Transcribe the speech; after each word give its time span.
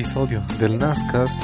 episodio 0.00 0.42
del 0.58 0.78
NASCAST, 0.78 1.38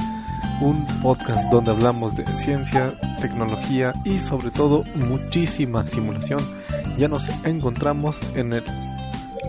un 0.63 0.87
podcast 1.03 1.51
donde 1.51 1.73
hablamos 1.73 2.17
de 2.17 2.25
ciencia, 2.35 2.99
tecnología 3.21 3.93
y 4.03 4.19
sobre 4.19 4.51
todo 4.51 4.83
muchísima 4.95 5.87
simulación. 5.87 6.41
Ya 6.97 7.07
nos 7.07 7.29
encontramos 7.45 8.19
en 8.35 8.55
el 8.55 8.65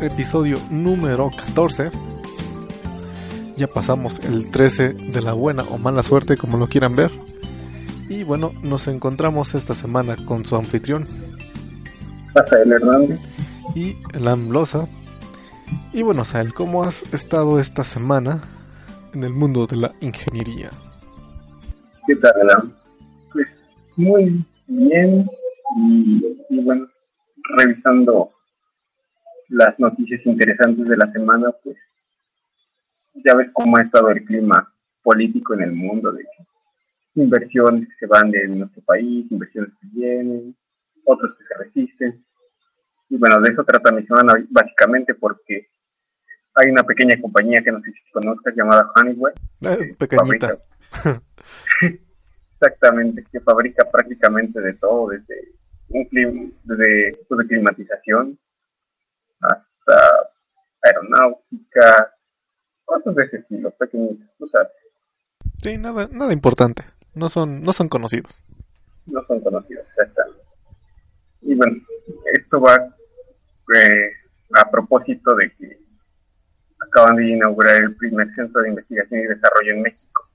episodio 0.01 0.57
número 0.69 1.31
14. 1.31 1.89
Ya 3.55 3.67
pasamos 3.67 4.19
el 4.19 4.51
13 4.51 4.89
de 4.89 5.21
la 5.21 5.31
buena 5.31 5.63
o 5.63 5.77
mala 5.77 6.03
suerte, 6.03 6.35
como 6.35 6.57
lo 6.57 6.67
quieran 6.67 6.97
ver. 6.97 7.11
Y 8.09 8.23
bueno, 8.23 8.51
nos 8.61 8.89
encontramos 8.89 9.55
esta 9.55 9.73
semana 9.73 10.17
con 10.25 10.43
su 10.43 10.57
anfitrión. 10.57 11.07
Rafael 12.35 12.73
Hernández. 12.73 13.21
Y 13.73 13.95
Elam 14.13 14.49
Loza. 14.49 14.85
Y 15.93 16.01
bueno, 16.01 16.25
Sael, 16.25 16.53
¿cómo 16.53 16.83
has 16.83 17.03
estado 17.13 17.57
esta 17.61 17.85
semana 17.85 18.41
en 19.17 19.23
el 19.23 19.33
mundo 19.33 19.65
de 19.65 19.77
la 19.77 19.95
ingeniería? 19.99 20.69
¿Qué 22.05 22.15
tal, 22.17 22.33
Elam? 22.39 22.73
Pues 23.33 23.49
muy 23.95 24.45
bien 24.67 25.27
y, 25.75 26.61
bueno, 26.61 26.87
revisando 27.57 28.31
las 29.49 29.77
noticias 29.79 30.23
interesantes 30.25 30.87
de 30.87 30.97
la 30.97 31.11
semana, 31.11 31.51
pues 31.63 31.77
ya 33.25 33.33
ves 33.33 33.49
cómo 33.53 33.77
ha 33.77 33.81
estado 33.81 34.11
el 34.11 34.23
clima 34.23 34.71
político 35.01 35.55
en 35.55 35.61
el 35.63 35.71
mundo, 35.71 36.11
de 36.11 36.23
inversiones 37.15 37.87
que 37.87 37.95
se 37.99 38.05
van 38.05 38.29
de 38.29 38.47
nuestro 38.47 38.83
país, 38.83 39.25
inversiones 39.31 39.71
que 39.81 39.87
vienen, 39.93 40.55
otros 41.05 41.35
que 41.37 41.43
se 41.43 41.63
resisten. 41.63 42.23
Y 43.09 43.17
bueno, 43.17 43.41
de 43.41 43.51
eso 43.51 43.63
trata 43.63 43.91
mi 43.91 44.05
semana 44.05 44.35
básicamente 44.49 45.15
porque 45.15 45.69
hay 46.57 46.71
una 46.71 46.83
pequeña 46.83 47.19
compañía 47.21 47.63
que 47.63 47.71
no 47.71 47.79
sé 47.81 47.91
si 47.91 48.11
conozcas 48.11 48.55
llamada 48.55 48.91
Honeywell. 48.95 49.33
Eh, 49.61 49.95
pequeñita. 49.97 50.57
exactamente, 52.53 53.23
que 53.31 53.39
fabrica 53.41 53.85
prácticamente 53.91 54.59
de 54.59 54.73
todo, 54.73 55.09
desde 55.09 55.53
un 55.89 56.03
clima, 56.05 56.49
desde 56.63 57.17
pues, 57.27 57.37
de 57.39 57.47
climatización 57.47 58.39
hasta 59.39 60.29
aeronáutica, 60.81 62.13
cosas 62.85 63.15
de 63.15 63.23
ese 63.25 63.37
estilo, 63.37 63.69
pequeñitas, 63.71 64.27
tú 64.39 64.47
sabes. 64.47 64.71
Sí, 65.61 65.77
nada, 65.77 66.09
nada 66.11 66.33
importante. 66.33 66.83
No 67.13 67.29
son, 67.29 67.61
no 67.61 67.71
son 67.71 67.87
conocidos. 67.87 68.41
No 69.05 69.23
son 69.27 69.41
conocidos, 69.41 69.85
exactamente. 69.89 70.43
Y 71.41 71.55
bueno, 71.55 71.77
esto 72.33 72.59
va 72.59 72.75
eh, 73.75 74.11
a 74.53 74.71
propósito 74.71 75.35
de 75.35 75.51
que 75.55 75.86
acaban 76.87 77.15
de 77.17 77.29
inaugurar 77.29 77.81
el 77.81 77.95
primer 77.95 78.33
centro 78.35 78.61
de 78.61 78.69
investigación 78.69 79.21
y 79.21 79.27
desarrollo 79.27 79.73
en 79.73 79.81
México. 79.81 80.29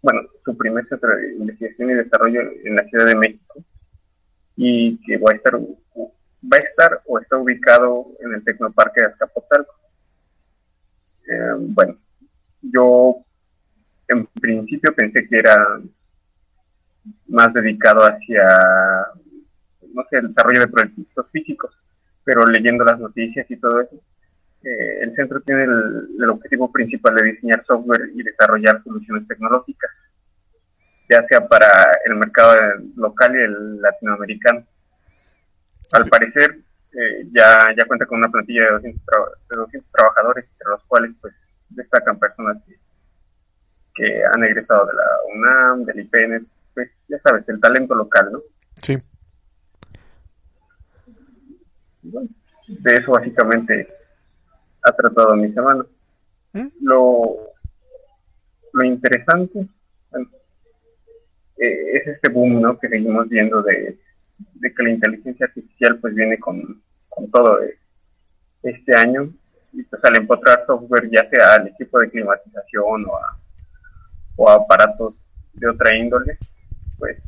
Bueno, 0.00 0.22
su 0.44 0.56
primer 0.56 0.86
centro 0.88 1.16
de 1.16 1.34
investigación 1.34 1.90
y 1.90 1.94
desarrollo 1.94 2.40
en 2.64 2.76
la 2.76 2.84
Ciudad 2.84 3.06
de 3.06 3.16
México 3.16 3.64
y 4.56 5.00
que 5.04 5.18
va 5.18 5.32
a 5.32 5.34
estar 5.34 5.54
va 5.56 6.56
a 6.56 6.60
estar 6.60 7.02
o 7.06 7.18
está 7.18 7.36
ubicado 7.36 8.06
en 8.20 8.34
el 8.34 8.44
Tecnoparque 8.44 9.02
de 9.02 9.06
Azcapotzalco. 9.08 9.74
Eh, 11.28 11.54
bueno, 11.58 11.96
yo 12.62 13.16
en 14.06 14.26
principio 14.26 14.94
pensé 14.94 15.26
que 15.28 15.36
era 15.36 15.80
más 17.26 17.52
dedicado 17.52 18.02
hacia, 18.02 18.46
no 19.92 20.04
sé, 20.08 20.18
el 20.18 20.28
desarrollo 20.28 20.60
de 20.60 20.68
proyectos 20.68 21.26
físicos, 21.30 21.76
pero 22.24 22.46
leyendo 22.46 22.84
las 22.84 22.98
noticias 22.98 23.50
y 23.50 23.56
todo 23.56 23.80
eso, 23.80 23.96
eh, 24.64 24.98
el 25.02 25.14
centro 25.14 25.40
tiene 25.40 25.64
el, 25.64 26.08
el, 26.20 26.30
objetivo 26.30 26.70
principal 26.72 27.14
de 27.14 27.32
diseñar 27.32 27.64
software 27.64 28.10
y 28.14 28.22
desarrollar 28.22 28.82
soluciones 28.82 29.26
tecnológicas, 29.28 29.90
ya 31.08 31.24
sea 31.28 31.46
para 31.46 31.66
el 32.04 32.16
mercado 32.16 32.56
local 32.96 33.34
y 33.34 33.42
el 33.42 33.80
latinoamericano. 33.80 34.66
Al 35.92 36.08
parecer, 36.08 36.58
eh, 36.92 37.28
ya, 37.32 37.72
ya 37.76 37.86
cuenta 37.86 38.06
con 38.06 38.18
una 38.18 38.30
plantilla 38.30 38.64
de 38.64 38.70
200, 38.72 39.04
de 39.48 39.56
200 39.56 39.92
trabajadores, 39.92 40.44
entre 40.50 40.68
los 40.70 40.84
cuales 40.84 41.12
pues 41.20 41.34
destacan 41.70 42.18
personas 42.18 42.56
que, 42.66 42.76
que 43.94 44.22
han 44.34 44.42
egresado 44.42 44.86
de 44.86 44.94
la 44.94 45.06
UNAM, 45.34 45.84
del 45.84 46.00
IPN, 46.00 46.46
pues 46.74 46.90
ya 47.08 47.18
sabes, 47.20 47.48
el 47.48 47.60
talento 47.60 47.94
local, 47.94 48.32
¿no? 48.32 48.40
Sí. 48.82 48.98
Bueno, 52.02 52.28
de 52.66 52.96
eso 52.96 53.12
básicamente 53.12 53.97
ha 54.88 54.92
tratado 54.92 55.36
mi 55.36 55.52
semana. 55.52 55.84
¿Mm? 56.52 56.68
Lo, 56.80 57.36
lo 58.72 58.84
interesante 58.84 59.66
bueno, 60.10 60.28
eh, 61.58 61.92
es 61.94 62.06
este 62.06 62.28
boom 62.30 62.60
¿no? 62.60 62.78
que 62.78 62.88
seguimos 62.88 63.28
viendo 63.28 63.62
de, 63.62 63.98
de, 64.54 64.74
que 64.74 64.82
la 64.82 64.90
inteligencia 64.90 65.46
artificial 65.46 65.98
pues 65.98 66.14
viene 66.14 66.38
con, 66.38 66.82
con 67.08 67.30
todo 67.30 67.58
este 68.62 68.96
año 68.96 69.30
y 69.72 69.82
pues 69.82 70.02
al 70.04 70.16
empotrar 70.16 70.64
software 70.66 71.10
ya 71.10 71.28
sea 71.28 71.54
al 71.54 71.68
equipo 71.68 72.00
de 72.00 72.10
climatización 72.10 73.04
o 73.06 73.16
a, 73.16 73.36
o 74.36 74.48
a 74.48 74.54
aparatos 74.54 75.14
de 75.52 75.68
otra 75.68 75.94
índole 75.96 76.38
pues 76.98 77.18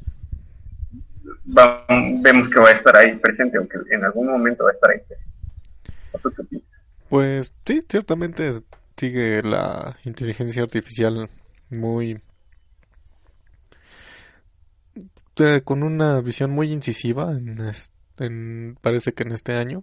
va, 1.56 1.84
vemos 2.22 2.48
que 2.48 2.60
va 2.60 2.70
a 2.70 2.72
estar 2.72 2.96
ahí 2.96 3.16
presente 3.16 3.58
aunque 3.58 3.78
en 3.90 4.04
algún 4.04 4.28
momento 4.28 4.64
va 4.64 4.70
a 4.70 4.74
estar 4.74 4.90
ahí 4.90 5.00
presente. 5.00 5.30
Pues 7.10 7.52
sí, 7.66 7.82
ciertamente 7.88 8.62
sigue 8.96 9.42
la 9.42 9.96
inteligencia 10.04 10.62
artificial 10.62 11.28
muy 11.68 12.20
eh, 15.40 15.62
con 15.64 15.82
una 15.82 16.20
visión 16.20 16.52
muy 16.52 16.70
incisiva 16.70 17.32
en, 17.32 18.78
parece 18.80 19.12
que 19.12 19.24
en 19.24 19.32
este 19.32 19.54
año. 19.54 19.82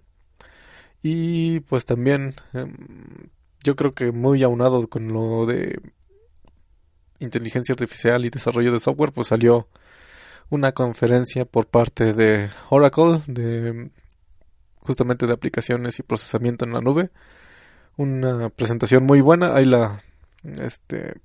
Y 1.04 1.60
pues 1.62 1.84
también 1.84 2.36
eh, 2.54 2.66
yo 3.62 3.76
creo 3.76 3.94
que 3.94 4.14
muy 4.14 4.42
aunado 4.44 4.88
con 4.88 5.10
lo 5.12 5.46
de 5.46 5.82
inteligencia 7.20 7.74
artificial 7.74 8.24
y 8.24 8.30
desarrollo 8.30 8.72
de 8.72 8.80
software 8.80 9.12
pues 9.12 9.28
salió 9.28 9.68
una 10.50 10.72
conferencia 10.72 11.44
por 11.44 11.68
parte 11.68 12.14
de 12.14 12.50
Oracle 12.70 13.22
de 13.28 13.90
justamente 14.88 15.28
de 15.28 15.34
aplicaciones 15.34 16.00
y 16.00 16.04
procesamiento 16.04 16.66
en 16.66 16.74
la 16.74 16.82
nube. 16.82 17.12
Una 17.98 18.50
presentación 18.50 19.06
muy 19.06 19.22
buena, 19.22 19.56
ahí 19.56 19.66
la 19.66 20.02
este 20.44 21.16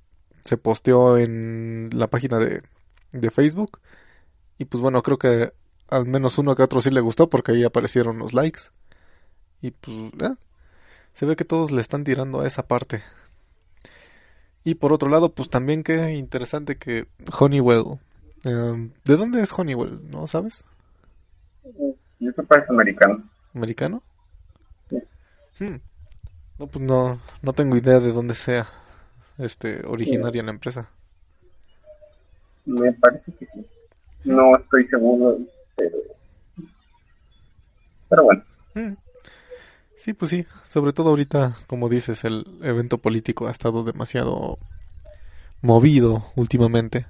se 0.41 0.57
posteó 0.57 1.17
en 1.17 1.89
la 1.93 2.07
página 2.07 2.37
de, 2.37 2.63
de 3.11 3.31
Facebook 3.31 3.79
y 4.57 4.65
pues 4.65 4.81
bueno, 4.81 5.01
creo 5.01 5.17
que 5.17 5.53
al 5.89 6.05
menos 6.05 6.37
uno 6.37 6.55
que 6.55 6.63
otro 6.63 6.81
sí 6.81 6.89
le 6.89 7.01
gustó 7.01 7.29
porque 7.29 7.51
ahí 7.51 7.63
aparecieron 7.63 8.17
los 8.17 8.33
likes. 8.33 8.61
Y 9.61 9.71
pues 9.71 9.97
eh, 9.97 10.35
se 11.13 11.25
ve 11.25 11.35
que 11.35 11.45
todos 11.45 11.71
le 11.71 11.81
están 11.81 12.03
tirando 12.03 12.41
a 12.41 12.47
esa 12.47 12.67
parte. 12.67 13.01
Y 14.63 14.75
por 14.75 14.93
otro 14.93 15.09
lado, 15.09 15.33
pues 15.33 15.49
también 15.49 15.83
qué 15.83 16.13
interesante 16.13 16.77
que 16.77 17.07
Honeywell. 17.39 17.99
Eh, 18.45 18.91
¿De 19.05 19.17
dónde 19.17 19.41
es 19.41 19.57
Honeywell? 19.57 19.99
¿No 20.09 20.27
sabes? 20.27 20.65
Y 22.19 22.27
eso 22.27 22.43
parece 22.43 22.71
americano. 22.71 23.23
¿Americano? 23.53 24.03
Sí. 24.89 25.63
Hmm. 25.63 25.79
No, 26.59 26.67
pues 26.67 26.85
no, 26.85 27.19
no 27.41 27.53
tengo 27.53 27.75
idea 27.75 27.99
de 27.99 28.11
dónde 28.11 28.35
sea 28.35 28.67
este 29.37 29.85
originaria 29.85 30.41
sí. 30.41 30.45
la 30.45 30.51
empresa. 30.51 30.89
Me 32.65 32.93
parece 32.93 33.31
que 33.33 33.45
sí. 33.47 33.65
No 34.23 34.55
estoy 34.55 34.87
seguro, 34.87 35.37
pero, 35.75 35.97
pero 38.09 38.23
bueno. 38.23 38.43
Hmm. 38.73 38.93
Sí, 39.97 40.13
pues 40.13 40.31
sí. 40.31 40.45
Sobre 40.63 40.93
todo 40.93 41.09
ahorita, 41.09 41.55
como 41.67 41.89
dices, 41.89 42.23
el 42.23 42.45
evento 42.61 42.97
político 42.97 43.47
ha 43.47 43.51
estado 43.51 43.83
demasiado 43.83 44.57
movido 45.61 46.25
últimamente. 46.35 47.07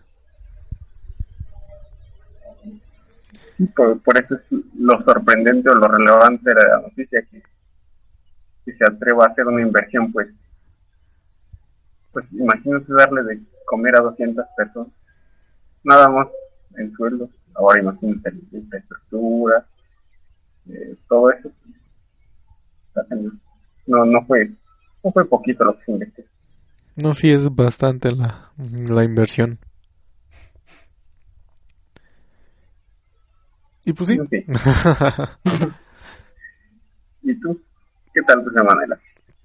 Por, 3.75 4.01
por, 4.01 4.17
eso 4.17 4.35
es 4.35 4.41
lo 4.77 5.01
sorprendente 5.03 5.69
o 5.69 5.75
lo 5.75 5.87
relevante 5.87 6.49
de 6.49 6.55
la 6.55 6.81
noticia 6.81 7.21
que, 7.29 7.41
que 8.65 8.73
se 8.73 8.85
atreva 8.85 9.25
a 9.25 9.27
hacer 9.29 9.45
una 9.45 9.61
inversión 9.61 10.11
pues 10.11 10.29
pues 12.11 12.25
imagínate 12.31 12.93
darle 12.93 13.23
de 13.23 13.41
comer 13.65 13.95
a 13.95 14.01
200 14.01 14.45
personas 14.57 14.93
nada 15.83 16.09
más 16.09 16.27
en 16.77 16.91
sueldos 16.93 17.29
ahora 17.55 17.81
imagínate 17.81 18.31
la 18.51 18.59
infraestructura 18.59 19.65
eh, 20.69 20.95
todo 21.07 21.31
eso 21.31 21.51
no 23.87 24.05
no 24.05 24.25
fue 24.25 24.51
no 25.03 25.11
fue 25.11 25.25
poquito 25.25 25.65
lo 25.65 25.77
que 25.77 25.83
se 25.83 25.91
invirtió. 25.91 26.23
No 26.95 27.13
sí 27.13 27.31
es 27.31 27.53
bastante 27.53 28.11
la, 28.11 28.51
la 28.57 29.03
inversión 29.03 29.59
Y 33.85 33.93
pues 33.93 34.09
sí. 34.09 34.19
Okay. 34.19 34.45
¿Y 37.23 37.39
tú? 37.39 37.59
¿Qué 38.13 38.21
tal 38.21 38.43
tu 38.43 38.51
semana? 38.51 38.99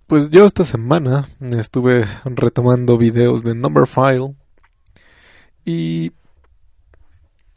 pues 0.08 0.31
yo 0.31 0.46
esta 0.46 0.64
semana 0.64 1.29
estuve 1.38 2.06
retomando 2.25 2.96
videos 2.96 3.44
de 3.44 3.55
Number 3.55 3.87
File 3.87 4.35
y 5.67 6.12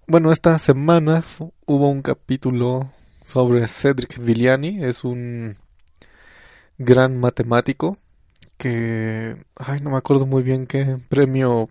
bueno, 0.06 0.34
esta 0.34 0.60
semana 0.60 1.24
hubo 1.66 1.90
un 1.90 2.02
capítulo 2.02 2.92
sobre 3.24 3.66
Cedric 3.70 4.18
Villani, 4.18 4.84
es 4.84 5.06
un 5.06 5.56
gran 6.78 7.18
matemático 7.18 7.98
que, 8.58 9.42
ay, 9.56 9.80
no 9.80 9.92
me 9.92 9.98
acuerdo 9.98 10.26
muy 10.26 10.44
bien 10.44 10.68
qué 10.68 10.98
premio 11.08 11.70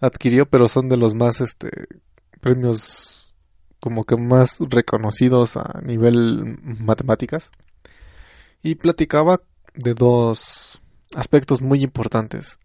adquirió, 0.00 0.46
pero 0.46 0.66
son 0.66 0.88
de 0.88 0.96
los 0.96 1.14
más, 1.14 1.40
este, 1.40 1.70
premios 2.40 3.15
como 3.86 4.02
que 4.02 4.16
más 4.16 4.58
reconocidos 4.58 5.56
a 5.56 5.80
nivel 5.80 6.58
matemáticas. 6.80 7.52
Y 8.64 8.74
platicaba 8.74 9.42
de 9.76 9.94
dos 9.94 10.80
aspectos 11.14 11.62
muy 11.62 11.84
importantes. 11.84 12.58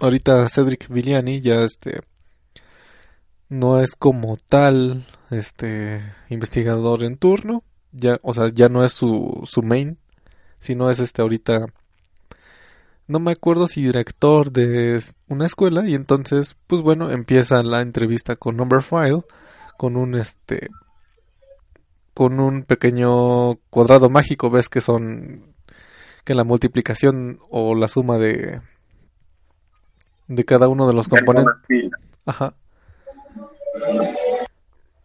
Ahorita 0.00 0.48
Cedric 0.48 0.88
Villani 0.88 1.40
ya, 1.40 1.64
este, 1.64 2.02
no 3.48 3.80
es 3.80 3.96
como 3.96 4.36
tal, 4.48 5.04
este, 5.32 6.00
investigador 6.28 7.02
en 7.02 7.16
turno, 7.16 7.64
ya, 7.90 8.20
o 8.22 8.32
sea, 8.32 8.50
ya 8.50 8.68
no 8.68 8.84
es 8.84 8.92
su, 8.92 9.42
su 9.46 9.62
main, 9.64 9.98
sino 10.60 10.90
es 10.90 11.00
este 11.00 11.22
ahorita 11.22 11.66
no 13.08 13.18
me 13.18 13.32
acuerdo 13.32 13.66
si 13.66 13.82
director 13.82 14.52
de 14.52 15.02
una 15.26 15.46
escuela 15.46 15.88
y 15.88 15.96
entonces 15.96 16.56
pues 16.68 16.82
bueno 16.82 17.10
empieza 17.10 17.64
la 17.64 17.80
entrevista 17.80 18.36
con 18.36 18.56
Number 18.56 18.82
File 18.82 19.24
con 19.80 19.96
un 19.96 20.14
este 20.14 20.68
con 22.12 22.38
un 22.38 22.64
pequeño 22.64 23.54
cuadrado 23.70 24.10
mágico 24.10 24.50
ves 24.50 24.68
que 24.68 24.82
son 24.82 25.54
que 26.22 26.34
la 26.34 26.44
multiplicación 26.44 27.40
o 27.48 27.74
la 27.74 27.88
suma 27.88 28.18
de 28.18 28.60
de 30.28 30.44
cada 30.44 30.68
uno 30.68 30.86
de 30.86 30.92
los 30.92 31.08
componentes 31.08 31.54
ajá 32.26 32.52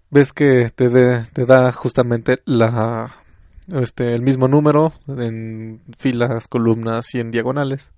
ves 0.09 0.33
que 0.33 0.69
te, 0.75 0.89
te 0.89 1.45
da 1.45 1.71
justamente 1.71 2.41
la 2.43 3.15
este, 3.71 4.13
el 4.13 4.23
mismo 4.23 4.49
número 4.49 4.91
en 5.07 5.83
filas, 5.97 6.49
columnas 6.49 7.15
y 7.15 7.21
en 7.21 7.31
diagonales. 7.31 7.93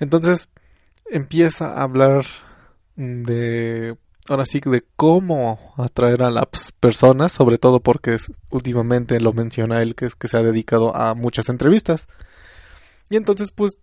Entonces 0.00 0.48
empieza 1.08 1.74
a 1.74 1.84
hablar 1.84 2.24
de, 2.96 3.96
ahora 4.28 4.46
sí, 4.46 4.60
de 4.64 4.84
cómo 4.96 5.74
atraer 5.76 6.22
a 6.22 6.30
las 6.30 6.72
personas, 6.78 7.32
sobre 7.32 7.58
todo 7.58 7.80
porque 7.80 8.16
últimamente 8.50 9.20
lo 9.20 9.32
menciona 9.32 9.82
él, 9.82 9.94
que 9.94 10.06
es 10.06 10.14
que 10.14 10.28
se 10.28 10.36
ha 10.36 10.42
dedicado 10.42 10.94
a 10.96 11.14
muchas 11.14 11.48
entrevistas. 11.48 12.08
Y 13.10 13.16
entonces, 13.16 13.52
pues, 13.52 13.78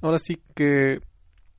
ahora 0.00 0.18
sí 0.18 0.42
que 0.54 1.00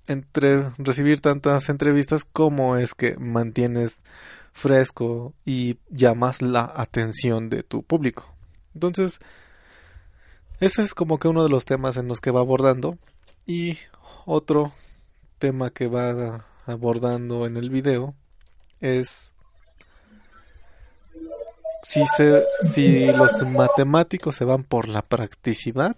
entre 0.08 0.72
recibir 0.78 1.22
tantas 1.22 1.70
entrevistas, 1.70 2.26
cómo 2.26 2.78
es 2.78 2.94
que 2.94 3.16
mantienes 3.18 4.04
fresco 4.52 5.34
y 5.46 5.78
llamas 5.90 6.42
la 6.42 6.72
atención 6.76 7.50
de 7.50 7.64
tu 7.64 7.84
público. 7.84 8.34
Entonces, 8.74 9.20
ese 10.60 10.82
es 10.82 10.94
como 10.94 11.18
que 11.18 11.28
uno 11.28 11.44
de 11.44 11.50
los 11.50 11.66
temas 11.66 11.98
en 11.98 12.08
los 12.08 12.20
que 12.20 12.32
va 12.32 12.42
abordando. 12.42 12.98
Y 13.46 13.78
otro 14.26 14.72
tema 15.40 15.72
que 15.72 15.88
va 15.88 16.46
abordando 16.66 17.46
en 17.46 17.58
el 17.58 17.70
video 17.70 18.16
es 18.80 19.34
si, 21.84 22.04
se, 22.16 22.46
si 22.62 23.12
los 23.12 23.44
matemáticos 23.44 24.36
se 24.36 24.46
van 24.46 24.64
por 24.64 24.88
la 24.88 25.02
practicidad 25.02 25.96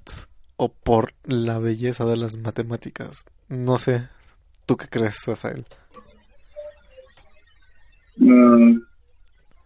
o 0.56 0.70
por 0.70 1.14
la 1.26 1.60
belleza 1.60 2.06
de 2.06 2.18
las 2.18 2.38
matemáticas. 2.38 3.26
No 3.50 3.78
sé, 3.78 4.08
¿tú 4.66 4.78
qué 4.78 4.88
crees, 4.88 5.28
Asael? 5.28 5.66
Mm, 8.18 8.78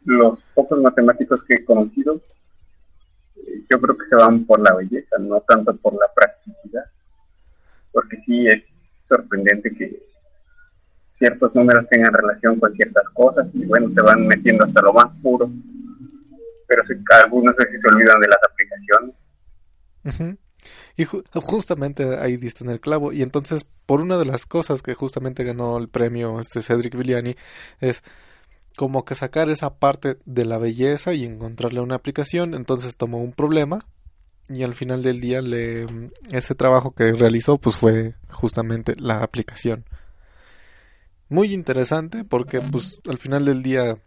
los 0.05 0.39
pocos 0.55 0.79
matemáticos 0.81 1.43
que 1.43 1.55
he 1.55 1.65
conocido, 1.65 2.21
eh, 3.35 3.63
yo 3.69 3.79
creo 3.79 3.97
que 3.97 4.07
se 4.09 4.15
van 4.15 4.45
por 4.45 4.59
la 4.61 4.73
belleza, 4.73 5.17
no 5.19 5.41
tanto 5.41 5.75
por 5.77 5.93
la 5.93 6.11
practicidad, 6.15 6.85
porque 7.91 8.17
sí 8.25 8.47
es 8.47 8.63
sorprendente 9.07 9.73
que 9.75 10.06
ciertos 11.17 11.53
números 11.55 11.87
tengan 11.89 12.13
relación 12.13 12.59
con 12.59 12.73
ciertas 12.73 13.03
cosas 13.13 13.47
y 13.53 13.65
bueno, 13.65 13.89
se 13.93 14.01
van 14.01 14.27
metiendo 14.27 14.65
hasta 14.65 14.81
lo 14.81 14.93
más 14.93 15.15
puro, 15.21 15.49
pero 16.67 16.83
si, 16.85 16.93
algunos 17.23 17.55
veces 17.55 17.81
se 17.81 17.87
olvidan 17.87 18.19
de 18.19 18.27
las 18.27 18.39
aplicaciones. 18.43 20.37
Y 20.95 21.05
justamente 21.05 22.17
ahí 22.17 22.37
diste 22.37 22.63
en 22.63 22.71
el 22.71 22.79
clavo. 22.79 23.13
Y 23.13 23.21
entonces, 23.21 23.67
por 23.85 24.01
una 24.01 24.17
de 24.17 24.25
las 24.25 24.45
cosas 24.47 24.81
que 24.81 24.95
justamente 24.95 25.43
ganó 25.43 25.77
el 25.77 25.89
premio 25.89 26.39
este 26.39 26.61
Cedric 26.61 26.97
Villani, 26.97 27.35
es 27.79 28.03
como 28.75 29.05
que 29.05 29.15
sacar 29.15 29.49
esa 29.49 29.75
parte 29.75 30.17
de 30.25 30.45
la 30.45 30.57
belleza 30.57 31.13
y 31.13 31.25
encontrarle 31.25 31.81
una 31.81 31.95
aplicación. 31.95 32.55
Entonces 32.55 32.97
tomó 32.97 33.19
un 33.19 33.31
problema 33.31 33.85
y 34.49 34.63
al 34.63 34.73
final 34.73 35.03
del 35.03 35.19
día 35.19 35.41
le, 35.41 35.85
ese 36.31 36.55
trabajo 36.55 36.91
que 36.91 37.11
realizó 37.11 37.57
pues 37.57 37.75
fue 37.75 38.15
justamente 38.29 38.95
la 38.97 39.19
aplicación. 39.19 39.85
Muy 41.29 41.53
interesante 41.53 42.23
porque 42.23 42.61
pues 42.61 43.01
al 43.07 43.17
final 43.17 43.45
del 43.45 43.61
día 43.61 43.97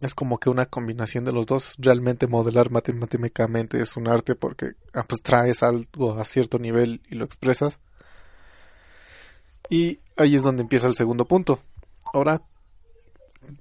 es 0.00 0.14
como 0.14 0.38
que 0.38 0.48
una 0.48 0.66
combinación 0.66 1.24
de 1.24 1.32
los 1.32 1.46
dos. 1.46 1.74
Realmente 1.78 2.26
modelar 2.26 2.70
matemáticamente 2.70 3.80
es 3.80 3.96
un 3.96 4.08
arte 4.08 4.34
porque 4.34 4.72
ah, 4.94 5.04
pues 5.06 5.22
traes 5.22 5.62
algo 5.62 6.18
a 6.18 6.24
cierto 6.24 6.58
nivel 6.58 7.02
y 7.10 7.16
lo 7.16 7.24
expresas. 7.26 7.80
Y 9.68 10.00
ahí 10.16 10.34
es 10.34 10.42
donde 10.42 10.62
empieza 10.62 10.86
el 10.86 10.94
segundo 10.94 11.26
punto. 11.26 11.60
Ahora, 12.14 12.42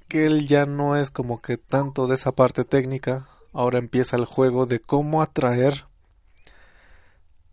que 0.08 0.26
él 0.26 0.48
ya 0.48 0.66
no 0.66 0.96
es 0.96 1.12
como 1.12 1.42
que 1.42 1.58
tanto 1.58 2.08
de 2.08 2.16
esa 2.16 2.32
parte 2.32 2.64
técnica, 2.64 3.28
ahora 3.52 3.80
empieza 3.80 4.16
el 4.16 4.26
juego 4.26 4.66
de 4.66 4.80
cómo 4.80 5.22
atraer 5.22 5.86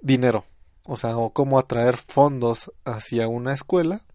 dinero, 0.00 0.44
o 0.84 0.96
sea, 0.96 1.18
o 1.18 1.30
cómo 1.30 1.58
atraer 1.58 1.96
fondos 1.96 2.72
hacia 2.84 3.28
una 3.28 3.52
escuela 3.52 4.05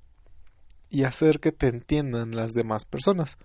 y 0.91 1.05
hacer 1.05 1.39
que 1.39 1.53
te 1.53 1.67
entiendan 1.67 2.35
las 2.35 2.53
demás 2.53 2.85
personas. 2.85 3.37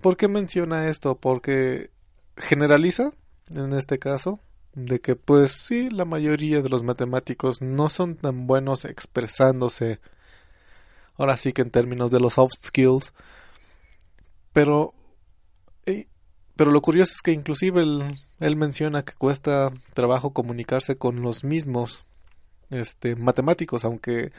¿Por 0.00 0.16
qué 0.16 0.26
menciona 0.26 0.88
esto? 0.88 1.14
Porque 1.14 1.90
generaliza, 2.36 3.12
en 3.48 3.72
este 3.72 4.00
caso, 4.00 4.40
de 4.74 5.00
que 5.00 5.14
pues 5.14 5.52
sí, 5.52 5.88
la 5.88 6.04
mayoría 6.04 6.60
de 6.60 6.68
los 6.68 6.82
matemáticos 6.82 7.62
no 7.62 7.88
son 7.88 8.16
tan 8.16 8.48
buenos 8.48 8.84
expresándose, 8.84 10.00
ahora 11.16 11.36
sí 11.36 11.52
que 11.52 11.62
en 11.62 11.70
términos 11.70 12.10
de 12.10 12.18
los 12.18 12.34
soft 12.34 12.54
skills, 12.64 13.14
pero, 14.52 14.94
pero 16.56 16.72
lo 16.72 16.82
curioso 16.82 17.12
es 17.14 17.22
que 17.22 17.32
inclusive 17.32 17.82
él, 17.82 18.56
menciona 18.56 19.04
que 19.04 19.14
cuesta 19.14 19.72
trabajo 19.94 20.32
comunicarse 20.32 20.96
con 20.96 21.22
los 21.22 21.44
mismos 21.44 22.04
este, 22.70 23.14
matemáticos, 23.14 23.84
aunque 23.84 24.32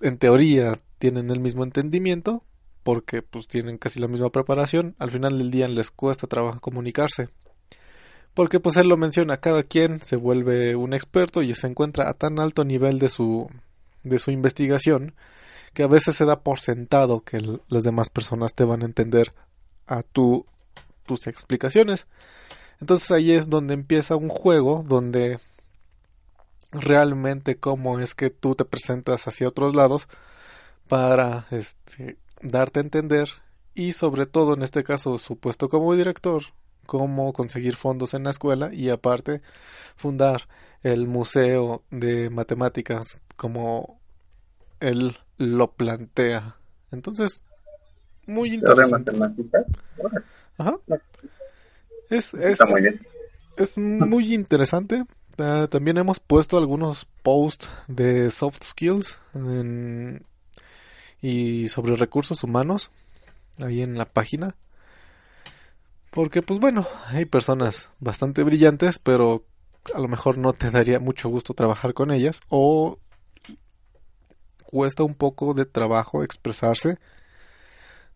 en 0.00 0.18
teoría 0.18 0.76
tienen 0.98 1.30
el 1.30 1.40
mismo 1.40 1.64
entendimiento, 1.64 2.42
porque 2.82 3.22
pues 3.22 3.48
tienen 3.48 3.78
casi 3.78 4.00
la 4.00 4.08
misma 4.08 4.30
preparación, 4.30 4.94
al 4.98 5.10
final 5.10 5.38
del 5.38 5.50
día 5.50 5.68
les 5.68 5.90
cuesta 5.90 6.26
trabajo 6.26 6.60
comunicarse. 6.60 7.28
Porque 8.34 8.60
pues 8.60 8.76
él 8.76 8.88
lo 8.88 8.96
menciona, 8.96 9.38
cada 9.38 9.62
quien 9.62 10.00
se 10.00 10.16
vuelve 10.16 10.74
un 10.76 10.92
experto 10.92 11.42
y 11.42 11.54
se 11.54 11.66
encuentra 11.66 12.08
a 12.08 12.14
tan 12.14 12.38
alto 12.38 12.64
nivel 12.64 12.98
de 12.98 13.08
su 13.08 13.48
de 14.02 14.18
su 14.18 14.30
investigación 14.30 15.14
que 15.72 15.82
a 15.82 15.88
veces 15.88 16.14
se 16.14 16.24
da 16.24 16.40
por 16.40 16.60
sentado 16.60 17.20
que 17.20 17.40
las 17.68 17.82
demás 17.82 18.08
personas 18.08 18.54
te 18.54 18.64
van 18.64 18.82
a 18.82 18.84
entender 18.84 19.32
a 19.86 20.02
tu, 20.02 20.46
tus 21.04 21.26
explicaciones. 21.26 22.06
Entonces 22.80 23.10
ahí 23.10 23.32
es 23.32 23.48
donde 23.48 23.74
empieza 23.74 24.14
un 24.14 24.28
juego 24.28 24.84
donde 24.86 25.40
realmente 26.74 27.56
cómo 27.56 28.00
es 28.00 28.14
que 28.14 28.30
tú 28.30 28.54
te 28.54 28.64
presentas 28.64 29.26
hacia 29.26 29.48
otros 29.48 29.74
lados 29.74 30.08
para 30.88 31.46
este, 31.50 32.18
darte 32.42 32.80
a 32.80 32.82
entender 32.82 33.28
y 33.74 33.92
sobre 33.92 34.26
todo 34.26 34.54
en 34.54 34.62
este 34.62 34.84
caso 34.84 35.18
supuesto 35.18 35.68
como 35.68 35.94
director 35.94 36.42
cómo 36.86 37.32
conseguir 37.32 37.76
fondos 37.76 38.14
en 38.14 38.24
la 38.24 38.30
escuela 38.30 38.72
y 38.72 38.90
aparte 38.90 39.40
fundar 39.96 40.48
el 40.82 41.06
museo 41.08 41.82
de 41.90 42.28
matemáticas 42.30 43.20
como 43.36 44.00
él 44.80 45.16
lo 45.38 45.72
plantea. 45.72 46.58
Entonces, 46.92 47.42
muy 48.26 48.52
interesante. 48.52 49.12
Ajá. 50.58 50.78
Es, 52.10 52.34
es, 52.34 52.60
muy 52.68 53.00
es 53.56 53.78
muy 53.78 54.34
interesante. 54.34 55.04
Ah, 55.38 55.66
también 55.68 55.96
hemos 55.96 56.20
puesto 56.20 56.58
algunos 56.58 57.06
posts 57.22 57.68
de 57.88 58.30
soft 58.30 58.62
skills 58.62 59.20
y 61.20 61.68
sobre 61.68 61.96
recursos 61.96 62.44
humanos 62.44 62.90
ahí 63.58 63.82
en 63.82 63.98
la 63.98 64.04
página. 64.04 64.54
Porque 66.10 66.42
pues 66.42 66.60
bueno, 66.60 66.86
hay 67.08 67.24
personas 67.24 67.90
bastante 67.98 68.44
brillantes, 68.44 69.00
pero 69.00 69.44
a 69.94 69.98
lo 69.98 70.06
mejor 70.06 70.38
no 70.38 70.52
te 70.52 70.70
daría 70.70 71.00
mucho 71.00 71.28
gusto 71.28 71.54
trabajar 71.54 71.94
con 71.94 72.12
ellas 72.12 72.40
o 72.48 72.98
cuesta 74.64 75.02
un 75.02 75.14
poco 75.14 75.54
de 75.54 75.66
trabajo 75.66 76.22
expresarse 76.22 76.98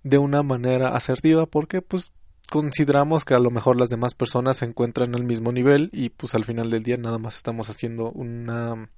de 0.02 0.18
una 0.18 0.42
manera 0.42 0.94
asertiva 0.94 1.46
porque 1.46 1.82
pues 1.82 2.12
consideramos 2.50 3.24
que 3.24 3.34
a 3.34 3.38
lo 3.38 3.50
mejor 3.50 3.78
las 3.78 3.88
demás 3.88 4.14
personas 4.14 4.58
se 4.58 4.64
encuentran 4.64 5.14
al 5.14 5.24
mismo 5.24 5.52
nivel 5.52 5.90
y 5.92 6.10
pues 6.10 6.34
al 6.34 6.44
final 6.44 6.70
del 6.70 6.82
día 6.82 6.96
nada 6.96 7.18
más 7.18 7.36
estamos 7.36 7.68
haciendo 7.68 8.10
una 8.10 8.88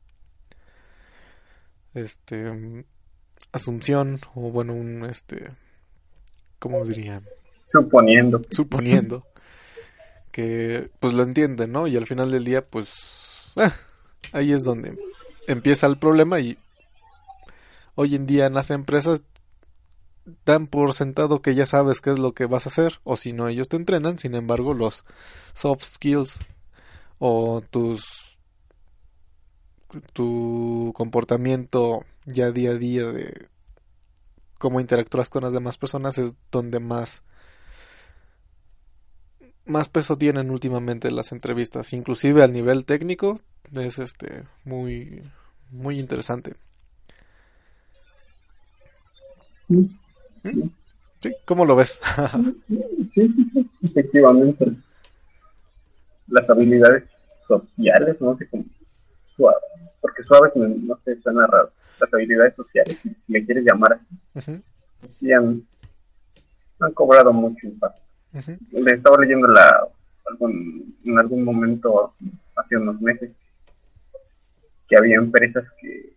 este 1.94 2.84
asunción 3.52 4.20
o 4.34 4.50
bueno 4.50 4.74
un 4.74 5.04
este 5.06 5.50
cómo 6.58 6.84
diría 6.84 7.22
suponiendo. 7.72 8.42
Suponiendo 8.50 9.26
que 10.30 10.90
pues 11.00 11.14
lo 11.14 11.24
entienden 11.24 11.72
no 11.72 11.88
y 11.88 11.96
al 11.96 12.06
final 12.06 12.30
del 12.30 12.44
día 12.44 12.64
pues 12.64 13.52
eh, 13.56 13.70
ahí 14.32 14.52
es 14.52 14.62
donde 14.62 14.96
empieza 15.48 15.88
el 15.88 15.98
problema 15.98 16.38
y 16.38 16.56
hoy 17.96 18.14
en 18.14 18.26
día 18.26 18.46
en 18.46 18.54
las 18.54 18.70
empresas 18.70 19.22
dan 20.44 20.66
por 20.66 20.92
sentado 20.92 21.42
que 21.42 21.54
ya 21.54 21.66
sabes 21.66 22.00
qué 22.00 22.10
es 22.10 22.18
lo 22.18 22.32
que 22.32 22.46
vas 22.46 22.66
a 22.66 22.70
hacer 22.70 23.00
o 23.04 23.16
si 23.16 23.32
no 23.32 23.48
ellos 23.48 23.68
te 23.68 23.76
entrenan 23.76 24.18
sin 24.18 24.34
embargo 24.34 24.74
los 24.74 25.04
soft 25.54 25.82
skills 25.82 26.40
o 27.18 27.62
tus 27.70 28.38
tu 30.12 30.92
comportamiento 30.94 32.04
ya 32.24 32.52
día 32.52 32.70
a 32.70 32.74
día 32.74 33.06
de 33.06 33.48
cómo 34.58 34.80
interactúas 34.80 35.30
con 35.30 35.42
las 35.42 35.52
demás 35.52 35.78
personas 35.78 36.18
es 36.18 36.36
donde 36.50 36.80
más 36.80 37.24
más 39.64 39.88
peso 39.88 40.16
tienen 40.16 40.50
últimamente 40.50 41.10
las 41.10 41.32
entrevistas 41.32 41.92
inclusive 41.92 42.42
al 42.42 42.52
nivel 42.52 42.86
técnico 42.86 43.40
es 43.72 43.98
este 43.98 44.44
muy 44.64 45.22
muy 45.70 45.98
interesante. 45.98 46.54
Sí, 50.42 51.34
¿cómo 51.44 51.66
lo 51.66 51.76
ves? 51.76 52.00
sí, 53.14 53.34
efectivamente. 53.82 54.72
Las 56.28 56.48
habilidades 56.48 57.04
sociales, 57.46 58.16
no 58.20 58.36
sé 58.36 58.48
cómo, 58.48 58.64
suave, 59.36 59.58
porque 60.00 60.22
suaves 60.22 60.52
no, 60.54 60.98
sé, 61.04 61.20
suena 61.20 61.46
raro. 61.46 61.72
Las 62.00 62.14
habilidades 62.14 62.54
sociales, 62.54 62.98
si 63.02 63.14
le 63.28 63.44
quieres 63.44 63.64
llamar 63.64 64.00
así, 64.34 65.32
han, 65.32 65.66
cobrado 66.94 67.32
mucho 67.32 67.66
impacto. 67.66 68.00
Le 68.70 68.92
estaba 68.92 69.18
leyendo 69.18 69.48
la, 69.48 69.86
algún, 70.30 70.96
en 71.04 71.18
algún 71.18 71.44
momento, 71.44 72.14
hace 72.56 72.76
unos 72.76 73.00
meses, 73.00 73.30
que 74.88 74.96
había 74.96 75.16
empresas 75.16 75.64
que 75.80 76.14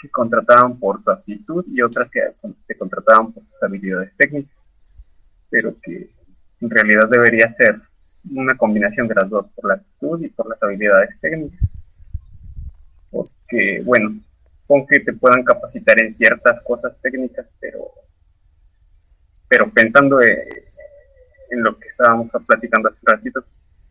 que 0.00 0.10
contrataban 0.10 0.78
por 0.78 1.02
su 1.02 1.10
actitud 1.10 1.64
y 1.68 1.82
otras 1.82 2.10
que 2.10 2.20
se 2.66 2.74
contrataban 2.76 3.32
por 3.32 3.44
sus 3.44 3.62
habilidades 3.62 4.12
técnicas, 4.16 4.56
pero 5.50 5.74
que 5.82 6.10
en 6.60 6.70
realidad 6.70 7.08
debería 7.08 7.54
ser 7.54 7.80
una 8.30 8.56
combinación 8.56 9.08
de 9.08 9.14
las 9.14 9.28
dos, 9.28 9.46
por 9.54 9.68
la 9.68 9.74
actitud 9.74 10.22
y 10.22 10.28
por 10.28 10.48
las 10.48 10.62
habilidades 10.62 11.10
técnicas. 11.20 11.60
Porque, 13.10 13.82
bueno, 13.84 14.20
con 14.66 14.86
que 14.86 15.00
te 15.00 15.12
puedan 15.12 15.42
capacitar 15.42 16.00
en 16.00 16.16
ciertas 16.16 16.62
cosas 16.62 16.92
técnicas, 17.02 17.46
pero, 17.58 17.90
pero 19.48 19.70
pensando 19.70 20.20
en 20.22 21.62
lo 21.62 21.76
que 21.78 21.88
estábamos 21.88 22.30
platicando 22.46 22.88
hace 22.88 22.98
un 23.02 23.12
ratito, 23.12 23.44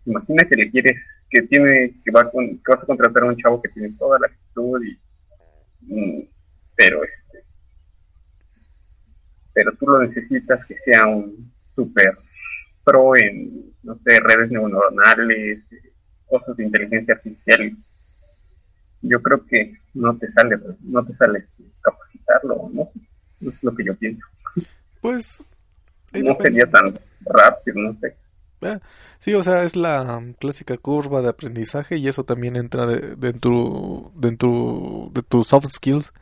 imagina 0.06 0.46
que 0.46 0.56
le 0.56 0.72
quieres, 0.72 0.96
que 1.30 1.42
tiene, 1.44 1.94
que, 2.04 2.12
va 2.12 2.32
con, 2.32 2.48
que 2.48 2.72
vas 2.72 2.84
a 2.84 2.86
contratar 2.86 3.24
a 3.24 3.28
un 3.28 3.38
chavo 3.38 3.62
que 3.62 3.70
tiene 3.70 3.94
toda 4.00 4.20
la 4.20 4.28
actitud 4.28 4.82
y 4.84 4.98
pero 6.75 7.03
este 7.03 7.43
pero 9.53 9.74
tú 9.74 9.88
lo 9.88 10.01
necesitas 10.01 10.65
que 10.65 10.75
sea 10.86 11.05
un 11.05 11.51
super 11.75 12.17
pro 12.83 13.15
en 13.17 13.74
no 13.83 13.95
sé 14.05 14.19
redes 14.19 14.51
neuronales 14.51 15.59
cosas 16.27 16.55
de 16.57 16.63
inteligencia 16.63 17.15
artificial. 17.15 17.75
Yo 19.01 19.21
creo 19.21 19.45
que 19.45 19.74
no 19.93 20.17
te 20.17 20.31
sale 20.31 20.57
no 20.81 21.05
te 21.05 21.15
sale 21.15 21.45
capacitarlo 21.81 22.69
no 22.71 22.91
es 23.41 23.63
lo 23.63 23.75
que 23.75 23.86
yo 23.86 23.95
pienso. 23.95 24.25
Pues 25.01 25.43
no 26.13 26.36
sería 26.36 26.65
tan 26.69 26.98
rápido 27.21 27.79
no 27.79 28.00
sé 28.00 28.15
Ah, 28.62 28.82
sí, 29.20 29.34
o 29.34 29.44
sea, 29.44 29.63
es 29.63 29.75
la 29.75 30.22
clásica 30.39 30.78
curva 30.78 31.22
de 31.22 31.30
aprendizaje 31.30 31.98
y 31.98 32.08
eso 32.08 32.25
también 32.25 32.58
entra 32.58 32.86
dentro, 32.86 34.12
dentro 34.16 35.10
de 35.13 35.24
tus 35.24 35.48
soft 35.48 35.68
skills. 35.68 36.13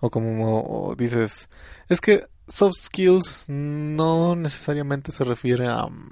O 0.00 0.10
como 0.10 0.94
dices, 0.96 1.48
es 1.88 2.00
que 2.00 2.26
soft 2.48 2.76
skills 2.76 3.46
no 3.48 4.36
necesariamente 4.36 5.12
se 5.12 5.24
refiere 5.24 5.68
a 5.68 5.86
mm, 5.86 6.10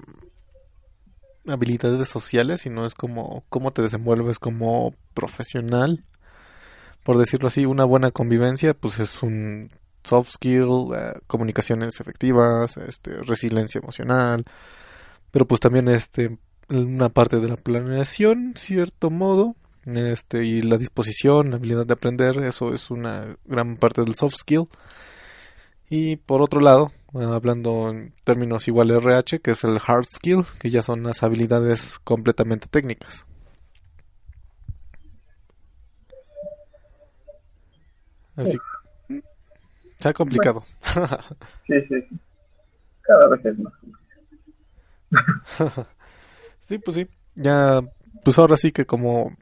habilidades 1.48 2.08
sociales, 2.08 2.60
sino 2.62 2.86
es 2.86 2.94
como 2.94 3.44
cómo 3.48 3.72
te 3.72 3.82
desenvuelves 3.82 4.38
como 4.38 4.94
profesional. 5.14 6.04
Por 7.02 7.18
decirlo 7.18 7.48
así, 7.48 7.66
una 7.66 7.84
buena 7.84 8.10
convivencia, 8.10 8.74
pues 8.74 8.98
es 8.98 9.22
un 9.22 9.70
soft 10.02 10.30
skill, 10.32 10.88
eh, 10.96 11.14
comunicaciones 11.26 12.00
efectivas, 12.00 12.76
este, 12.76 13.12
resiliencia 13.22 13.80
emocional, 13.80 14.44
pero 15.36 15.44
pues 15.44 15.60
también 15.60 15.86
este 15.88 16.38
una 16.70 17.10
parte 17.10 17.40
de 17.40 17.48
la 17.50 17.58
planeación 17.58 18.54
cierto 18.56 19.10
modo 19.10 19.54
este 19.84 20.46
y 20.46 20.62
la 20.62 20.78
disposición 20.78 21.50
la 21.50 21.56
habilidad 21.56 21.84
de 21.84 21.92
aprender 21.92 22.38
eso 22.38 22.72
es 22.72 22.90
una 22.90 23.36
gran 23.44 23.76
parte 23.76 24.00
del 24.00 24.14
soft 24.14 24.36
skill. 24.38 24.66
Y 25.90 26.16
por 26.16 26.40
otro 26.40 26.62
lado 26.62 26.90
hablando 27.12 27.90
en 27.90 28.14
términos 28.24 28.66
igual 28.66 28.90
RH 28.90 29.40
que 29.40 29.50
es 29.50 29.62
el 29.64 29.78
hard 29.86 30.06
skill 30.06 30.42
que 30.58 30.70
ya 30.70 30.80
son 30.80 31.02
las 31.02 31.22
habilidades 31.22 31.98
completamente 31.98 32.66
técnicas. 32.68 33.26
Así 38.36 38.56
está 39.98 40.14
complicado. 40.14 40.64
Sí 41.66 41.74
sí. 41.90 42.18
Cada 43.02 43.28
vez 43.28 43.44
es 43.44 43.58
más 43.58 43.74
sí, 46.66 46.78
pues 46.78 46.96
sí. 46.96 47.08
Ya, 47.34 47.82
pues 48.24 48.38
ahora 48.38 48.56
sí 48.56 48.72
que 48.72 48.86
como 48.86 49.36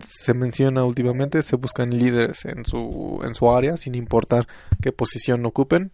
se 0.00 0.34
menciona 0.34 0.84
últimamente, 0.84 1.42
se 1.42 1.56
buscan 1.56 1.90
líderes 1.90 2.44
en 2.46 2.64
su, 2.64 3.20
en 3.24 3.34
su 3.34 3.50
área, 3.50 3.76
sin 3.76 3.94
importar 3.94 4.46
qué 4.80 4.92
posición 4.92 5.44
ocupen. 5.44 5.92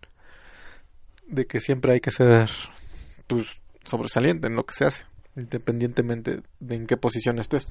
De 1.27 1.47
que 1.47 1.61
siempre 1.61 1.93
hay 1.93 2.01
que 2.01 2.11
ser, 2.11 2.51
pues, 3.27 3.63
sobresaliente 3.83 4.47
en 4.47 4.57
lo 4.57 4.65
que 4.65 4.75
se 4.75 4.85
hace, 4.85 5.05
independientemente 5.37 6.43
de 6.61 6.75
en 6.75 6.87
qué 6.87 6.97
posición 6.97 7.39
estés. 7.39 7.69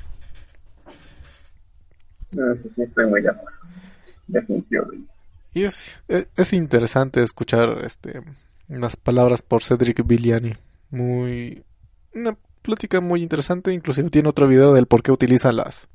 Y 5.54 5.64
es, 5.64 6.02
es, 6.08 6.28
es 6.36 6.54
interesante 6.54 7.22
escuchar 7.22 7.80
este 7.84 8.22
las 8.68 8.96
palabras 8.96 9.42
por 9.44 9.64
Cedric 9.64 10.06
Villani 10.06 10.56
muy 10.94 11.66
una 12.14 12.38
plática 12.62 13.02
muy 13.02 13.22
interesante, 13.24 13.74
inclusive 13.74 14.10
tiene 14.10 14.30
otro 14.30 14.48
video 14.48 14.74
del 14.74 14.88
por 14.88 15.02
qué 15.02 15.12
utiliza 15.12 15.52
las 15.52 15.90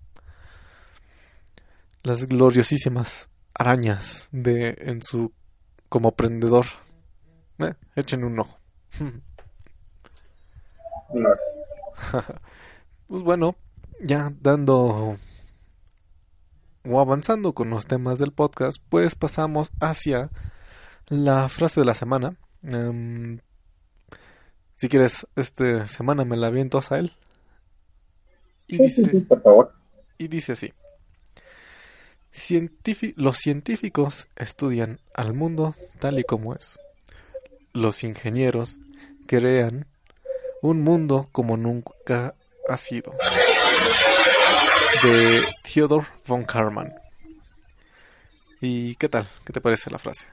las 2.02 2.26
gloriosísimas 2.26 3.30
arañas 3.54 4.28
de 4.32 4.76
en 4.80 5.00
su 5.02 5.32
como 5.88 6.12
prendedor. 6.12 6.66
Eh, 7.58 7.74
echen 7.96 8.24
un 8.24 8.38
ojo. 8.40 8.58
pues 13.06 13.22
bueno, 13.22 13.56
ya 14.00 14.32
dando 14.40 15.16
o 16.84 17.00
avanzando 17.00 17.52
con 17.52 17.70
los 17.70 17.86
temas 17.86 18.18
del 18.18 18.32
podcast, 18.32 18.82
pues 18.88 19.14
pasamos 19.14 19.72
hacia 19.80 20.30
la 21.06 21.48
frase 21.48 21.80
de 21.80 21.86
la 21.86 21.94
semana. 21.94 22.36
Em, 22.62 23.38
si 24.78 24.88
quieres, 24.88 25.26
esta 25.34 25.86
semana 25.86 26.24
me 26.24 26.36
la 26.36 26.46
aviento 26.46 26.80
a 26.88 26.98
él. 26.98 27.12
Y 28.68 28.80
dice, 28.80 29.08
por 29.22 29.42
favor. 29.42 29.72
Y 30.18 30.28
dice 30.28 30.52
así. 30.52 30.72
los 33.16 33.36
científicos 33.38 34.28
estudian 34.36 35.00
al 35.14 35.34
mundo 35.34 35.74
tal 35.98 36.20
y 36.20 36.22
como 36.22 36.54
es. 36.54 36.78
Los 37.72 38.04
ingenieros 38.04 38.78
crean 39.26 39.88
un 40.62 40.82
mundo 40.82 41.28
como 41.32 41.56
nunca 41.56 42.36
ha 42.68 42.76
sido. 42.76 43.12
De 45.02 45.42
Theodor 45.64 46.04
von 46.24 46.44
Karman. 46.44 46.94
¿Y 48.60 48.94
qué 48.94 49.08
tal? 49.08 49.26
¿Qué 49.44 49.52
te 49.52 49.60
parece 49.60 49.90
la 49.90 49.98
frase? 49.98 50.28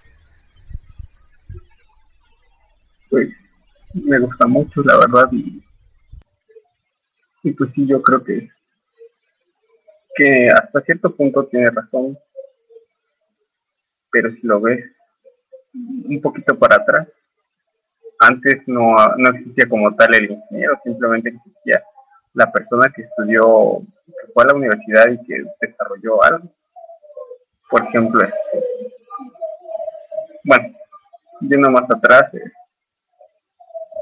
Pues 3.09 3.29
me 4.03 4.19
gusta 4.19 4.45
mucho, 4.45 4.81
la 4.83 4.97
verdad, 4.97 5.29
y, 5.31 5.63
y 7.43 7.51
pues 7.51 7.71
sí, 7.73 7.87
yo 7.87 8.01
creo 8.01 8.23
que, 8.23 8.49
que 10.15 10.49
hasta 10.49 10.81
cierto 10.81 11.15
punto 11.15 11.45
tiene 11.45 11.69
razón, 11.69 12.17
pero 14.11 14.31
si 14.31 14.41
lo 14.43 14.59
ves 14.59 14.85
un 15.73 16.19
poquito 16.21 16.57
para 16.57 16.75
atrás, 16.75 17.07
antes 18.19 18.61
no, 18.67 18.95
no 19.17 19.29
existía 19.29 19.67
como 19.67 19.93
tal 19.95 20.13
el 20.15 20.31
ingeniero, 20.31 20.79
simplemente 20.83 21.29
existía 21.29 21.83
la 22.33 22.51
persona 22.51 22.91
que 22.93 23.03
estudió, 23.03 23.81
que 24.05 24.31
fue 24.33 24.43
a 24.43 24.47
la 24.47 24.55
universidad 24.55 25.09
y 25.09 25.23
que 25.25 25.43
desarrolló 25.61 26.23
algo. 26.23 26.49
Por 27.69 27.83
ejemplo, 27.83 28.23
este, 28.23 28.65
bueno, 30.43 30.75
yendo 31.41 31.71
más 31.71 31.89
atrás, 31.89 32.33
eh, 32.33 32.51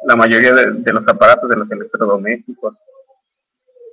la 0.05 0.15
mayoría 0.15 0.53
de, 0.53 0.93
los 0.93 1.07
aparatos 1.07 1.49
de 1.49 1.55
los 1.55 1.71
electrodomésticos 1.71 2.75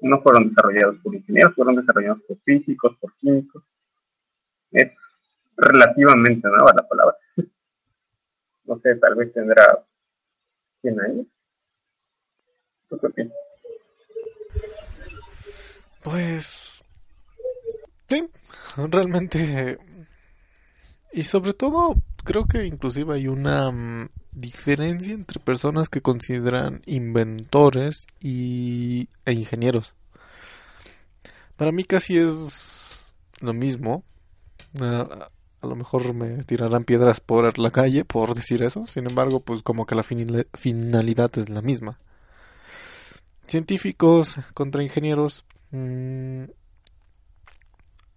no 0.03 0.21
fueron 0.23 0.49
desarrollados 0.49 0.97
por 1.03 1.15
ingenieros, 1.15 1.55
fueron 1.55 1.77
desarrollados 1.77 2.21
por 2.27 2.39
físicos, 2.39 2.97
por 2.99 3.13
químicos. 3.17 3.63
Es 4.73 4.91
relativamente 5.57 6.49
nueva 6.49 6.73
la 6.75 6.89
palabra. 6.89 7.17
No 8.65 8.79
sé, 8.81 8.95
tal 8.97 9.17
vez 9.17 9.33
tendrá 9.33 9.85
100 10.81 11.01
años. 11.01 11.27
qué 13.17 13.31
Pues... 16.03 16.85
Sí, 18.09 18.29
realmente... 18.77 19.79
Y 21.13 21.25
sobre 21.25 21.53
todo, 21.53 21.97
creo 22.25 22.47
que 22.47 22.65
inclusive 22.65 23.15
hay 23.15 23.27
una 23.27 23.71
mm, 23.73 24.09
diferencia 24.41 25.15
entre 25.15 25.39
personas 25.41 25.89
que 25.89 26.01
consideran 26.01 26.83
inventores 26.87 28.07
y, 28.21 29.09
e 29.25 29.33
ingenieros. 29.33 29.95
Para 31.57 31.73
mí 31.73 31.85
casi 31.85 32.17
es 32.19 33.15
lo 33.41 33.53
mismo. 33.53 34.05
A 34.81 35.67
lo 35.67 35.77
mejor 35.77 36.15
me 36.15 36.43
tirarán 36.45 36.85
piedras 36.85 37.21
por 37.21 37.59
la 37.59 37.71
calle 37.71 38.05
por 38.05 38.35
decir 38.35 38.63
eso. 38.63 38.87
Sin 38.87 39.09
embargo, 39.09 39.41
pues 39.41 39.63
como 39.63 39.85
que 39.85 39.95
la 39.95 40.03
finalidad 40.03 41.31
es 41.37 41.51
la 41.51 41.61
misma. 41.61 41.99
Científicos 43.47 44.37
contra 44.55 44.83
ingenieros. 44.83 45.45
Mm, 45.71 46.45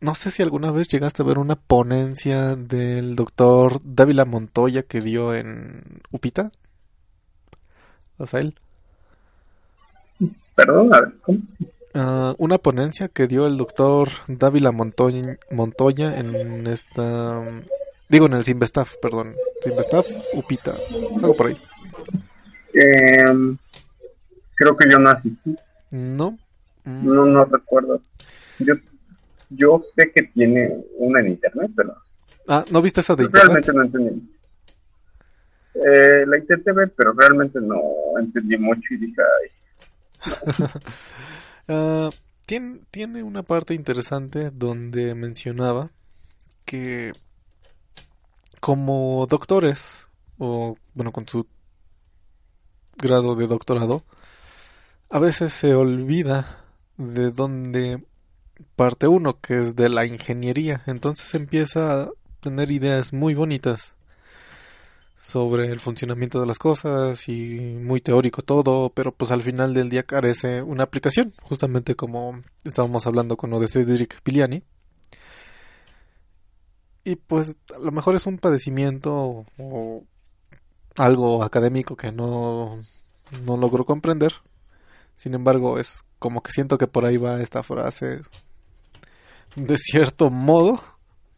no 0.04 0.16
sé 0.16 0.32
si 0.32 0.44
alguna 0.44 0.70
vez 0.70 0.90
llegaste 0.90 1.22
a 1.22 1.26
ver 1.26 1.38
una 1.38 1.56
ponencia 1.56 2.58
del 2.58 3.16
doctor 3.16 3.80
Dávila 3.86 4.26
Montoya 4.26 4.84
que 4.84 5.00
dio 5.00 5.34
en 5.34 6.02
Upita. 6.12 6.52
¿O 8.18 8.26
él? 8.38 8.54
Perdón, 10.56 10.94
a 10.94 11.00
ver, 11.00 11.14
¿cómo? 11.22 11.40
Ah, 11.94 12.36
una 12.38 12.58
ponencia 12.58 13.08
que 13.08 13.28
dio 13.28 13.48
el 13.48 13.56
doctor 13.56 14.10
Dávila 14.28 14.74
Montoya, 14.74 15.38
Montoya 15.52 16.18
en 16.18 16.68
esta... 16.68 17.42
Digo, 18.10 18.26
en 18.26 18.34
el 18.34 18.44
Simvestaf, 18.44 18.98
perdón. 19.02 19.36
Simvestaf, 19.62 20.06
Upita, 20.34 20.76
algo 21.16 21.34
por 21.34 21.48
ahí. 21.48 21.58
Em, 22.74 23.58
creo 24.56 24.76
que 24.76 24.90
yo 24.90 25.00
no 25.00 25.12
asistí. 25.12 25.56
¿No? 25.92 26.38
No, 26.84 27.26
no 27.26 27.46
recuerdo. 27.46 28.02
Yo, 28.60 28.74
yo 29.56 29.84
sé 29.96 30.12
que 30.12 30.24
tiene 30.24 30.86
una 30.98 31.20
en 31.22 31.30
internet, 31.30 31.72
pero... 31.76 31.96
Ah, 32.48 32.66
¿no 32.72 32.82
viste 32.82 33.02
esa 33.02 33.16
de 33.16 33.24
internet? 33.24 33.44
Realmente 33.44 33.74
no 33.74 33.84
entendí. 33.84 34.30
Eh, 35.76 36.26
la 36.28 36.38
intenté 36.38 36.72
ver, 36.72 36.94
pero 36.96 37.14
realmente 37.14 37.60
no 37.60 37.82
entendí 38.20 38.58
mucho 38.58 38.94
y 38.94 38.98
dije, 38.98 39.22
ay, 39.22 39.50
Ah, 41.68 42.10
tiene, 42.46 42.82
tiene 42.92 43.24
una 43.24 43.44
parte 43.44 43.74
interesante 43.74 44.52
donde 44.52 45.16
mencionaba 45.16 45.92
que 46.66 47.14
como 48.60 49.26
doctores, 49.30 50.10
o 50.38 50.76
bueno, 50.94 51.14
con 51.14 51.26
su 51.26 51.48
grado 52.98 53.36
de 53.36 53.48
doctorado, 53.48 54.04
a 55.10 55.20
veces 55.20 55.54
se 55.54 55.74
olvida 55.74 56.66
de 56.98 57.32
dónde 57.32 58.04
parte 58.64 59.08
uno, 59.08 59.40
que 59.40 59.60
es 59.60 59.76
de 59.76 59.90
la 59.90 60.06
ingeniería. 60.06 60.84
Entonces 60.88 61.34
empieza 61.36 62.04
a 62.04 62.10
tener 62.40 62.72
ideas 62.72 63.14
muy 63.14 63.34
bonitas 63.34 63.96
sobre 65.24 65.68
el 65.72 65.80
funcionamiento 65.80 66.42
de 66.42 66.48
las 66.48 66.60
cosas 66.60 67.30
y 67.30 67.60
muy 67.60 68.02
teórico 68.02 68.42
todo, 68.42 68.90
pero 68.90 69.14
pues 69.14 69.32
al 69.32 69.42
final 69.42 69.74
del 69.74 69.90
día 69.90 70.04
carece 70.04 70.62
una 70.62 70.84
aplicación, 70.84 71.34
justamente 71.42 71.96
como 71.96 72.44
estábamos 72.66 73.08
hablando 73.08 73.38
con 73.38 73.50
lo 73.50 73.60
de 73.60 73.70
Cedric 73.70 74.22
Piliani. 74.22 74.64
Y 77.06 77.16
pues 77.16 77.58
a 77.74 77.80
lo 77.80 77.92
mejor 77.92 78.16
es 78.16 78.26
un 78.26 78.38
padecimiento 78.38 79.46
o 79.58 80.04
algo 80.98 81.44
académico 81.44 81.96
que 81.96 82.12
no, 82.12 82.84
no 83.46 83.58
logro 83.58 83.86
comprender. 83.86 84.34
Sin 85.16 85.34
embargo, 85.34 85.80
es 85.80 86.04
como 86.20 86.42
que 86.44 86.52
siento 86.52 86.78
que 86.78 86.88
por 86.88 87.06
ahí 87.06 87.18
va 87.18 87.42
esta 87.42 87.64
frase 87.64 88.22
de 89.56 89.78
cierto 89.78 90.30
modo, 90.30 90.80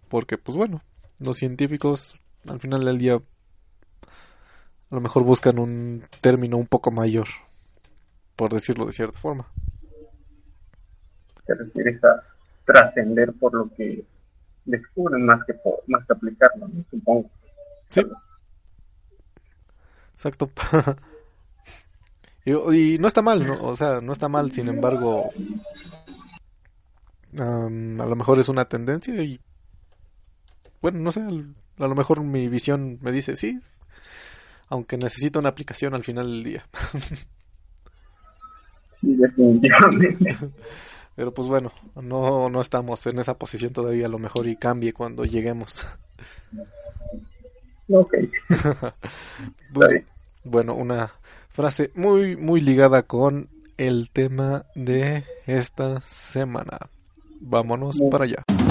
porque 0.10 0.38
pues 0.38 0.58
bueno, 0.58 0.82
los 1.19 1.38
científicos 1.38 2.21
al 2.47 2.60
final 2.60 2.82
del 2.82 2.97
día 2.97 3.15
a 3.15 4.95
lo 4.95 5.01
mejor 5.01 5.23
buscan 5.23 5.60
un 5.60 6.04
término 6.21 6.58
un 6.58 6.67
poco 6.67 6.91
mayor, 6.91 7.28
por 8.36 8.51
decirlo 8.51 8.86
de 8.86 8.93
cierta 8.93 9.17
forma. 9.17 9.47
Te 11.45 11.54
refieres 11.56 12.04
a 12.04 12.23
trascender 12.65 13.34
por 13.34 13.54
lo 13.54 13.69
que 13.75 14.04
descubren 14.65 15.25
más 15.25 15.43
que 15.45 15.54
por, 15.56 15.75
más 15.88 16.06
que 16.06 16.13
aplicarlo, 16.13 16.67
supongo. 16.89 17.30
Sí. 17.89 18.01
Exacto. 20.13 20.49
y, 22.45 22.97
no 22.99 23.08
está 23.08 23.21
mal, 23.21 23.45
¿no? 23.45 23.62
o 23.62 23.75
sea, 23.75 24.01
no 24.01 24.13
está 24.13 24.30
mal, 24.30 24.51
sin 24.51 24.69
embargo, 24.69 25.30
a 27.38 28.06
lo 28.06 28.15
mejor 28.15 28.39
es 28.39 28.50
una 28.50 28.65
tendencia 28.65 29.13
y 29.21 29.39
bueno, 30.82 31.00
no 31.00 31.12
sé, 31.12 31.21
a 31.21 31.88
lo 31.88 31.95
mejor 31.95 32.21
mi 32.21 32.48
visión 32.48 33.00
me 33.02 33.12
dice, 33.12 33.36
sí, 33.36 33.60
aunque 34.69 34.98
necesita 34.98 35.39
una 35.39 35.50
aplicación 35.50 35.93
al 35.93 36.04
final 36.04 36.26
del 36.26 36.43
día. 36.43 36.67
definitivamente. 39.02 40.38
Pero 41.15 41.34
pues 41.34 41.48
bueno, 41.48 41.71
no, 41.95 42.50
no 42.50 42.62
estamos 42.62 43.06
en 43.08 43.19
esa 43.19 43.38
posición 43.38 43.71
todavía, 43.71 44.08
a 44.08 44.10
lo 44.10 44.19
mejor 44.19 44.48
y 44.48 44.58
cambie 44.58 44.91
cuando 44.93 45.26
lleguemos. 45.26 45.86
Ok. 47.89 48.13
Pues, 49.74 50.04
bueno, 50.45 50.74
una 50.74 51.12
frase 51.50 51.91
muy, 51.95 52.38
muy 52.38 52.62
ligada 52.62 53.04
con 53.04 53.50
el 53.78 54.10
tema 54.10 54.65
de 54.74 55.26
esta 55.45 56.00
semana. 56.02 56.80
Vámonos 57.48 58.00
para 58.10 58.26
allá. 58.26 58.64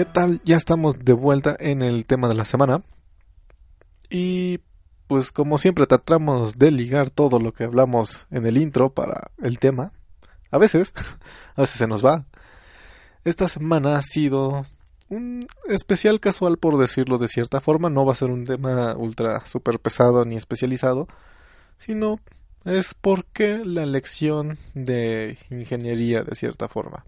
¿Qué 0.00 0.06
tal? 0.06 0.40
Ya 0.44 0.56
estamos 0.56 0.98
de 0.98 1.12
vuelta 1.12 1.54
en 1.60 1.82
el 1.82 2.06
tema 2.06 2.26
de 2.26 2.34
la 2.34 2.46
semana. 2.46 2.82
Y 4.08 4.60
pues 5.06 5.30
como 5.30 5.58
siempre 5.58 5.86
tratamos 5.86 6.58
de 6.58 6.70
ligar 6.70 7.10
todo 7.10 7.38
lo 7.38 7.52
que 7.52 7.64
hablamos 7.64 8.26
en 8.30 8.46
el 8.46 8.56
intro 8.56 8.94
para 8.94 9.30
el 9.42 9.58
tema. 9.58 9.92
A 10.50 10.56
veces, 10.56 10.94
a 11.54 11.60
veces 11.60 11.76
se 11.76 11.86
nos 11.86 12.02
va. 12.02 12.24
Esta 13.24 13.46
semana 13.46 13.98
ha 13.98 14.00
sido 14.00 14.64
un 15.10 15.46
especial 15.68 16.18
casual 16.18 16.56
por 16.56 16.78
decirlo 16.78 17.18
de 17.18 17.28
cierta 17.28 17.60
forma. 17.60 17.90
No 17.90 18.06
va 18.06 18.12
a 18.12 18.14
ser 18.14 18.30
un 18.30 18.46
tema 18.46 18.96
ultra 18.96 19.44
super 19.44 19.80
pesado 19.80 20.24
ni 20.24 20.36
especializado. 20.36 21.08
Sino 21.76 22.20
es 22.64 22.94
porque 22.94 23.66
la 23.66 23.84
lección 23.84 24.56
de 24.72 25.36
ingeniería 25.50 26.22
de 26.22 26.34
cierta 26.34 26.68
forma. 26.68 27.04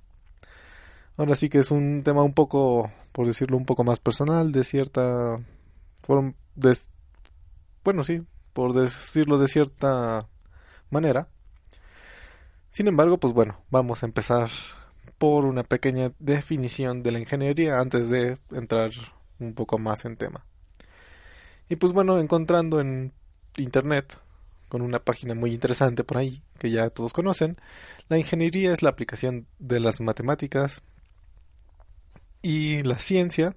Ahora 1.17 1.37
sí 1.37 1.49
que 1.49 1.59
es 1.59 1.71
un 1.71 2.03
tema 2.03 2.23
un 2.23 2.33
poco, 2.33 2.91
por 3.13 3.27
decirlo, 3.27 3.57
un 3.57 3.67
poco 3.67 3.85
más 3.85 4.01
personal, 4.01 4.51
de 4.51 4.65
cierta 4.65 5.37
forma, 6.01 6.35
bueno, 7.85 8.05
sí, 8.05 8.23
por 8.53 8.73
decirlo 8.73 9.39
de 9.39 9.49
cierta 9.49 10.29
manera. 10.91 11.29
Sin 12.71 12.89
embargo, 12.89 13.19
pues 13.19 13.35
bueno, 13.35 13.63
vamos 13.71 14.03
a 14.03 14.07
empezar 14.07 14.49
por 15.19 15.45
una 15.45 15.63
pequeña 15.63 16.13
definición 16.19 17.03
de 17.03 17.13
la 17.13 17.19
ingeniería 17.19 17.79
antes 17.79 18.09
de 18.09 18.39
entrar 18.51 18.91
un 19.39 19.55
poco 19.55 19.79
más 19.79 20.05
en 20.05 20.17
tema. 20.17 20.45
Y 21.69 21.77
pues 21.77 21.93
bueno, 21.93 22.19
encontrando 22.19 22.81
en 22.81 23.13
internet 23.57 24.19
con 24.69 24.81
una 24.81 25.01
página 25.01 25.35
muy 25.35 25.53
interesante 25.53 26.03
por 26.03 26.17
ahí, 26.17 26.43
que 26.59 26.71
ya 26.71 26.89
todos 26.89 27.13
conocen, 27.13 27.59
la 28.09 28.17
ingeniería 28.17 28.73
es 28.73 28.83
la 28.83 28.89
aplicación 28.89 29.47
de 29.59 29.81
las 29.81 30.01
matemáticas 30.01 30.83
y 32.43 32.83
la 32.83 32.99
ciencia 32.99 33.57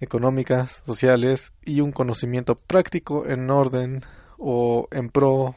económicas, 0.00 0.82
sociales 0.84 1.54
y 1.64 1.80
un 1.80 1.90
conocimiento 1.90 2.54
práctico 2.54 3.26
en 3.26 3.50
orden 3.50 4.02
o 4.38 4.88
en 4.90 5.08
pro 5.08 5.56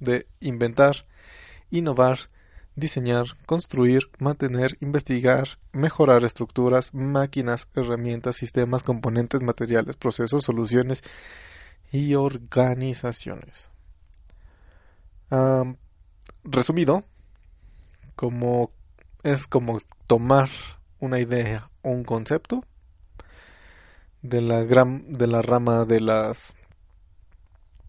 de 0.00 0.26
inventar, 0.40 1.04
innovar, 1.70 2.18
diseñar, 2.76 3.26
construir, 3.44 4.10
mantener, 4.18 4.78
investigar, 4.80 5.58
mejorar 5.72 6.24
estructuras, 6.24 6.94
máquinas, 6.94 7.68
herramientas, 7.74 8.36
sistemas, 8.36 8.82
componentes, 8.82 9.42
materiales, 9.42 9.96
procesos, 9.96 10.44
soluciones 10.44 11.02
y 11.92 12.14
organizaciones. 12.14 13.70
Resumido, 16.44 17.04
como 18.14 18.70
es 19.22 19.46
como 19.46 19.78
tomar 20.06 20.48
una 21.00 21.20
idea 21.20 21.70
o 21.82 21.90
un 21.90 22.04
concepto 22.04 22.64
de 24.22 24.40
la 24.40 24.64
gran 24.64 25.12
de 25.12 25.26
la 25.26 25.42
rama 25.42 25.84
de 25.84 26.00
las 26.00 26.54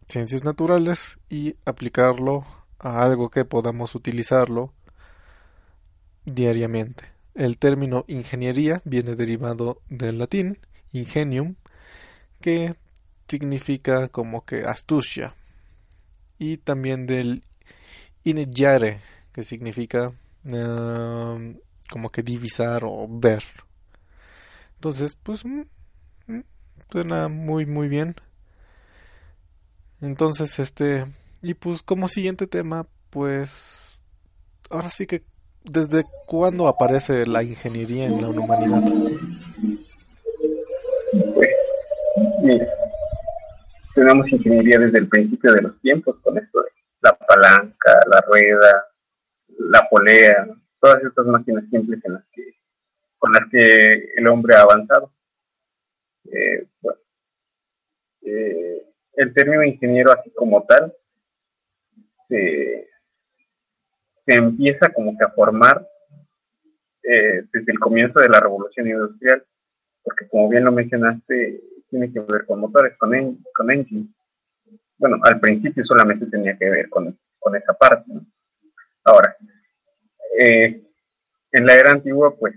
ciencias 0.08 0.43
naturales 0.43 1.19
y 1.30 1.56
aplicarlo 1.65 2.45
a 2.80 3.04
algo 3.04 3.30
que 3.30 3.45
podamos 3.45 3.95
utilizarlo 3.95 4.74
diariamente. 6.26 7.06
El 7.36 7.58
término 7.58 8.06
ingeniería 8.08 8.82
viene 8.86 9.15
derivado 9.15 9.82
del 9.89 10.17
latín 10.17 10.58
ingenium, 10.91 11.56
que 12.41 12.76
significa 13.28 14.08
como 14.08 14.45
que 14.45 14.63
astucia, 14.63 15.36
y 16.38 16.58
también 16.58 17.06
del 17.06 17.43
inegyare, 18.24 19.02
que 19.32 19.43
significa 19.43 20.12
um, 20.45 21.58
como 21.89 22.10
que 22.10 22.23
divisar 22.23 22.84
o 22.86 23.08
ver. 23.10 23.43
Entonces, 24.75 25.15
pues 25.15 25.45
mm, 25.45 25.63
mm, 26.28 26.43
suena 26.91 27.28
muy 27.28 27.65
muy 27.65 27.88
bien. 27.88 28.15
Entonces, 30.02 30.60
este 30.60 31.06
y 31.41 31.54
pues 31.54 31.84
como 31.84 32.08
siguiente 32.08 32.47
tema, 32.47 32.88
pues 33.10 34.04
ahora 34.69 34.89
sí 34.89 35.06
que 35.06 35.23
desde 35.63 36.06
cuándo 36.25 36.67
aparece 36.67 37.25
la 37.25 37.43
ingeniería 37.43 38.06
en 38.06 38.21
la 38.21 38.30
humanidad. 38.30 38.84
Pues, 41.34 41.49
tenemos 43.95 44.32
ingeniería 44.32 44.80
desde 44.80 44.99
el 44.99 45.10
principio 45.10 45.54
de 45.54 45.62
los 45.62 45.80
tiempos 45.82 46.15
con 46.23 46.38
esto 46.38 46.62
de 46.62 46.69
la 47.02 47.13
palanca, 47.13 47.99
la 48.10 48.21
rueda, 48.21 48.86
la 49.58 49.88
polea, 49.89 50.47
todas 50.79 51.03
estas 51.03 51.25
máquinas 51.25 51.65
simples 51.69 51.99
en 52.03 52.13
las 52.13 52.25
que, 52.31 52.55
con 53.17 53.31
las 53.31 53.43
que 53.51 54.13
el 54.15 54.27
hombre 54.27 54.55
ha 54.55 54.61
avanzado. 54.61 55.11
Eh, 56.31 56.67
eh, 58.21 58.85
el 59.15 59.33
término 59.33 59.63
ingeniero 59.63 60.11
así 60.11 60.29
como 60.31 60.63
tal 60.63 60.93
se, 62.27 62.87
empieza 64.27 64.89
como 64.89 65.17
que 65.17 65.23
a 65.23 65.29
formar 65.29 65.87
eh, 67.03 67.43
desde 67.51 67.71
el 67.71 67.79
comienzo 67.79 68.19
de 68.19 68.29
la 68.29 68.39
revolución 68.39 68.87
industrial, 68.87 69.43
porque 70.03 70.27
como 70.27 70.47
bien 70.49 70.65
lo 70.65 70.71
mencionaste, 70.71 71.63
tiene 71.89 72.13
que 72.13 72.19
ver 72.19 72.45
con 72.45 72.59
motores, 72.59 72.95
con, 72.97 73.15
en, 73.15 73.43
con 73.53 73.71
engine. 73.71 74.07
Bueno, 74.97 75.17
al 75.23 75.39
principio 75.39 75.83
solamente 75.83 76.27
tenía 76.27 76.55
que 76.57 76.69
ver 76.69 76.89
con, 76.89 77.17
con 77.39 77.55
esa 77.55 77.73
parte. 77.73 78.11
Ahora, 79.03 79.35
eh, 80.37 80.83
en 81.51 81.65
la 81.65 81.75
era 81.75 81.91
antigua, 81.91 82.35
pues, 82.35 82.55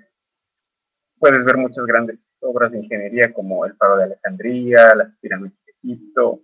puedes 1.18 1.44
ver 1.44 1.56
muchas 1.56 1.85
grandes 1.87 2.18
obras 2.40 2.72
de 2.72 2.78
ingeniería 2.78 3.32
como 3.32 3.64
el 3.64 3.74
Faro 3.76 3.96
de 3.96 4.04
Alejandría, 4.04 4.94
las 4.94 5.16
pirámides 5.20 5.54
de 5.64 5.72
Egipto, 5.72 6.40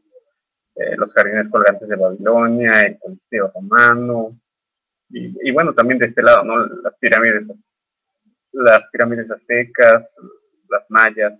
eh, 0.77 0.97
los 0.97 1.13
jardines 1.13 1.51
colgantes 1.51 1.89
de 1.89 1.97
Babilonia, 1.97 2.71
el 2.83 2.99
Coliseo 2.99 3.51
romano, 3.53 4.39
y, 5.11 5.51
bueno, 5.53 5.73
también 5.73 5.99
de 5.99 6.07
este 6.07 6.23
lado, 6.23 6.45
¿no? 6.45 6.67
Las 6.67 6.95
pirámides, 6.99 7.43
las 8.53 8.81
pirámides 8.93 9.31
aztecas, 9.31 10.05
las 10.69 10.85
mayas, 10.91 11.33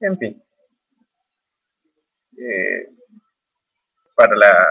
en 0.00 0.18
fin. 0.18 0.42
Eh, 2.38 2.88
para 4.14 4.34
la 4.36 4.66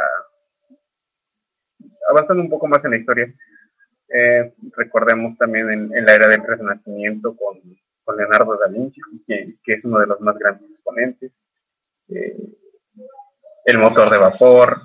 avanzando 2.09 2.43
un 2.43 2.49
poco 2.49 2.67
más 2.67 2.83
en 2.83 2.91
la 2.91 2.97
historia, 2.97 3.33
eh, 4.13 4.53
recordemos 4.75 5.37
también 5.37 5.71
en, 5.71 6.05
la 6.05 6.13
era 6.13 6.27
del 6.27 6.43
Renacimiento 6.43 7.35
con, 7.35 7.59
Leonardo 8.17 8.57
da 8.57 8.67
Vinci, 8.67 8.99
que, 9.25 9.55
es 9.65 9.85
uno 9.85 9.99
de 9.99 10.07
los 10.07 10.19
más 10.19 10.37
grandes 10.37 10.69
exponentes, 10.69 11.31
eh, 12.09 12.35
el 13.63 13.77
motor 13.77 14.09
de 14.09 14.17
vapor, 14.17 14.81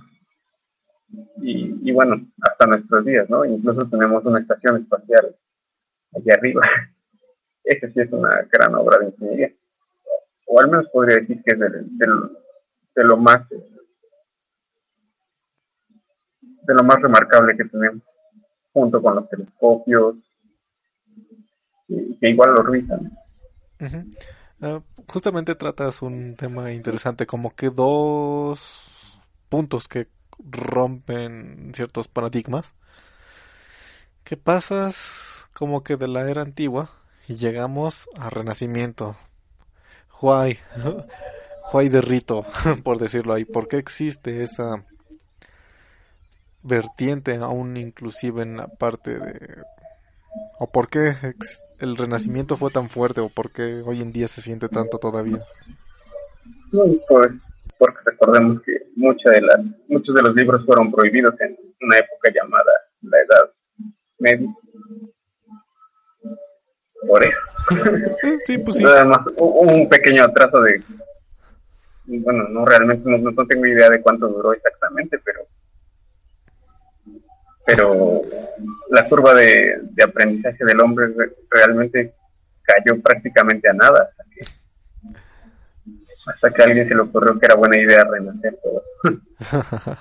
y, 1.39 1.93
bueno, 1.93 2.25
hasta 2.41 2.67
nuestros 2.67 3.05
días, 3.05 3.29
¿no? 3.29 3.45
Incluso 3.45 3.89
tenemos 3.89 4.25
una 4.25 4.41
estación 4.41 4.83
espacial 4.83 5.35
allá 6.15 6.35
arriba. 6.35 6.63
Esa 7.65 7.89
sí 7.89 8.01
es 8.01 8.13
una 8.13 8.47
gran 8.51 8.75
obra 8.77 8.99
de 8.99 9.07
ingeniería 9.07 9.53
o 10.47 10.61
al 10.61 10.71
menos 10.71 10.89
podría 10.89 11.17
decir 11.17 11.43
que 11.43 11.53
es 11.53 11.59
de, 11.59 13.05
lo 13.05 13.17
más 13.17 13.43
de 16.63 16.75
lo 16.75 16.83
más 16.83 17.03
remarcable 17.03 17.57
que 17.57 17.65
tenemos 17.65 18.03
junto 18.77 19.01
con 19.01 19.15
los 19.15 19.29
telescopios 19.31 20.17
que 22.21 22.29
igual 22.29 22.53
lo 22.53 22.63
revisan 22.63 23.11
ah, 24.61 24.83
justamente 25.09 25.55
tratas 25.55 26.03
un 26.03 26.37
tema 26.37 26.73
interesante 26.73 27.27
como 27.27 27.55
que 27.55 27.71
dos 27.71 29.19
puntos 29.49 29.89
que 29.89 30.09
rompen 30.39 31.73
ciertos 31.75 32.07
paradigmas. 32.07 32.75
Que 34.25 34.37
pasas 34.37 35.49
como 35.55 35.83
que 35.83 35.97
de 35.97 36.09
la 36.09 36.29
era 36.29 36.43
antigua 36.43 36.91
y 37.29 37.37
llegamos 37.37 38.11
al 38.19 38.31
renacimiento. 38.31 39.17
Juay, 40.09 40.59
Juay 41.63 41.89
de 41.91 42.01
rito, 42.03 42.45
por 42.85 42.99
decirlo 42.99 43.33
ahí. 43.33 43.47
¿Por 43.47 43.69
qué 43.69 43.79
existe 43.79 44.43
esa 44.43 44.85
vertiente 46.67 47.35
aún 47.37 47.77
inclusive 47.77 48.43
en 48.43 48.57
la 48.57 48.69
parte 48.69 49.19
de... 49.19 49.63
o 50.59 50.71
por 50.71 50.89
qué 50.89 51.13
el 51.79 51.97
renacimiento 51.97 52.57
fue 52.57 52.71
tan 52.71 52.89
fuerte 52.89 53.21
o 53.21 53.29
por 53.29 53.51
qué 53.51 53.83
hoy 53.85 54.01
en 54.01 54.13
día 54.13 54.29
se 54.29 54.41
siente 54.41 54.69
tanto 54.69 54.99
todavía? 54.99 55.43
Pues 56.71 57.33
porque 57.79 57.99
recordemos 58.05 58.63
que 58.63 58.73
mucha 58.97 59.31
de 59.31 59.43
las, 59.43 59.61
muchos 59.89 60.15
de 60.15 60.23
los 60.23 60.35
libros 60.35 60.65
fueron 60.65 60.91
prohibidos 60.91 61.35
en 61.41 61.57
una 61.83 61.99
época 61.99 62.33
llamada 62.35 62.73
la 63.03 63.19
Edad 63.19 63.51
Media 64.19 64.49
por 67.07 67.23
eso. 67.25 67.39
Sí, 68.47 68.59
pues 68.59 68.77
sí. 68.77 68.85
un 69.37 69.89
pequeño 69.89 70.25
atraso 70.25 70.61
de, 70.63 70.83
bueno, 72.07 72.49
no 72.49 72.65
realmente 72.65 73.03
no, 73.09 73.47
tengo 73.47 73.67
idea 73.67 73.91
de 73.91 74.01
cuánto 74.01 74.29
duró 74.29 74.53
exactamente, 74.53 75.19
pero 75.25 75.41
pero 77.67 78.23
la 78.91 79.05
curva 79.07 79.35
de, 79.35 79.83
aprendizaje 80.03 80.65
del 80.65 80.81
hombre 80.81 81.09
realmente 81.51 82.15
cayó 82.63 83.01
prácticamente 83.03 83.69
a 83.69 83.73
nada 83.73 84.09
hasta 84.09 84.25
que, 84.33 84.41
hasta 86.27 86.51
que 86.51 86.63
a 86.63 86.65
alguien 86.67 86.89
se 86.89 86.95
le 86.95 87.01
ocurrió 87.01 87.39
que 87.39 87.47
era 87.47 87.57
buena 87.57 87.79
idea 87.79 88.05
renacer 88.05 88.59
todo. 88.63 88.83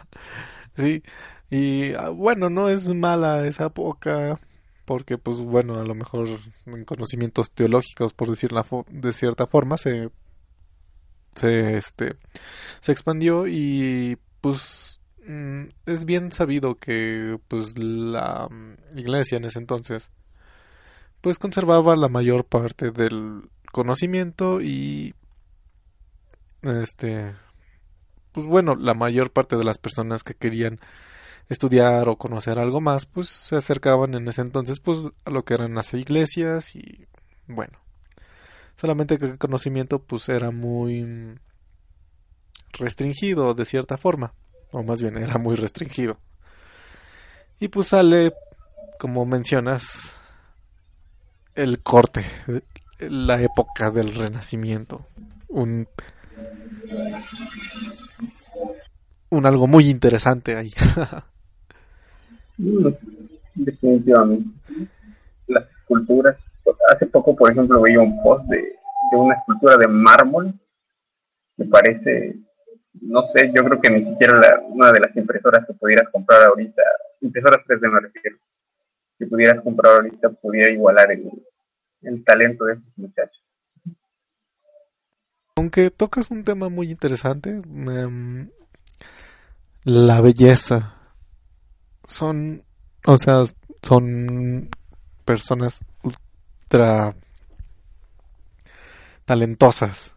sí, 0.76 1.04
y 1.50 1.94
ah, 1.96 2.10
bueno, 2.10 2.50
no 2.50 2.70
es 2.70 2.94
mala 2.94 3.48
esa 3.48 3.66
época 3.66 4.40
porque 4.86 5.18
pues 5.18 5.38
bueno, 5.38 5.80
a 5.80 5.84
lo 5.84 5.96
mejor 5.96 6.28
en 6.68 6.86
conocimientos 6.86 7.52
teológicos, 7.52 8.14
por 8.14 8.30
decirlo 8.30 8.64
de 8.90 9.12
cierta 9.12 9.48
forma, 9.48 9.78
se, 9.78 10.10
se, 11.36 11.76
este, 11.76 12.16
se 12.80 12.92
expandió 12.92 13.48
y 13.48 14.20
pues 14.42 15.02
es 15.86 16.06
bien 16.06 16.32
sabido 16.32 16.76
que 16.76 17.40
pues 17.48 17.78
la 17.78 18.48
mm, 18.50 18.98
iglesia 18.98 19.38
en 19.38 19.46
ese 19.46 19.60
entonces 19.60 20.12
pues 21.22 21.40
conservaba 21.40 21.96
la 21.96 22.08
mayor 22.08 22.46
parte 22.46 22.92
del 22.92 23.50
conocimiento 23.72 24.62
y 24.62 25.16
este 26.62 27.36
pues 28.32 28.46
bueno 28.46 28.76
la 28.76 28.94
mayor 28.94 29.32
parte 29.32 29.58
de 29.58 29.64
las 29.64 29.78
personas 29.78 30.24
que 30.24 30.36
querían 30.36 30.80
estudiar 31.50 32.10
o 32.10 32.18
conocer 32.18 32.60
algo 32.60 32.82
más, 32.82 33.06
pues 33.06 33.30
se 33.30 33.56
acercaban 33.56 34.16
en 34.16 34.28
ese 34.28 34.42
entonces 34.42 34.80
pues 34.80 35.00
a 35.26 35.30
lo 35.30 35.46
que 35.46 35.54
eran 35.54 35.76
las 35.76 35.94
iglesias 35.94 36.76
y 36.76 37.06
bueno, 37.48 37.78
solamente 38.76 39.18
que 39.18 39.26
el 39.26 39.38
conocimiento 39.38 40.00
pues 40.00 40.28
era 40.30 40.52
muy 40.52 41.38
restringido 42.74 43.54
de 43.54 43.66
cierta 43.66 43.98
forma, 43.98 44.34
o 44.72 44.84
más 44.84 45.02
bien 45.02 45.18
era 45.18 45.38
muy 45.38 45.56
restringido. 45.56 46.18
Y 47.60 47.70
pues 47.70 47.88
sale, 47.88 48.34
como 49.00 49.26
mencionas, 49.26 50.18
el 51.56 51.82
corte, 51.82 52.24
la 53.00 53.42
época 53.42 53.92
del 53.92 54.14
renacimiento, 54.14 55.08
un 55.48 55.88
un 59.30 59.46
algo 59.46 59.68
muy 59.68 59.90
interesante 59.90 60.56
ahí. 60.56 60.72
Mm, 62.58 62.88
definitivamente. 63.56 64.50
Las 65.48 65.66
esculturas. 65.82 66.38
Hace 66.90 67.06
poco, 67.08 67.36
por 67.36 67.52
ejemplo, 67.52 67.82
veía 67.82 68.00
un 68.00 68.24
post 68.24 68.46
de, 68.46 68.58
de 68.58 69.18
una 69.18 69.36
escultura 69.36 69.76
de 69.76 69.90
mármol. 69.90 70.54
Me 71.58 71.66
parece, 71.66 72.38
no 73.02 73.28
sé, 73.34 73.52
yo 73.54 73.64
creo 73.64 73.82
que 73.82 73.90
ni 73.90 74.04
siquiera 74.04 74.40
la, 74.40 74.60
una 74.68 74.92
de 74.92 75.00
las 75.00 75.16
impresoras 75.16 75.66
que 75.66 75.74
pudieras 75.74 76.10
comprar 76.12 76.44
ahorita, 76.44 76.82
impresoras 77.22 77.60
3D 77.68 77.92
me 77.92 78.00
refiero, 78.00 78.38
que 79.18 79.26
pudieras 79.28 79.64
comprar 79.64 79.94
ahorita 79.94 80.30
pudiera 80.30 80.72
igualar 80.72 81.12
el, 81.12 81.32
el 82.02 82.24
talento 82.24 82.66
de 82.66 82.74
esos 82.74 82.98
muchachos. 82.98 83.42
Aunque 85.58 85.90
tocas 85.90 86.32
un 86.32 86.44
tema 86.44 86.70
muy 86.70 86.92
interesante, 86.92 87.54
um, 87.54 88.50
la 89.86 90.20
belleza. 90.20 90.96
Son, 92.04 92.64
o 93.06 93.18
sea, 93.18 93.44
son 93.82 94.70
personas 95.24 95.82
ultra 96.04 97.16
talentosas. 99.24 100.14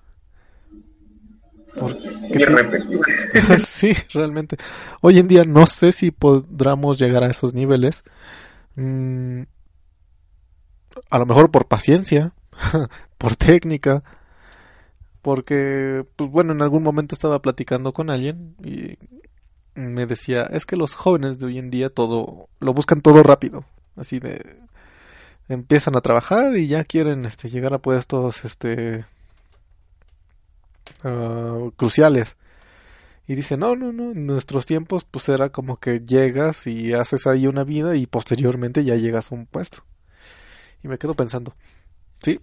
sí, 3.64 3.92
realmente. 4.12 4.56
Hoy 5.00 5.18
en 5.18 5.28
día 5.28 5.44
no 5.44 5.66
sé 5.66 5.92
si 5.92 6.10
podremos 6.10 6.98
llegar 6.98 7.24
a 7.24 7.30
esos 7.30 7.54
niveles. 7.54 8.04
Mm, 8.76 9.42
a 11.10 11.18
lo 11.18 11.26
mejor 11.26 11.50
por 11.50 11.66
paciencia, 11.66 12.32
por 13.18 13.36
técnica, 13.36 14.02
porque, 15.22 16.04
pues 16.16 16.30
bueno, 16.30 16.52
en 16.52 16.62
algún 16.62 16.82
momento 16.82 17.14
estaba 17.14 17.42
platicando 17.42 17.92
con 17.92 18.10
alguien 18.10 18.56
y 18.64 18.98
me 19.74 20.06
decía, 20.06 20.42
es 20.44 20.66
que 20.66 20.76
los 20.76 20.94
jóvenes 20.94 21.38
de 21.38 21.46
hoy 21.46 21.58
en 21.58 21.70
día 21.70 21.88
todo, 21.88 22.48
lo 22.60 22.74
buscan 22.74 23.00
todo 23.00 23.22
rápido, 23.22 23.64
así 23.96 24.18
de, 24.18 24.58
empiezan 25.48 25.96
a 25.96 26.00
trabajar 26.00 26.56
y 26.56 26.66
ya 26.66 26.84
quieren 26.84 27.24
este, 27.24 27.48
llegar 27.48 27.74
a 27.74 27.78
puestos 27.78 28.44
este, 28.44 29.04
uh, 31.04 31.70
cruciales. 31.72 32.36
Y 33.26 33.34
dice, 33.34 33.56
no, 33.56 33.76
no, 33.76 33.92
no, 33.92 34.12
en 34.12 34.26
nuestros 34.26 34.64
tiempos 34.64 35.04
pues 35.04 35.28
era 35.28 35.50
como 35.50 35.78
que 35.78 36.00
llegas 36.00 36.66
y 36.66 36.94
haces 36.94 37.26
ahí 37.26 37.46
una 37.46 37.62
vida 37.62 37.94
y 37.94 38.06
posteriormente 38.06 38.84
ya 38.84 38.96
llegas 38.96 39.30
a 39.30 39.34
un 39.34 39.46
puesto. 39.46 39.84
Y 40.82 40.88
me 40.88 40.98
quedo 40.98 41.14
pensando, 41.14 41.54
sí, 42.22 42.40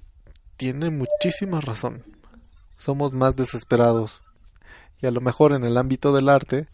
tiene 0.58 0.92
muchísima 0.92 1.60
razón. 1.60 2.04
Somos 2.78 3.14
más 3.14 3.36
desesperados. 3.36 4.22
Y 5.02 5.08
a 5.08 5.12
lo 5.12 5.22
mejor 5.22 5.54
en 5.54 5.64
el 5.64 5.78
ámbito 5.78 6.14
del 6.14 6.30
arte, 6.30 6.68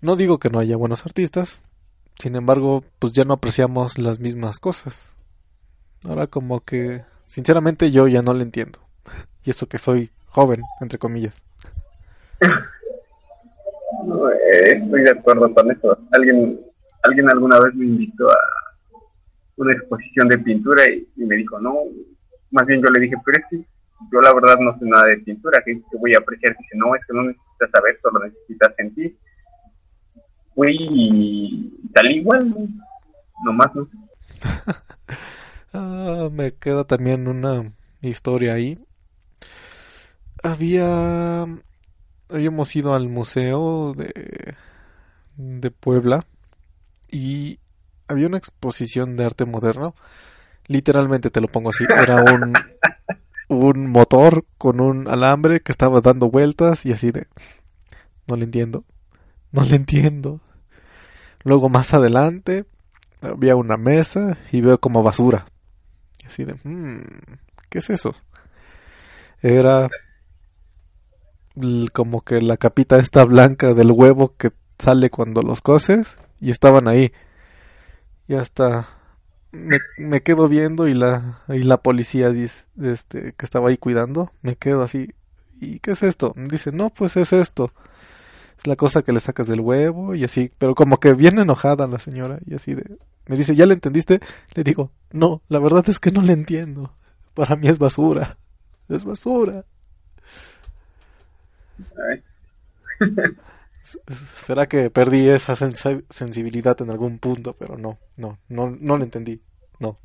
no 0.00 0.16
digo 0.16 0.38
que 0.38 0.50
no 0.50 0.60
haya 0.60 0.76
buenos 0.76 1.04
artistas, 1.04 1.60
sin 2.18 2.36
embargo, 2.36 2.84
pues 2.98 3.12
ya 3.12 3.24
no 3.24 3.34
apreciamos 3.34 3.98
las 3.98 4.20
mismas 4.20 4.60
cosas. 4.60 5.14
Ahora 6.08 6.26
como 6.26 6.60
que, 6.60 7.04
sinceramente 7.26 7.90
yo 7.90 8.08
ya 8.08 8.22
no 8.22 8.34
le 8.34 8.42
entiendo. 8.42 8.78
Y 9.44 9.50
eso 9.50 9.66
que 9.66 9.78
soy 9.78 10.10
joven, 10.26 10.62
entre 10.80 10.98
comillas. 10.98 11.44
Eh, 12.40 12.48
estoy 14.76 15.02
de 15.02 15.10
acuerdo 15.10 15.52
con 15.54 15.70
eso. 15.70 15.98
Alguien, 16.12 16.60
alguien 17.02 17.28
alguna 17.28 17.60
vez 17.60 17.74
me 17.74 17.86
invitó 17.86 18.30
a 18.30 18.38
una 19.56 19.72
exposición 19.72 20.28
de 20.28 20.38
pintura 20.38 20.88
y, 20.88 21.06
me 21.16 21.36
dijo, 21.36 21.60
no, 21.60 21.74
más 22.50 22.66
bien 22.66 22.82
yo 22.82 22.88
le 22.88 23.00
dije, 23.00 23.16
pero 23.24 23.38
es 23.38 23.44
que 23.50 23.64
yo 24.12 24.20
la 24.20 24.32
verdad 24.32 24.58
no 24.58 24.78
sé 24.78 24.86
nada 24.86 25.06
de 25.06 25.18
pintura, 25.18 25.62
que, 25.64 25.80
voy 25.98 26.14
a 26.14 26.18
apreciar. 26.18 26.56
Dice, 26.56 26.76
no, 26.76 26.94
es 26.94 27.04
que 27.06 27.14
no 27.14 27.24
necesitas 27.24 27.70
saber, 27.70 27.98
solo 28.02 28.24
necesitas 28.24 28.74
sentir 28.76 29.16
fui 30.54 30.76
y 30.78 31.90
tal 31.92 32.10
igual, 32.10 32.52
nomás 33.44 33.74
no. 33.74 33.88
ah, 35.72 36.28
me 36.30 36.52
queda 36.54 36.84
también 36.84 37.28
una 37.28 37.72
historia 38.02 38.54
ahí. 38.54 38.78
Había 40.42 41.46
habíamos 42.28 42.74
ido 42.76 42.94
al 42.94 43.08
museo 43.08 43.94
de 43.94 44.54
de 45.36 45.70
Puebla 45.70 46.24
y 47.10 47.58
había 48.08 48.26
una 48.26 48.38
exposición 48.38 49.16
de 49.16 49.24
arte 49.24 49.44
moderno. 49.44 49.94
Literalmente 50.66 51.30
te 51.30 51.40
lo 51.40 51.48
pongo 51.48 51.70
así, 51.70 51.84
era 51.84 52.22
un 52.22 52.54
un 53.48 53.90
motor 53.90 54.44
con 54.58 54.80
un 54.80 55.08
alambre 55.08 55.60
que 55.60 55.72
estaba 55.72 56.00
dando 56.00 56.30
vueltas 56.30 56.86
y 56.86 56.92
así 56.92 57.10
de 57.10 57.26
no 58.28 58.36
le 58.36 58.44
entiendo. 58.44 58.84
No 59.50 59.64
le 59.64 59.74
entiendo. 59.74 60.40
Luego 61.42 61.68
más 61.68 61.92
adelante 61.94 62.64
había 63.20 63.56
una 63.56 63.76
mesa 63.76 64.38
y 64.52 64.60
veo 64.60 64.78
como 64.78 65.02
basura. 65.02 65.46
Y 66.22 66.26
así 66.26 66.44
de, 66.44 66.54
hmm, 66.62 67.02
¿qué 67.68 67.78
es 67.78 67.90
eso? 67.90 68.14
Era 69.42 69.88
como 71.92 72.22
que 72.22 72.40
la 72.40 72.56
capita 72.56 72.98
esta 72.98 73.24
blanca 73.24 73.74
del 73.74 73.92
huevo 73.92 74.34
que 74.36 74.50
sale 74.78 75.10
cuando 75.10 75.42
los 75.42 75.60
coces 75.60 76.18
y 76.40 76.50
estaban 76.50 76.88
ahí. 76.88 77.12
Y 78.28 78.34
hasta 78.34 78.88
me, 79.52 80.22
quedo 80.22 80.48
viendo 80.48 80.88
y 80.88 80.94
la, 80.94 81.40
y 81.48 81.62
la 81.62 81.78
policía 81.78 82.30
dice, 82.30 82.66
este, 82.82 83.32
que 83.36 83.44
estaba 83.44 83.68
ahí 83.68 83.76
cuidando, 83.76 84.32
me 84.42 84.56
quedo 84.56 84.82
así. 84.82 85.14
¿Y 85.60 85.80
qué 85.80 85.92
es 85.92 86.02
esto? 86.02 86.32
dice, 86.36 86.72
no, 86.72 86.90
pues 86.90 87.16
es 87.16 87.32
esto 87.32 87.72
es 88.60 88.66
la 88.66 88.76
cosa 88.76 89.02
que 89.02 89.12
le 89.12 89.20
sacas 89.20 89.46
del 89.46 89.60
huevo 89.60 90.14
y 90.14 90.22
así, 90.24 90.52
pero 90.58 90.74
como 90.74 91.00
que 91.00 91.14
viene 91.14 91.42
enojada 91.42 91.86
la 91.86 91.98
señora 91.98 92.38
y 92.44 92.54
así 92.54 92.74
de, 92.74 92.98
me 93.26 93.36
dice, 93.36 93.54
¿ya 93.54 93.64
le 93.64 93.74
entendiste? 93.74 94.20
Le 94.54 94.64
digo, 94.64 94.90
no, 95.12 95.40
la 95.48 95.58
verdad 95.58 95.84
es 95.88 95.98
que 95.98 96.10
no 96.10 96.20
le 96.20 96.34
entiendo. 96.34 96.92
Para 97.32 97.56
mí 97.56 97.68
es 97.68 97.78
basura, 97.78 98.36
es 98.88 99.04
basura. 99.04 99.64
¿Será 103.82 104.66
que 104.66 104.90
perdí 104.90 105.28
esa 105.28 105.56
sensibilidad 105.56 106.80
en 106.82 106.90
algún 106.90 107.18
punto? 107.18 107.54
Pero 107.54 107.78
no, 107.78 107.98
no, 108.16 108.38
no, 108.48 108.70
no 108.78 108.98
le 108.98 109.04
entendí, 109.04 109.40
no. 109.78 109.98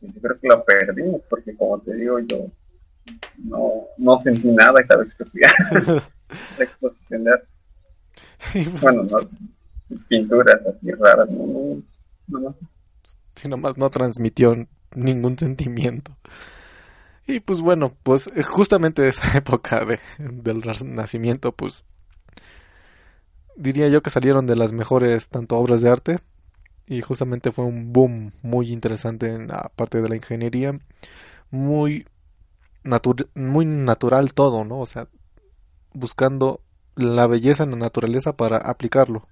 Yo 0.00 0.20
creo 0.20 0.40
que 0.40 0.48
la 0.48 0.64
perdí, 0.64 1.02
porque 1.28 1.56
como 1.56 1.80
te 1.80 1.94
digo, 1.94 2.18
yo 2.20 2.46
no, 3.38 3.86
no 3.98 4.20
sentí 4.22 4.48
nada 4.48 4.80
esta 4.80 4.96
vez 4.96 5.14
que 5.14 5.24
fui 5.24 5.40
a 5.44 5.52
pues, 6.80 6.92
bueno, 8.80 9.02
no, 9.04 9.18
pinturas 10.08 10.60
así 10.66 10.90
raras, 10.92 11.28
no, 11.30 11.82
no, 12.28 12.56
Sí, 13.34 13.48
nomás 13.48 13.76
no 13.76 13.90
transmitió 13.90 14.66
ningún 14.94 15.38
sentimiento. 15.38 16.16
Y 17.26 17.40
pues 17.40 17.60
bueno, 17.60 17.92
pues 18.02 18.30
eh, 18.34 18.42
justamente 18.42 19.08
esa 19.08 19.36
época 19.38 19.84
de, 19.84 19.98
del 20.18 20.62
Renacimiento, 20.62 21.52
pues 21.52 21.84
diría 23.56 23.88
yo 23.88 24.02
que 24.02 24.10
salieron 24.10 24.46
de 24.46 24.56
las 24.56 24.72
mejores 24.72 25.28
tanto 25.28 25.56
obras 25.58 25.80
de 25.80 25.90
arte 25.90 26.18
y 26.86 27.00
justamente 27.00 27.50
fue 27.50 27.64
un 27.64 27.92
boom 27.92 28.32
muy 28.42 28.70
interesante 28.70 29.26
en 29.26 29.48
la 29.48 29.72
parte 29.74 30.00
de 30.00 30.08
la 30.08 30.16
ingeniería, 30.16 30.78
muy, 31.50 32.06
muy 33.34 33.66
natural 33.66 34.34
todo, 34.34 34.64
¿no? 34.64 34.78
O 34.78 34.86
sea, 34.86 35.08
buscando 35.92 36.60
la 36.94 37.26
belleza 37.26 37.64
en 37.64 37.72
la 37.72 37.76
naturaleza 37.76 38.36
para 38.36 38.58
aplicarlo. 38.58 39.26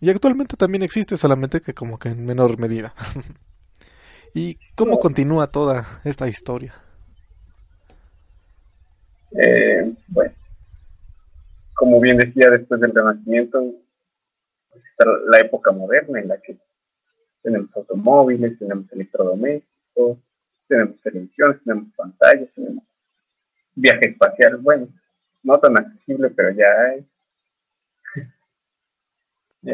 Y 0.00 0.10
actualmente 0.10 0.56
también 0.56 0.82
existe, 0.82 1.16
solamente 1.16 1.60
que 1.60 1.74
como 1.74 1.98
que 1.98 2.10
en 2.10 2.24
menor 2.24 2.58
medida. 2.58 2.94
¿Y 4.34 4.58
cómo 4.76 4.98
continúa 4.98 5.48
toda 5.48 6.00
esta 6.04 6.28
historia? 6.28 6.74
Eh, 9.32 9.92
bueno, 10.06 10.32
como 11.74 12.00
bien 12.00 12.16
decía, 12.16 12.50
después 12.50 12.80
del 12.80 12.94
Renacimiento, 12.94 13.60
pues, 14.70 14.84
está 14.84 15.04
la 15.28 15.40
época 15.40 15.72
moderna 15.72 16.20
en 16.20 16.28
la 16.28 16.40
que 16.40 16.56
tenemos 17.42 17.74
automóviles, 17.76 18.58
tenemos 18.58 18.90
electrodomésticos, 18.92 20.18
tenemos 20.66 21.00
televisiones, 21.02 21.62
tenemos 21.64 21.88
pantallas, 21.96 22.48
tenemos 22.54 22.84
viaje 23.74 24.08
espacial, 24.08 24.56
bueno, 24.58 24.88
no 25.42 25.58
tan 25.58 25.78
accesible, 25.78 26.30
pero 26.30 26.50
ya 26.50 26.66
hay. 26.66 27.06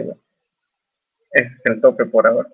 Ese 0.01 1.47
es 1.47 1.53
el 1.65 1.81
tope 1.81 2.05
por 2.07 2.27
ahora. 2.27 2.49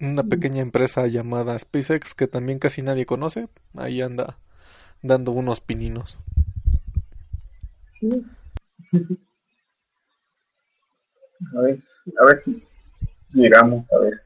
Una 0.00 0.22
pequeña 0.24 0.62
empresa 0.62 1.06
llamada 1.06 1.58
SpaceX 1.58 2.14
que 2.14 2.26
también 2.26 2.58
casi 2.58 2.82
nadie 2.82 3.06
conoce, 3.06 3.48
ahí 3.76 4.02
anda 4.02 4.38
dando 5.02 5.32
unos 5.32 5.60
pininos. 5.60 6.18
A 11.54 11.60
ver, 11.60 11.78
a 12.20 12.24
ver 12.24 12.42
si 12.44 12.64
llegamos 13.32 13.84
a 13.92 13.98
ver 13.98 14.22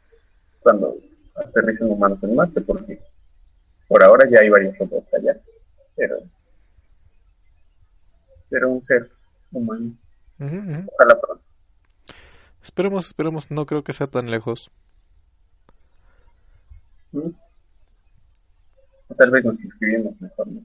cuando 0.61 0.97
aterricen 1.37 1.91
humanos 1.91 2.19
en 2.23 2.35
Marte, 2.35 2.61
porque 2.61 3.01
por 3.89 4.03
ahora 4.03 4.29
ya 4.29 4.41
hay 4.41 4.49
varios 4.49 4.77
robots 4.79 5.13
allá, 5.15 5.39
pero, 5.95 6.19
pero 8.49 8.71
un 8.71 8.85
ser 8.87 9.11
humano. 9.59 9.93
Ojalá 10.39 11.21
pronto. 11.21 11.43
Esperemos, 12.63 13.07
esperemos, 13.07 13.51
no 13.51 13.65
creo 13.65 13.85
que 13.85 13.93
sea 13.93 14.07
tan 14.07 14.31
lejos. 14.31 14.71
¿Mm? 17.13 17.31
Tal 19.17 19.31
vez 19.31 19.45
nos 19.45 19.61
inscribimos 19.61 20.21
mejor, 20.21 20.49
me 20.49 20.63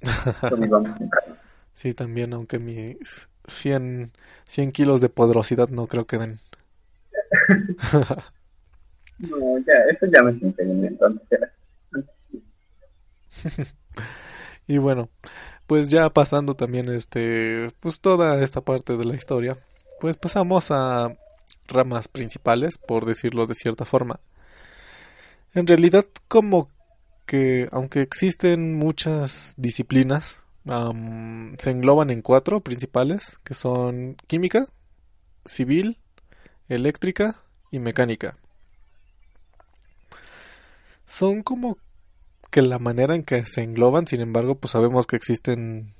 sí, 1.74 1.94
también, 1.94 2.32
aunque 2.32 2.58
mis 2.58 3.28
100, 3.46 4.12
100 4.46 4.72
kilos 4.72 5.00
de 5.00 5.08
poderosidad 5.08 5.68
no 5.68 5.86
creo 5.86 6.06
que 6.06 6.18
den. 6.18 6.38
no, 9.18 9.58
ya, 9.58 9.74
eso 9.90 10.06
ya 10.06 10.22
no 10.22 10.30
es 10.30 10.42
impedimento. 10.42 11.06
y 14.66 14.78
bueno, 14.78 15.10
pues 15.72 15.88
ya 15.88 16.10
pasando 16.10 16.54
también 16.54 16.90
este, 16.90 17.68
pues 17.80 18.02
toda 18.02 18.44
esta 18.44 18.60
parte 18.60 18.98
de 18.98 19.06
la 19.06 19.14
historia, 19.14 19.56
pues 20.00 20.18
pasamos 20.18 20.70
a 20.70 21.16
ramas 21.66 22.08
principales, 22.08 22.76
por 22.76 23.06
decirlo 23.06 23.46
de 23.46 23.54
cierta 23.54 23.86
forma. 23.86 24.20
En 25.54 25.66
realidad, 25.66 26.04
como 26.28 26.68
que 27.24 27.70
aunque 27.72 28.02
existen 28.02 28.74
muchas 28.74 29.54
disciplinas, 29.56 30.44
se 31.56 31.70
engloban 31.70 32.10
en 32.10 32.20
cuatro 32.20 32.60
principales, 32.60 33.40
que 33.42 33.54
son 33.54 34.16
química, 34.26 34.66
civil, 35.46 35.96
eléctrica 36.68 37.40
y 37.70 37.78
mecánica. 37.78 38.36
Son 41.06 41.42
como 41.42 41.78
que 42.52 42.60
la 42.62 42.78
manera 42.78 43.16
en 43.16 43.24
que 43.24 43.46
se 43.46 43.62
engloban, 43.62 44.06
sin 44.06 44.20
embargo, 44.20 44.56
pues 44.56 44.72
sabemos 44.72 45.06
que 45.06 45.16
existen, 45.16 45.94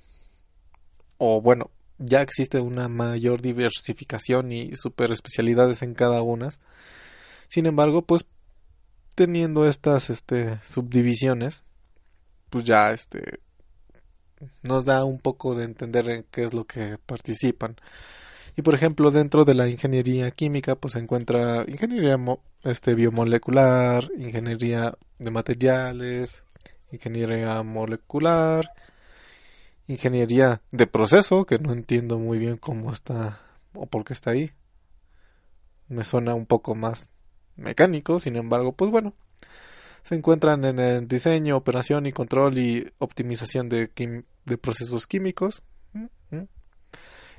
o 1.16 1.40
bueno, 1.40 1.70
ya 1.98 2.20
existe 2.20 2.60
una 2.60 2.88
mayor 2.88 3.40
diversificación 3.40 4.52
y 4.52 4.76
super 4.76 5.10
especialidades 5.12 5.80
en 5.82 5.94
cada 5.94 6.20
una. 6.20 6.50
Sin 7.48 7.64
embargo, 7.64 8.02
pues 8.02 8.26
teniendo 9.14 9.66
estas 9.66 10.10
este, 10.10 10.62
subdivisiones, 10.62 11.64
pues 12.50 12.64
ya 12.64 12.92
este, 12.92 13.40
nos 14.62 14.84
da 14.84 15.04
un 15.06 15.20
poco 15.20 15.54
de 15.54 15.64
entender 15.64 16.10
en 16.10 16.24
qué 16.30 16.44
es 16.44 16.52
lo 16.52 16.66
que 16.66 16.98
participan. 17.06 17.76
Y 18.56 18.62
por 18.62 18.74
ejemplo, 18.74 19.10
dentro 19.10 19.44
de 19.44 19.54
la 19.54 19.68
ingeniería 19.68 20.30
química, 20.30 20.76
pues 20.76 20.92
se 20.92 20.98
encuentra 20.98 21.64
ingeniería 21.66 22.18
este, 22.62 22.94
biomolecular, 22.94 24.10
ingeniería 24.18 24.96
de 25.18 25.30
materiales, 25.30 26.44
ingeniería 26.90 27.62
molecular, 27.62 28.70
ingeniería 29.86 30.60
de 30.70 30.86
proceso, 30.86 31.46
que 31.46 31.58
no 31.58 31.72
entiendo 31.72 32.18
muy 32.18 32.38
bien 32.38 32.58
cómo 32.58 32.92
está 32.92 33.40
o 33.74 33.86
por 33.86 34.04
qué 34.04 34.12
está 34.12 34.30
ahí. 34.32 34.50
Me 35.88 36.04
suena 36.04 36.34
un 36.34 36.46
poco 36.46 36.74
más 36.74 37.10
mecánico, 37.56 38.18
sin 38.18 38.36
embargo, 38.36 38.72
pues 38.72 38.90
bueno, 38.90 39.14
se 40.02 40.14
encuentran 40.14 40.64
en 40.64 40.78
el 40.78 41.08
diseño, 41.08 41.56
operación 41.56 42.06
y 42.06 42.12
control 42.12 42.58
y 42.58 42.92
optimización 42.98 43.68
de, 43.68 43.90
de 44.44 44.58
procesos 44.58 45.06
químicos. 45.06 45.62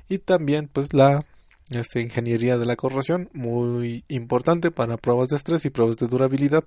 Y 0.08 0.18
también 0.18 0.68
pues 0.72 0.92
la 0.92 1.24
este, 1.70 2.02
ingeniería 2.02 2.58
de 2.58 2.66
la 2.66 2.76
corrosión, 2.76 3.30
muy 3.32 4.04
importante 4.08 4.70
para 4.70 4.96
pruebas 4.96 5.28
de 5.30 5.36
estrés 5.36 5.64
y 5.64 5.70
pruebas 5.70 5.96
de 5.96 6.06
durabilidad. 6.06 6.64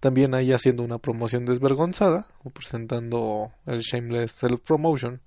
También 0.00 0.34
ahí 0.34 0.52
haciendo 0.52 0.82
una 0.82 0.98
promoción 0.98 1.44
desvergonzada 1.44 2.26
o 2.42 2.50
presentando 2.50 3.52
el 3.66 3.80
Shameless 3.80 4.32
Self 4.32 4.60
Promotion. 4.62 5.20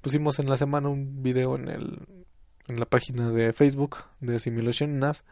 Pusimos 0.00 0.38
en 0.40 0.48
la 0.48 0.56
semana 0.56 0.88
un 0.88 1.22
video 1.22 1.54
en, 1.54 1.68
el, 1.68 2.00
en 2.68 2.80
la 2.80 2.86
página 2.86 3.30
de 3.30 3.52
Facebook 3.52 3.98
de 4.20 4.40
Simulation 4.40 4.98
NAS 4.98 5.24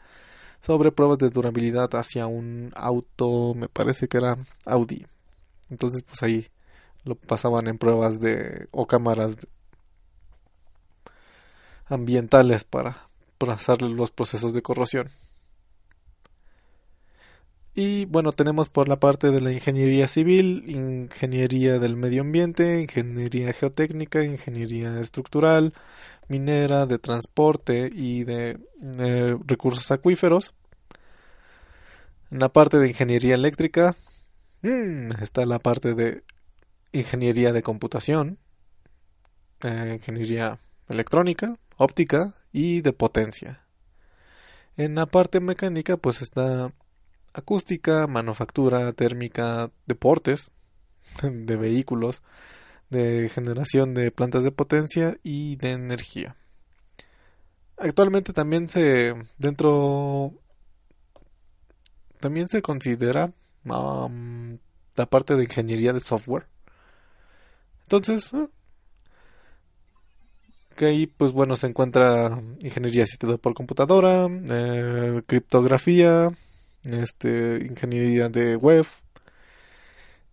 sobre 0.60 0.92
pruebas 0.92 1.18
de 1.18 1.30
durabilidad 1.30 1.88
hacia 1.94 2.26
un 2.26 2.70
auto, 2.76 3.54
me 3.54 3.68
parece 3.68 4.08
que 4.08 4.18
era 4.18 4.36
Audi. 4.66 5.06
Entonces, 5.70 6.02
pues 6.02 6.22
ahí 6.22 6.46
lo 7.04 7.14
pasaban 7.14 7.66
en 7.66 7.78
pruebas 7.78 8.20
de 8.20 8.68
o 8.70 8.86
cámaras 8.86 9.38
ambientales 11.90 12.64
para 12.64 13.06
hacer 13.48 13.82
los 13.82 14.10
procesos 14.10 14.54
de 14.54 14.62
corrosión. 14.62 15.10
Y 17.74 18.04
bueno, 18.06 18.32
tenemos 18.32 18.68
por 18.68 18.88
la 18.88 18.98
parte 18.98 19.30
de 19.30 19.40
la 19.40 19.52
ingeniería 19.52 20.08
civil, 20.08 20.64
ingeniería 20.66 21.78
del 21.78 21.96
medio 21.96 22.22
ambiente, 22.22 22.80
ingeniería 22.80 23.52
geotécnica, 23.52 24.24
ingeniería 24.24 24.98
estructural, 25.00 25.72
minera, 26.28 26.86
de 26.86 26.98
transporte 26.98 27.88
y 27.92 28.24
de 28.24 28.58
eh, 28.98 29.36
recursos 29.46 29.90
acuíferos. 29.92 30.52
En 32.30 32.40
la 32.40 32.48
parte 32.48 32.78
de 32.78 32.88
ingeniería 32.88 33.34
eléctrica 33.34 33.94
mm, 34.62 35.12
está 35.22 35.46
la 35.46 35.58
parte 35.60 35.94
de 35.94 36.24
ingeniería 36.92 37.52
de 37.52 37.62
computación, 37.62 38.38
eh, 39.62 39.92
ingeniería 39.94 40.58
electrónica, 40.88 41.56
óptica 41.80 42.34
y 42.52 42.82
de 42.82 42.92
potencia. 42.92 43.64
En 44.76 44.96
la 44.96 45.06
parte 45.06 45.40
mecánica 45.40 45.96
pues 45.96 46.20
está 46.20 46.72
acústica, 47.32 48.06
manufactura, 48.06 48.92
térmica, 48.92 49.70
deportes, 49.86 50.50
de 51.22 51.56
vehículos, 51.56 52.22
de 52.90 53.30
generación 53.30 53.94
de 53.94 54.10
plantas 54.10 54.44
de 54.44 54.52
potencia 54.52 55.16
y 55.22 55.56
de 55.56 55.72
energía. 55.72 56.36
Actualmente 57.78 58.34
también 58.34 58.68
se 58.68 59.14
dentro 59.38 60.34
también 62.18 62.46
se 62.46 62.60
considera 62.60 63.32
la 63.64 65.06
parte 65.06 65.34
de 65.34 65.44
ingeniería 65.44 65.94
de 65.94 66.00
software. 66.00 66.46
Entonces, 67.84 68.30
eh, 68.34 68.48
que 70.80 70.86
ahí 70.86 71.06
pues 71.06 71.32
bueno 71.32 71.56
se 71.56 71.66
encuentra 71.66 72.42
ingeniería 72.60 73.02
asistida 73.02 73.36
por 73.36 73.52
computadora, 73.52 74.26
eh, 74.30 75.20
criptografía, 75.26 76.30
este, 76.84 77.66
ingeniería 77.68 78.30
de 78.30 78.56
web. 78.56 78.86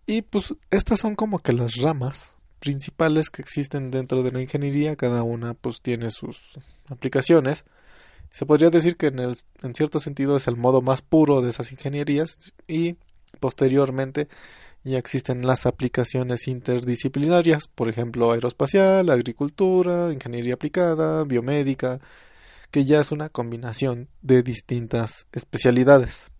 Y 0.06 0.22
pues 0.22 0.54
estas 0.70 1.00
son 1.00 1.16
como 1.16 1.40
que 1.40 1.52
las 1.52 1.76
ramas 1.76 2.34
principales 2.60 3.28
que 3.28 3.42
existen 3.42 3.90
dentro 3.90 4.22
de 4.22 4.32
la 4.32 4.40
ingeniería, 4.40 4.96
cada 4.96 5.22
una 5.22 5.52
pues 5.52 5.82
tiene 5.82 6.10
sus 6.10 6.58
aplicaciones. 6.86 7.66
Se 8.30 8.46
podría 8.46 8.70
decir 8.70 8.96
que 8.96 9.08
en, 9.08 9.18
el, 9.18 9.34
en 9.62 9.74
cierto 9.74 10.00
sentido 10.00 10.34
es 10.38 10.48
el 10.48 10.56
modo 10.56 10.80
más 10.80 11.02
puro 11.02 11.42
de 11.42 11.50
esas 11.50 11.72
ingenierías 11.72 12.38
y 12.66 12.96
posteriormente 13.38 14.28
ya 14.84 14.98
existen 14.98 15.46
las 15.46 15.66
aplicaciones 15.66 16.48
interdisciplinarias, 16.48 17.68
por 17.68 17.88
ejemplo 17.88 18.32
aeroespacial, 18.32 19.10
agricultura, 19.10 20.12
ingeniería 20.12 20.54
aplicada, 20.54 21.24
biomédica, 21.24 22.00
que 22.70 22.84
ya 22.84 23.00
es 23.00 23.12
una 23.12 23.28
combinación 23.28 24.08
de 24.22 24.42
distintas 24.42 25.26
especialidades. 25.32 26.30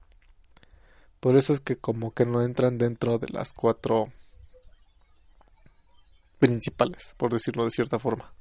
Por 1.21 1.37
eso 1.37 1.53
es 1.53 1.61
que 1.61 1.77
como 1.77 2.13
que 2.13 2.25
no 2.25 2.43
entran 2.43 2.79
dentro 2.79 3.19
de 3.19 3.29
las 3.29 3.53
cuatro 3.53 4.13
principales, 6.39 7.15
por 7.17 7.33
decirlo 7.33 7.65
de 7.65 7.71
cierta 7.71 7.99
forma. 7.99 8.33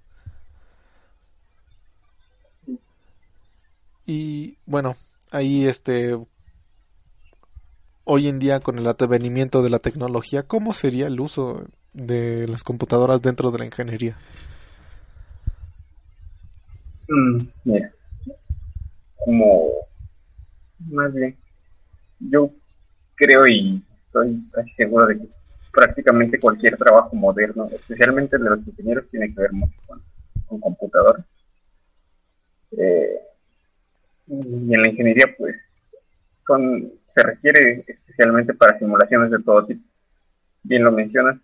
Y 4.06 4.58
bueno, 4.66 4.96
ahí 5.32 5.68
este 5.68 6.18
hoy 8.08 8.28
en 8.28 8.40
día 8.40 8.62
con 8.62 8.80
el 8.80 8.88
advenimiento 8.88 9.62
de 9.62 9.70
la 9.70 9.80
tecnología, 9.80 10.44
¿cómo 10.44 10.72
sería 10.72 11.08
el 11.08 11.20
uso 11.20 11.66
de 11.94 12.48
las 12.48 12.64
computadoras 12.64 13.22
dentro 13.22 13.52
de 13.52 13.60
la 13.60 13.66
ingeniería? 13.66 14.18
Mm, 17.10 17.38
mira, 17.66 17.92
como 19.18 19.72
más 20.80 21.14
bien, 21.14 21.36
yo 22.20 22.50
creo 23.16 23.46
y 23.48 23.84
estoy 24.06 24.48
seguro 24.78 25.08
de 25.08 25.20
que 25.20 25.28
prácticamente 25.72 26.40
cualquier 26.40 26.78
trabajo 26.78 27.16
moderno, 27.16 27.70
especialmente 27.72 28.38
el 28.38 28.44
de 28.44 28.50
los 28.52 28.68
ingenieros, 28.68 29.10
tiene 29.12 29.34
que 29.34 29.42
ver 29.42 29.52
mucho 29.52 29.76
con, 29.86 30.02
con 30.48 30.60
computadores. 30.62 31.26
Eh, 32.72 33.20
y 34.28 34.74
en 34.74 34.82
la 34.82 34.90
ingeniería, 34.90 35.26
pues, 35.38 35.56
son 36.46 36.92
se 37.18 37.24
requiere 37.24 37.84
especialmente 37.88 38.54
para 38.54 38.78
simulaciones 38.78 39.32
de 39.32 39.40
todo 39.40 39.66
tipo. 39.66 39.84
Bien 40.62 40.84
lo 40.84 40.92
mencionas, 40.92 41.40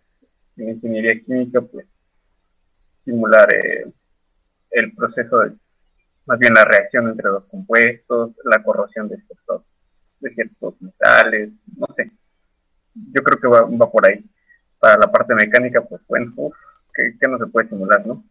en 0.56 0.70
ingeniería 0.70 1.20
química, 1.20 1.62
pues, 1.62 1.88
simular 3.04 3.52
eh, 3.52 3.92
el 4.70 4.94
proceso 4.94 5.40
de, 5.40 5.54
más 6.28 6.38
bien 6.38 6.54
la 6.54 6.64
reacción 6.64 7.08
entre 7.10 7.32
los 7.32 7.46
compuestos, 7.46 8.34
la 8.44 8.62
corrosión 8.62 9.10
de 9.10 9.18
ciertos, 9.18 9.64
de 10.20 10.34
ciertos 10.36 10.80
metales, 10.80 11.50
no 11.76 11.88
sé. 11.96 12.12
Yo 12.94 13.24
creo 13.24 13.40
que 13.40 13.48
va, 13.48 13.62
va 13.62 13.92
por 13.92 14.06
ahí. 14.06 14.24
Para 14.78 14.98
la 14.98 15.12
parte 15.12 15.34
mecánica, 15.34 15.82
pues 15.82 16.02
bueno, 16.08 16.34
uff, 16.36 16.56
¿qué, 16.94 17.28
no 17.28 17.40
se 17.40 17.48
puede 17.48 17.70
simular, 17.70 18.06
no? 18.06 18.24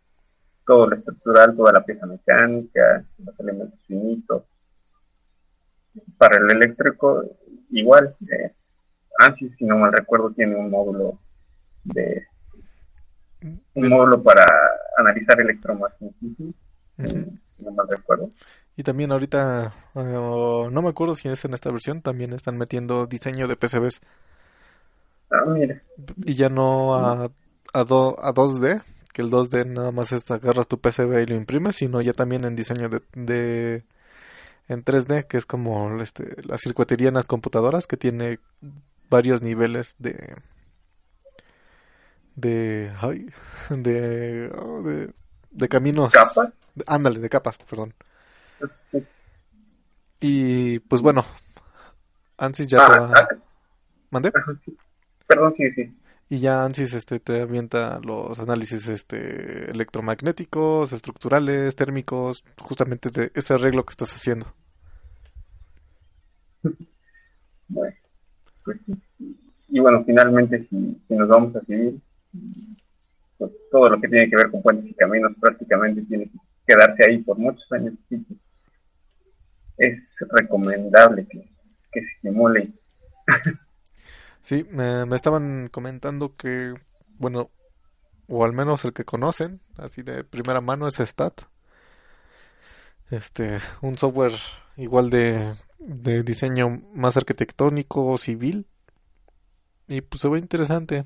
Todo 0.64 0.86
lo 0.86 0.94
estructural, 0.94 1.56
toda 1.56 1.72
la 1.72 1.84
pieza 1.84 2.06
mecánica, 2.06 3.04
los 3.18 3.40
elementos 3.40 3.80
finitos. 3.88 4.44
Para 6.18 6.38
el 6.38 6.50
eléctrico, 6.50 7.24
igual, 7.70 8.16
eh, 8.30 8.52
ANSYS, 9.18 9.54
si 9.56 9.64
no 9.64 9.76
mal 9.78 9.92
recuerdo, 9.92 10.30
tiene 10.30 10.56
un 10.56 10.70
módulo 10.70 11.18
de 11.84 12.26
un 13.74 13.88
módulo 13.88 14.22
para 14.22 14.44
analizar 14.96 15.40
electromagnetismo, 15.40 16.54
no 17.58 17.72
mal 17.72 17.88
recuerdo. 17.88 18.30
Y 18.76 18.82
también 18.82 19.12
ahorita, 19.12 19.74
eh, 19.94 20.68
no 20.70 20.82
me 20.82 20.88
acuerdo 20.88 21.14
si 21.14 21.28
es 21.28 21.44
en 21.44 21.54
esta 21.54 21.70
versión, 21.70 22.02
también 22.02 22.32
están 22.32 22.56
metiendo 22.56 23.06
diseño 23.06 23.48
de 23.48 23.56
PCBs. 23.56 24.00
Ah, 25.30 25.44
mira. 25.46 25.82
Y 26.24 26.34
ya 26.34 26.48
no 26.48 26.94
a, 26.94 27.24
a, 27.24 27.28
a 27.74 27.84
2D, 27.84 28.82
que 29.12 29.22
el 29.22 29.30
2D 29.30 29.66
nada 29.66 29.92
más 29.92 30.12
es 30.12 30.30
agarras 30.30 30.68
tu 30.68 30.78
PCB 30.78 31.22
y 31.22 31.26
lo 31.26 31.36
imprimes, 31.36 31.76
sino 31.76 32.00
ya 32.00 32.12
también 32.12 32.44
en 32.44 32.56
diseño 32.56 32.88
de, 32.88 33.02
de 33.14 33.84
en 34.72 34.84
3D, 34.84 35.26
que 35.26 35.36
es 35.36 35.46
como 35.46 36.00
este, 36.00 36.36
la 36.42 36.58
circuitería 36.58 37.08
en 37.08 37.14
las 37.14 37.26
computadoras, 37.26 37.86
que 37.86 37.96
tiene 37.96 38.38
varios 39.10 39.42
niveles 39.42 39.94
de 39.98 40.34
de 42.34 42.90
ay, 43.00 43.26
de, 43.70 44.50
oh, 44.58 44.82
de, 44.82 45.12
de 45.50 45.68
caminos 45.68 46.12
¿Capas? 46.12 46.50
ándale 46.86 47.18
de 47.20 47.28
capas 47.28 47.58
perdón 47.58 47.92
y 50.20 50.78
pues 50.80 51.02
bueno 51.02 51.24
ANSYS 52.38 52.68
ya 52.68 52.78
Ah, 52.86 52.90
te 52.92 52.98
va 53.00 53.12
ah, 53.14 53.28
¿Mandé? 54.10 54.32
perdón, 55.26 55.54
sí, 55.56 55.70
sí. 55.74 55.94
y 56.30 56.38
ya 56.38 56.64
ANSYS 56.64 56.94
este 56.94 57.20
te 57.20 57.42
avienta 57.42 58.00
los 58.02 58.38
análisis 58.40 58.88
este 58.88 59.70
electromagnéticos 59.70 60.92
estructurales 60.92 61.76
térmicos 61.76 62.44
justamente 62.58 63.10
de 63.10 63.30
ese 63.34 63.52
arreglo 63.54 63.84
que 63.84 63.90
estás 63.92 64.14
haciendo 64.14 64.54
Pues. 67.74 67.94
Y 69.68 69.80
bueno, 69.80 70.04
finalmente, 70.04 70.66
si, 70.68 71.00
nos 71.08 71.28
vamos 71.28 71.56
a 71.56 71.64
seguir, 71.64 71.98
pues 73.38 73.50
todo 73.70 73.88
lo 73.88 74.00
que 74.00 74.08
tiene 74.08 74.28
que 74.28 74.36
ver 74.36 74.50
con 74.50 74.62
puentes 74.62 74.90
y 74.90 74.94
caminos 74.94 75.32
prácticamente 75.40 76.02
tiene 76.02 76.24
que 76.26 76.38
quedarse 76.66 77.04
ahí 77.04 77.18
por 77.18 77.38
muchos 77.38 77.70
años. 77.72 77.94
Que 78.08 78.20
Es 79.78 80.02
recomendable 80.18 81.26
que, 81.26 81.48
que 81.90 82.00
se 82.00 82.20
simule. 82.20 82.70
Sí, 84.42 84.66
me, 84.70 85.06
me 85.06 85.14
estaban 85.14 85.68
comentando 85.68 86.36
que, 86.36 86.74
bueno, 87.16 87.50
o 88.28 88.44
al 88.44 88.52
menos 88.52 88.84
el 88.84 88.92
que 88.92 89.04
conocen, 89.04 89.60
así 89.76 90.02
de 90.02 90.24
primera 90.24 90.60
mano, 90.60 90.88
es 90.88 90.98
Stat. 90.98 91.42
Este, 93.10 93.58
un 93.82 93.98
software 93.98 94.32
igual 94.76 95.10
de, 95.10 95.52
de 95.86 96.22
diseño 96.22 96.82
más 96.94 97.16
arquitectónico, 97.16 98.16
civil. 98.18 98.66
Y 99.88 100.00
pues 100.00 100.20
se 100.20 100.28
ve 100.28 100.38
interesante. 100.38 101.04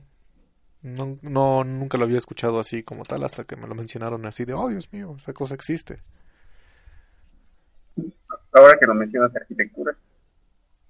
No, 0.83 1.19
no, 1.23 1.65
nunca 1.65 1.99
lo 1.99 2.05
había 2.05 2.19
escuchado 2.19 2.61
así 2.61 2.83
como 2.83 3.03
tal 3.03 3.25
hasta 3.25 3.45
que 3.45 3.57
me 3.57 3.67
lo 3.67 3.75
mencionaron 3.75 4.25
así 4.27 4.45
de, 4.45 4.55
oh 4.55 4.69
Dios 4.69 4.93
mío, 4.93 5.15
esa 5.17 5.33
cosa 5.33 5.55
existe. 5.55 5.99
Ahora 8.53 8.79
que 8.79 8.87
lo 8.87 8.95
mencionas 8.95 9.35
arquitectura, 9.35 9.97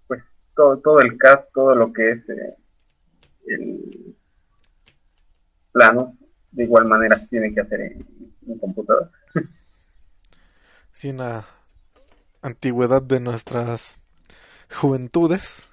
pues 0.07 0.23
todo, 0.55 0.79
todo 0.79 1.01
el 1.01 1.17
CAD, 1.17 1.47
todo 1.55 1.75
lo 1.75 1.93
que 1.93 2.11
es 2.11 2.29
eh, 2.29 2.57
el 3.47 4.17
plano, 5.73 6.17
de 6.53 6.65
igual 6.65 6.87
manera 6.87 7.19
se 7.19 7.27
tiene 7.29 7.55
que 7.55 7.61
hacer 7.61 7.81
en, 7.81 8.07
en 8.47 8.59
computador. 8.59 9.11
Sin 10.93 11.19
la 11.19 11.45
antigüedad 12.43 13.03
de 13.03 13.21
nuestras 13.21 13.99
juventudes, 14.75 15.71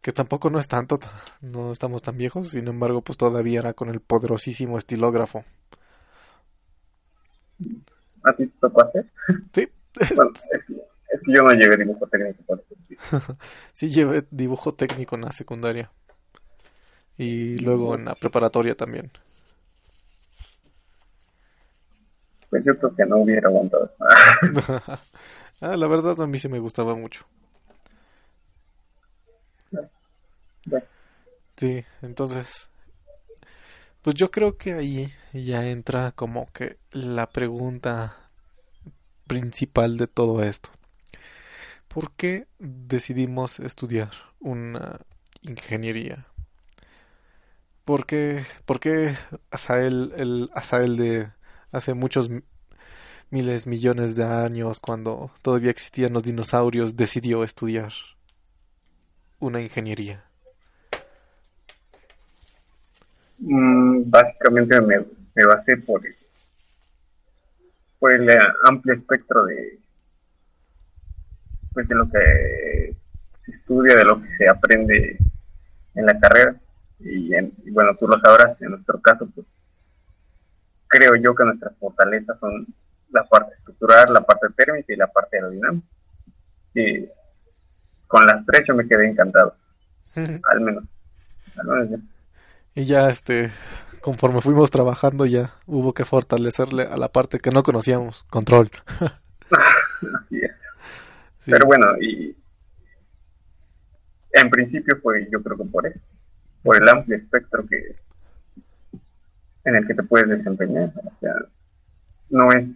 que 0.00 0.10
tampoco 0.12 0.48
no 0.48 0.58
es 0.58 0.68
tanto, 0.68 0.98
no 1.42 1.70
estamos 1.70 2.00
tan 2.00 2.16
viejos, 2.16 2.48
sin 2.50 2.66
embargo, 2.68 3.02
pues 3.02 3.18
todavía 3.18 3.58
era 3.60 3.74
con 3.74 3.90
el 3.90 4.00
poderosísimo 4.00 4.78
estilógrafo. 4.78 5.44
Así 8.22 8.46
te 8.46 8.58
tocó 8.60 8.82
hacer. 8.82 9.06
Sí, 9.52 9.68
Bueno, 10.14 10.30
es, 10.52 10.64
que- 10.66 10.74
es 10.74 11.20
que 11.24 11.32
yo 11.32 11.42
no 11.42 11.52
llegué 11.52 11.74
a 11.74 11.76
dibujo 11.76 12.06
técnico. 12.08 12.58
sí 13.72 13.88
llevé 13.90 14.26
dibujo 14.30 14.74
técnico 14.74 15.14
en 15.16 15.22
la 15.22 15.32
secundaria 15.32 15.90
y 17.18 17.58
luego 17.58 17.94
en 17.94 18.04
la 18.04 18.14
preparatoria 18.14 18.74
también. 18.76 19.10
Pues 22.50 22.64
yo 22.64 22.78
creo 22.78 22.94
que 22.94 23.06
no 23.06 23.18
hubiera 23.18 23.48
aguantado. 23.48 23.92
ah, 25.60 25.76
la 25.76 25.86
verdad 25.86 26.20
a 26.20 26.26
mí 26.26 26.38
sí 26.38 26.48
me 26.48 26.58
gustaba 26.58 26.94
mucho. 26.94 27.26
Sí, 31.56 31.84
entonces, 32.02 32.68
pues 34.02 34.14
yo 34.14 34.30
creo 34.30 34.58
que 34.58 34.74
ahí 34.74 35.10
ya 35.32 35.66
entra 35.66 36.12
como 36.12 36.52
que 36.52 36.76
la 36.92 37.28
pregunta 37.30 38.16
principal 39.26 39.96
de 39.96 40.06
todo 40.06 40.42
esto. 40.42 40.70
¿Por 41.88 42.12
qué 42.12 42.46
decidimos 42.58 43.58
estudiar 43.58 44.10
una 44.38 45.00
ingeniería? 45.40 46.26
¿Por 47.86 48.04
qué, 48.04 48.44
por 48.66 48.80
qué 48.80 49.14
Asael, 49.50 50.12
el 50.16 50.50
Asael 50.52 50.96
de 50.96 51.30
hace 51.72 51.94
muchos 51.94 52.28
mi- 52.28 52.42
miles, 53.30 53.66
millones 53.66 54.16
de 54.16 54.24
años, 54.24 54.80
cuando 54.80 55.30
todavía 55.42 55.70
existían 55.70 56.12
los 56.12 56.22
dinosaurios, 56.24 56.96
decidió 56.96 57.44
estudiar 57.44 57.92
una 59.38 59.60
ingeniería? 59.60 60.24
Mm, 63.38 64.08
básicamente 64.10 64.80
me, 64.80 64.98
basé 65.44 65.76
por 65.78 66.02
el, 66.06 66.14
eh, 68.30 68.38
amplio 68.64 68.94
espectro 68.94 69.44
de 69.44 69.78
pues 71.72 71.86
de 71.88 71.94
lo 71.94 72.08
que 72.08 72.96
se 73.44 73.50
estudia, 73.52 73.96
de 73.96 74.04
lo 74.04 74.22
que 74.22 74.28
se 74.38 74.48
aprende 74.48 75.18
en 75.94 76.06
la 76.06 76.18
carrera 76.18 76.56
y, 77.00 77.34
en- 77.34 77.52
y 77.64 77.70
bueno, 77.70 77.94
tú 77.98 78.08
lo 78.08 78.18
sabrás, 78.20 78.60
en 78.62 78.70
nuestro 78.70 79.00
caso 79.00 79.28
pues 79.34 79.46
creo 80.88 81.16
yo 81.16 81.34
que 81.34 81.44
nuestras 81.44 81.76
fortalezas 81.78 82.38
son 82.38 82.66
la 83.10 83.24
parte 83.24 83.54
estructural, 83.54 84.12
la 84.12 84.20
parte 84.20 84.48
térmica 84.56 84.92
y 84.92 84.96
la 84.96 85.06
parte 85.06 85.36
aerodinámica 85.36 85.86
y 86.76 87.08
con 88.06 88.24
las 88.26 88.44
tres 88.46 88.62
yo 88.68 88.74
me 88.74 88.86
quedé 88.86 89.08
encantado, 89.08 89.56
al 90.14 90.60
menos, 90.60 90.84
al 91.58 91.66
menos 91.66 91.90
yo. 91.90 91.96
Y 92.74 92.84
ya, 92.84 93.08
este, 93.08 93.50
conforme 94.00 94.42
fuimos 94.42 94.70
trabajando, 94.70 95.24
ya 95.24 95.54
hubo 95.66 95.94
que 95.94 96.04
fortalecerle 96.04 96.84
a 96.84 96.96
la 96.96 97.08
parte 97.08 97.38
que 97.38 97.50
no 97.50 97.62
conocíamos, 97.62 98.24
control. 98.24 98.68
Así 99.00 100.38
es. 100.38 100.52
Sí. 101.38 101.50
Pero 101.50 101.66
bueno, 101.66 101.86
y 102.00 102.36
en 104.32 104.50
principio 104.50 104.98
fue 105.02 105.26
yo 105.32 105.42
creo 105.42 105.56
que 105.56 105.64
por 105.64 105.86
eso, 105.86 106.00
por 106.62 106.80
el 106.80 106.88
amplio 106.88 107.16
espectro 107.16 107.66
que 107.66 107.96
en 109.66 109.74
el 109.74 109.86
que 109.86 109.94
te 109.94 110.02
puedes 110.02 110.28
desempeñar. 110.28 110.92
O 110.96 111.12
sea, 111.20 111.34
no 112.30 112.50
es, 112.52 112.68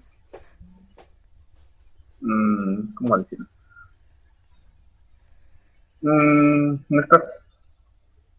mm, 2.21 2.95
¿cómo 2.95 3.19
decirlo? 3.19 3.47
Mm, 6.03 6.75
no 6.89 7.03
estás 7.03 7.23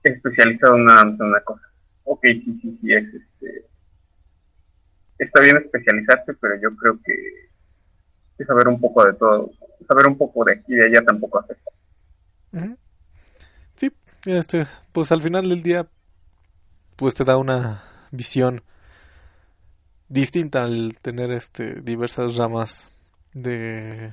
especializado 0.03 0.75
en 0.75 0.81
una, 0.81 1.01
en 1.01 1.21
una 1.21 1.41
cosa. 1.41 1.63
Ok, 2.03 2.21
sí, 2.23 2.59
sí, 2.61 2.79
sí, 2.81 2.93
es 2.93 3.05
este. 3.13 3.65
Está 5.17 5.41
bien 5.41 5.57
especializarse, 5.57 6.33
pero 6.33 6.55
yo 6.61 6.75
creo 6.75 6.99
que 7.03 8.43
saber 8.45 8.67
un 8.67 8.81
poco 8.81 9.05
de 9.05 9.13
todo, 9.13 9.51
saber 9.87 10.07
un 10.07 10.17
poco 10.17 10.43
de 10.43 10.53
aquí 10.53 10.73
y 10.73 10.75
de 10.75 10.87
allá 10.87 11.03
tampoco. 11.03 11.45
Ujú. 12.53 12.75
Sí, 13.75 13.91
este, 14.25 14.65
pues 14.91 15.11
al 15.11 15.21
final 15.21 15.47
del 15.47 15.61
día, 15.61 15.87
pues 16.95 17.13
te 17.13 17.23
da 17.23 17.37
una 17.37 17.83
visión 18.11 18.63
distinta 20.09 20.63
al 20.63 20.97
tener 21.01 21.31
este 21.31 21.81
diversas 21.81 22.35
ramas 22.35 22.91
de, 23.33 24.11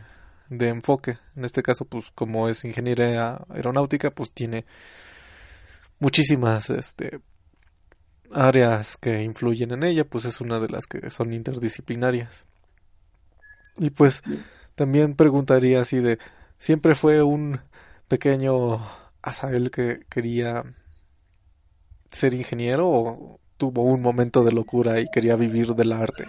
de 0.48 0.68
enfoque. 0.68 1.18
En 1.36 1.44
este 1.44 1.62
caso, 1.62 1.84
pues 1.84 2.10
como 2.14 2.48
es 2.48 2.64
ingeniería 2.64 3.40
aeronáutica, 3.48 4.10
pues 4.10 4.30
tiene 4.30 4.64
muchísimas 5.98 6.70
este 6.70 7.20
áreas 8.32 8.96
que 8.96 9.22
influyen 9.22 9.72
en 9.72 9.82
ella, 9.82 10.04
pues 10.04 10.24
es 10.24 10.40
una 10.40 10.60
de 10.60 10.68
las 10.68 10.86
que 10.86 11.10
son 11.10 11.32
interdisciplinarias. 11.32 12.46
Y 13.78 13.90
pues 13.90 14.22
también 14.74 15.14
preguntaría 15.14 15.80
así 15.80 15.98
de, 15.98 16.18
¿siempre 16.58 16.94
fue 16.94 17.22
un 17.22 17.60
pequeño 18.08 18.80
Asael 19.22 19.70
que 19.70 20.00
quería 20.08 20.64
ser 22.08 22.34
ingeniero 22.34 23.38
tuvo 23.58 23.82
un 23.82 24.00
momento 24.00 24.44
de 24.44 24.52
locura 24.52 25.00
y 25.00 25.10
quería 25.10 25.36
vivir 25.36 25.74
del 25.74 25.92
arte? 25.92 26.24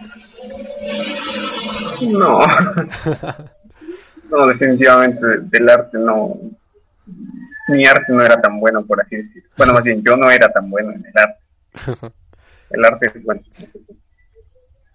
No. 2.01 2.39
no, 4.29 4.47
definitivamente 4.47 5.25
del 5.43 5.69
arte 5.69 5.97
no. 5.97 6.35
Mi 7.69 7.85
arte 7.85 8.11
no 8.11 8.23
era 8.23 8.41
tan 8.41 8.59
bueno, 8.59 8.83
por 8.83 8.99
así 9.01 9.17
decirlo. 9.17 9.49
Bueno, 9.55 9.73
más 9.73 9.83
bien, 9.83 10.03
yo 10.03 10.17
no 10.17 10.29
era 10.31 10.51
tan 10.51 10.69
bueno 10.69 10.91
en 10.91 11.05
el 11.05 11.13
arte. 11.15 11.39
el 12.71 12.85
arte 12.85 13.11
es 13.13 13.23
bueno. 13.23 13.41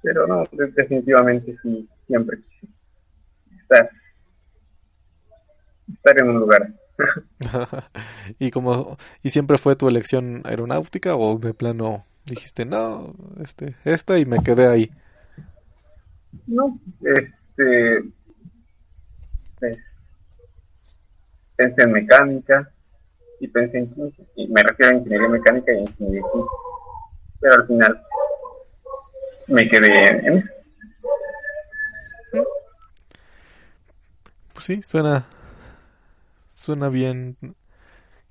Pero 0.02 0.26
no, 0.26 0.44
definitivamente 0.52 1.56
sí, 1.62 1.88
siempre 2.06 2.38
estar, 3.62 3.88
estar 5.92 6.18
en 6.18 6.30
un 6.30 6.40
lugar. 6.40 6.68
y 8.38 8.50
como 8.50 8.96
y 9.22 9.30
siempre 9.30 9.56
fue 9.58 9.76
tu 9.76 9.88
elección 9.88 10.42
aeronáutica 10.44 11.16
o 11.16 11.38
de 11.38 11.54
plano 11.54 12.04
dijiste 12.24 12.64
no 12.64 13.14
este 13.42 13.74
esta 13.84 14.18
y 14.18 14.26
me 14.26 14.42
quedé 14.42 14.66
ahí 14.66 14.90
no 16.46 16.78
este 17.00 18.04
pues, 19.58 19.78
pensé 21.56 21.82
en 21.82 21.92
mecánica 21.92 22.70
y 23.40 23.48
pensé 23.48 23.78
en 23.78 23.94
química 23.94 24.22
y 24.36 24.48
me 24.48 24.62
refiero 24.62 24.92
a 24.92 24.98
ingeniería 24.98 25.28
mecánica 25.28 25.72
y 25.72 25.78
ingeniería 25.78 26.22
química 26.32 26.50
pero 27.40 27.54
al 27.54 27.66
final 27.66 28.02
me 29.46 29.68
quedé 29.68 30.06
en, 30.08 30.26
en 30.26 30.50
pues 34.52 34.64
sí 34.64 34.82
suena 34.82 35.26
suena 36.64 36.88
bien. 36.88 37.36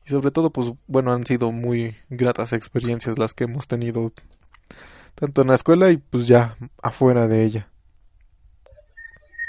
Y 0.06 0.10
sobre 0.10 0.32
todo, 0.32 0.50
pues 0.50 0.72
bueno, 0.88 1.14
han 1.14 1.26
sido 1.26 1.52
muy 1.52 1.96
gratas 2.10 2.54
experiencias 2.54 3.18
las 3.18 3.34
que 3.34 3.46
hemos 3.46 3.68
tenido, 3.68 4.12
tanto 5.16 5.42
en 5.42 5.48
la 5.48 5.56
escuela 5.56 5.90
y 5.92 5.98
pues 5.98 6.28
ya 6.28 6.56
afuera 6.82 7.28
de 7.28 7.44
ella. 7.44 7.68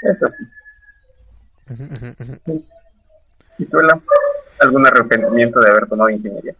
Eso 0.01 0.27
¿Y 3.57 3.65
tú, 3.65 3.77
algún 4.59 4.85
arrepentimiento 4.85 5.59
de 5.59 5.71
haber 5.71 5.87
tomado 5.87 6.09
ingeniería? 6.09 6.55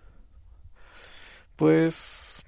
Pues 1.56 2.44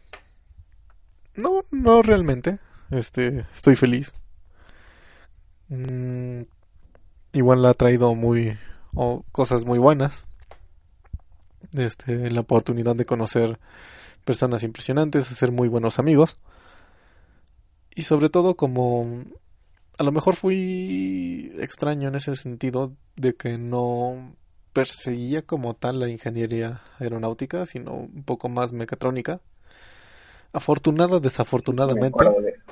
no, 1.36 1.64
no 1.72 2.02
realmente. 2.02 2.60
Este, 2.91 3.45
estoy 3.54 3.76
feliz. 3.76 4.14
Mm, 5.70 6.43
igual 7.34 7.62
la 7.62 7.70
ha 7.70 7.74
traído 7.74 8.16
muy 8.16 8.58
o 8.93 9.24
cosas 9.32 9.66
muy 9.66 9.80
buenas. 9.80 10.26
Este, 11.74 12.30
la 12.30 12.41
oportunidad 12.41 12.95
de 12.95 13.05
conocer 13.05 13.59
personas 14.24 14.63
impresionantes, 14.63 15.32
hacer 15.32 15.51
muy 15.51 15.68
buenos 15.68 15.99
amigos. 15.99 16.39
Y 17.95 18.03
sobre 18.03 18.30
todo 18.30 18.55
como 18.55 19.24
a 19.97 20.03
lo 20.03 20.11
mejor 20.11 20.36
fui 20.36 21.51
extraño 21.59 22.09
en 22.09 22.15
ese 22.15 22.36
sentido 22.36 22.93
de 23.15 23.36
que 23.36 23.57
no 23.57 24.36
perseguía 24.74 25.41
como 25.41 25.74
tal 25.74 25.99
la 25.99 26.07
ingeniería 26.07 26.82
aeronáutica, 26.99 27.65
sino 27.65 27.93
un 27.93 28.24
poco 28.24 28.47
más 28.47 28.74
mecatrónica. 28.74 29.41
Afortunada, 30.53 31.20
desafortunadamente, 31.20 32.24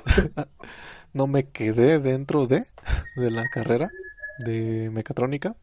no 1.12 1.26
me 1.26 1.48
quedé 1.48 1.98
dentro 1.98 2.46
de, 2.46 2.66
de 3.16 3.30
la 3.30 3.48
carrera 3.48 3.90
de 4.38 4.88
mecatrónica. 4.92 5.56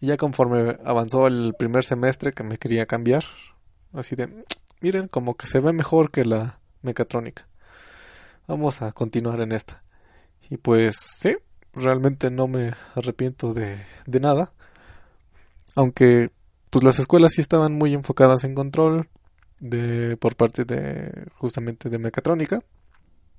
Y 0.00 0.06
ya 0.06 0.16
conforme 0.16 0.76
avanzó 0.84 1.26
el 1.26 1.54
primer 1.58 1.84
semestre 1.84 2.32
que 2.32 2.42
me 2.42 2.58
quería 2.58 2.86
cambiar, 2.86 3.24
así 3.92 4.16
de, 4.16 4.44
miren, 4.80 5.08
como 5.08 5.36
que 5.36 5.46
se 5.46 5.60
ve 5.60 5.72
mejor 5.72 6.10
que 6.10 6.24
la 6.24 6.58
mecatrónica. 6.82 7.46
Vamos 8.46 8.82
a 8.82 8.92
continuar 8.92 9.40
en 9.40 9.52
esta. 9.52 9.82
Y 10.48 10.56
pues 10.56 10.96
sí, 10.96 11.36
realmente 11.74 12.30
no 12.30 12.48
me 12.48 12.72
arrepiento 12.94 13.52
de, 13.52 13.78
de 14.06 14.20
nada. 14.20 14.52
Aunque 15.76 16.30
pues 16.70 16.84
las 16.84 16.98
escuelas 16.98 17.32
sí 17.32 17.40
estaban 17.40 17.74
muy 17.74 17.94
enfocadas 17.94 18.44
en 18.44 18.54
control 18.54 19.08
de 19.58 20.16
por 20.16 20.36
parte 20.36 20.64
de 20.64 21.26
justamente 21.36 21.90
de 21.90 21.98
mecatrónica. 21.98 22.60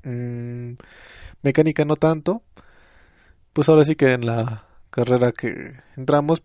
Mm, 0.04 0.74
mecánica 1.42 1.86
no 1.86 1.96
tanto. 1.96 2.44
Pues 3.54 3.68
ahora 3.70 3.84
sí 3.84 3.96
que 3.96 4.14
en 4.14 4.26
la 4.26 4.66
carrera 4.90 5.32
que 5.32 5.74
entramos 5.98 6.44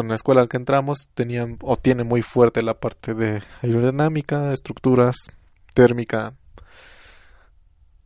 en 0.00 0.08
la 0.08 0.14
escuela 0.14 0.46
que 0.46 0.56
entramos 0.56 1.08
tenían 1.14 1.58
o 1.62 1.76
tiene 1.76 2.04
muy 2.04 2.22
fuerte 2.22 2.62
la 2.62 2.74
parte 2.74 3.14
de 3.14 3.42
aerodinámica, 3.62 4.52
estructuras, 4.52 5.16
térmica. 5.74 6.34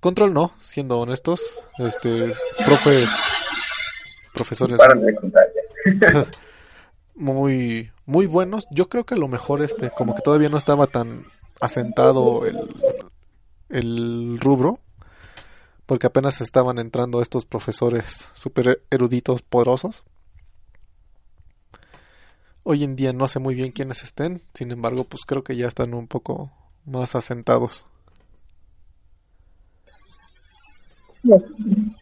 Control 0.00 0.34
no, 0.34 0.52
siendo 0.60 0.98
honestos, 0.98 1.60
este 1.78 2.32
profes 2.64 3.10
profesores 4.34 4.78
muy 7.14 7.90
muy 8.04 8.26
buenos. 8.26 8.66
Yo 8.70 8.88
creo 8.88 9.04
que 9.04 9.14
a 9.14 9.18
lo 9.18 9.28
mejor 9.28 9.62
este 9.62 9.90
como 9.90 10.14
que 10.14 10.22
todavía 10.22 10.48
no 10.48 10.58
estaba 10.58 10.86
tan 10.86 11.26
asentado 11.60 12.46
el 12.46 12.74
el 13.68 14.38
rubro 14.40 14.80
porque 15.86 16.06
apenas 16.08 16.40
estaban 16.40 16.78
entrando 16.78 17.22
estos 17.22 17.44
profesores 17.46 18.30
super 18.34 18.82
eruditos 18.90 19.42
poderosos 19.42 20.04
Hoy 22.68 22.82
en 22.82 22.96
día 22.96 23.12
no 23.12 23.28
sé 23.28 23.38
muy 23.38 23.54
bien 23.54 23.70
quiénes 23.70 24.02
estén, 24.02 24.42
sin 24.52 24.72
embargo, 24.72 25.04
pues 25.04 25.24
creo 25.24 25.44
que 25.44 25.54
ya 25.54 25.68
están 25.68 25.94
un 25.94 26.08
poco 26.08 26.50
más 26.84 27.14
asentados. 27.14 27.84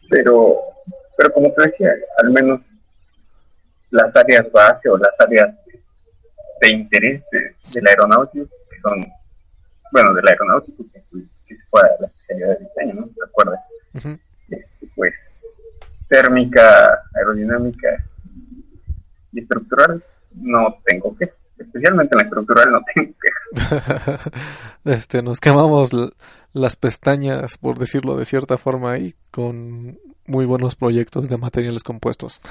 pero, 0.09 0.57
pero 1.15 1.33
como 1.35 1.53
te 1.53 1.67
decía, 1.67 1.93
al 2.17 2.31
menos 2.31 2.61
las 3.91 4.15
áreas 4.15 4.51
base 4.51 4.89
o 4.89 4.97
las 4.97 5.11
áreas 5.19 5.55
de 6.61 6.73
interés 6.73 7.21
de, 7.31 7.81
la 7.83 7.91
aeronáutica, 7.91 8.49
que 8.67 8.81
son, 8.81 9.05
bueno, 9.91 10.15
de 10.15 10.23
la 10.23 10.31
aeronáutica, 10.31 10.83
que, 10.93 11.57
fue 11.69 11.83
la 11.99 12.07
especialidad 12.07 12.57
de 12.57 12.65
diseño, 12.65 13.01
¿no? 13.01 13.07
¿Te 13.09 13.23
acuerdas? 13.23 13.59
Este, 13.93 14.67
pues 14.95 15.13
térmica, 16.09 17.03
aerodinámica 17.13 18.03
y 19.31 19.41
estructural 19.41 20.03
no 20.35 20.77
tengo 20.85 21.15
que. 21.15 21.31
Especialmente 21.57 22.15
en 22.15 22.17
la 22.17 22.23
estructural 22.23 22.71
no 22.71 22.81
tengo 22.93 23.13
que. 23.21 23.29
este, 24.91 25.21
nos 25.21 25.39
quemamos 25.39 25.91
las 26.53 26.75
pestañas, 26.75 27.57
por 27.57 27.79
decirlo 27.79 28.17
de 28.17 28.25
cierta 28.25 28.57
forma, 28.57 28.91
ahí 28.93 29.13
con 29.31 29.97
muy 30.27 30.45
buenos 30.45 30.75
proyectos 30.75 31.29
de 31.29 31.37
materiales 31.37 31.83
compuestos. 31.83 32.41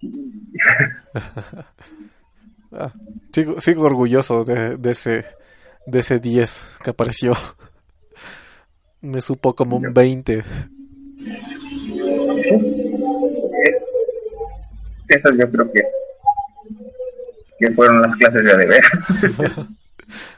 Ah, 2.72 2.92
sigo, 3.32 3.60
sigo 3.60 3.82
orgulloso 3.82 4.44
de, 4.44 4.76
de, 4.76 4.92
ese 4.92 5.24
de 5.86 5.98
ese 5.98 6.20
10 6.20 6.64
que 6.84 6.90
apareció. 6.90 7.32
Me 9.00 9.20
supo 9.20 9.56
como 9.56 9.76
un 9.76 9.92
20 9.92 10.44
esas 15.14 15.36
yo 15.36 15.50
creo 15.50 15.72
que, 15.72 15.82
que 17.58 17.70
fueron 17.72 18.02
las 18.02 18.16
clases 18.16 18.44
de 18.44 18.56
deber. 18.56 18.82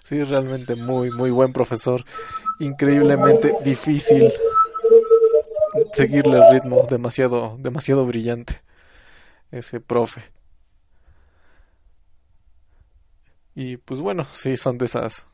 sí, 0.05 0.23
realmente 0.25 0.75
muy, 0.77 1.11
muy 1.11 1.31
buen 1.31 1.53
profesor. 1.53 2.03
Increíblemente 2.59 3.55
difícil 3.65 4.31
seguirle 5.93 6.39
el 6.39 6.53
ritmo, 6.53 6.87
demasiado, 6.89 7.57
demasiado 7.59 8.07
brillante 8.07 8.61
ese 9.51 9.81
profe. 9.81 10.23
Y 13.55 13.77
pues 13.77 14.01
bueno, 14.01 14.25
sí, 14.33 14.57
son 14.57 14.79
de 14.79 14.87
esas 14.87 15.27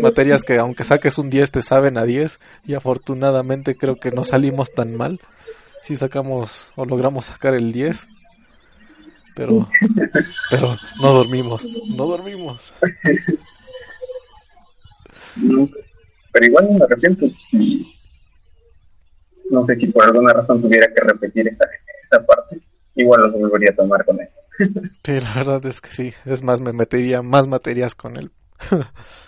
materias 0.00 0.42
que 0.44 0.58
aunque 0.58 0.84
saques 0.84 1.18
un 1.18 1.30
10 1.30 1.50
te 1.50 1.62
saben 1.62 1.98
a 1.98 2.04
10 2.04 2.40
y 2.64 2.74
afortunadamente 2.74 3.76
creo 3.76 3.96
que 3.96 4.10
no 4.10 4.24
salimos 4.24 4.72
tan 4.72 4.96
mal 4.96 5.20
si 5.82 5.96
sacamos 5.96 6.72
o 6.76 6.84
logramos 6.84 7.26
sacar 7.26 7.54
el 7.54 7.72
10. 7.72 8.08
pero, 9.34 9.68
pero 10.50 10.76
no 11.00 11.12
dormimos, 11.12 11.66
no 11.96 12.06
dormimos. 12.06 12.72
pero 16.32 16.46
igual 16.46 16.68
me 16.70 16.84
arrepiento 16.84 17.26
si, 17.50 17.94
no 19.50 19.64
sé 19.66 19.76
si 19.76 19.86
por 19.86 20.04
alguna 20.04 20.32
razón 20.32 20.60
tuviera 20.60 20.92
que 20.92 21.00
repetir 21.00 21.48
esta, 21.48 21.68
esta 22.02 22.26
parte, 22.26 22.60
igual 22.94 23.22
lo 23.22 23.32
volvería 23.32 23.70
a 23.70 23.76
tomar 23.76 24.04
con 24.04 24.20
él. 24.20 24.28
Sí, 25.04 25.20
la 25.20 25.34
verdad 25.34 25.64
es 25.66 25.80
que 25.80 25.90
sí, 25.90 26.12
es 26.24 26.42
más, 26.42 26.60
me 26.60 26.72
metería 26.72 27.22
más 27.22 27.46
materias 27.46 27.94
con 27.94 28.16
él. 28.16 28.32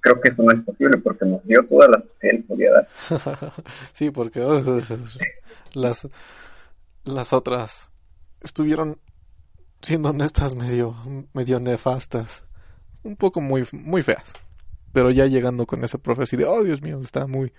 Creo 0.00 0.20
que 0.20 0.28
eso 0.30 0.42
no 0.42 0.52
es 0.52 0.60
posible 0.64 0.98
porque 0.98 1.26
nos 1.26 1.44
dio 1.44 1.64
todas 1.66 1.90
las 1.90 2.02
que 2.20 2.30
él 2.30 2.44
podía 2.44 2.72
dar. 2.72 2.88
sí, 3.92 4.10
porque 4.10 4.40
oh, 4.40 4.62
las, 5.74 6.08
las 7.04 7.32
otras 7.32 7.90
estuvieron 8.40 8.98
siendo 9.82 10.10
honestas 10.10 10.54
medio, 10.54 10.96
medio 11.32 11.60
nefastas, 11.60 12.44
un 13.02 13.16
poco 13.16 13.40
muy, 13.40 13.64
muy 13.72 14.02
feas. 14.02 14.32
Pero 14.92 15.10
ya 15.10 15.26
llegando 15.26 15.66
con 15.66 15.84
esa 15.84 15.98
profecía 15.98 16.38
de, 16.38 16.44
oh 16.46 16.62
Dios 16.62 16.80
mío, 16.80 16.98
está 17.00 17.26
muy, 17.26 17.52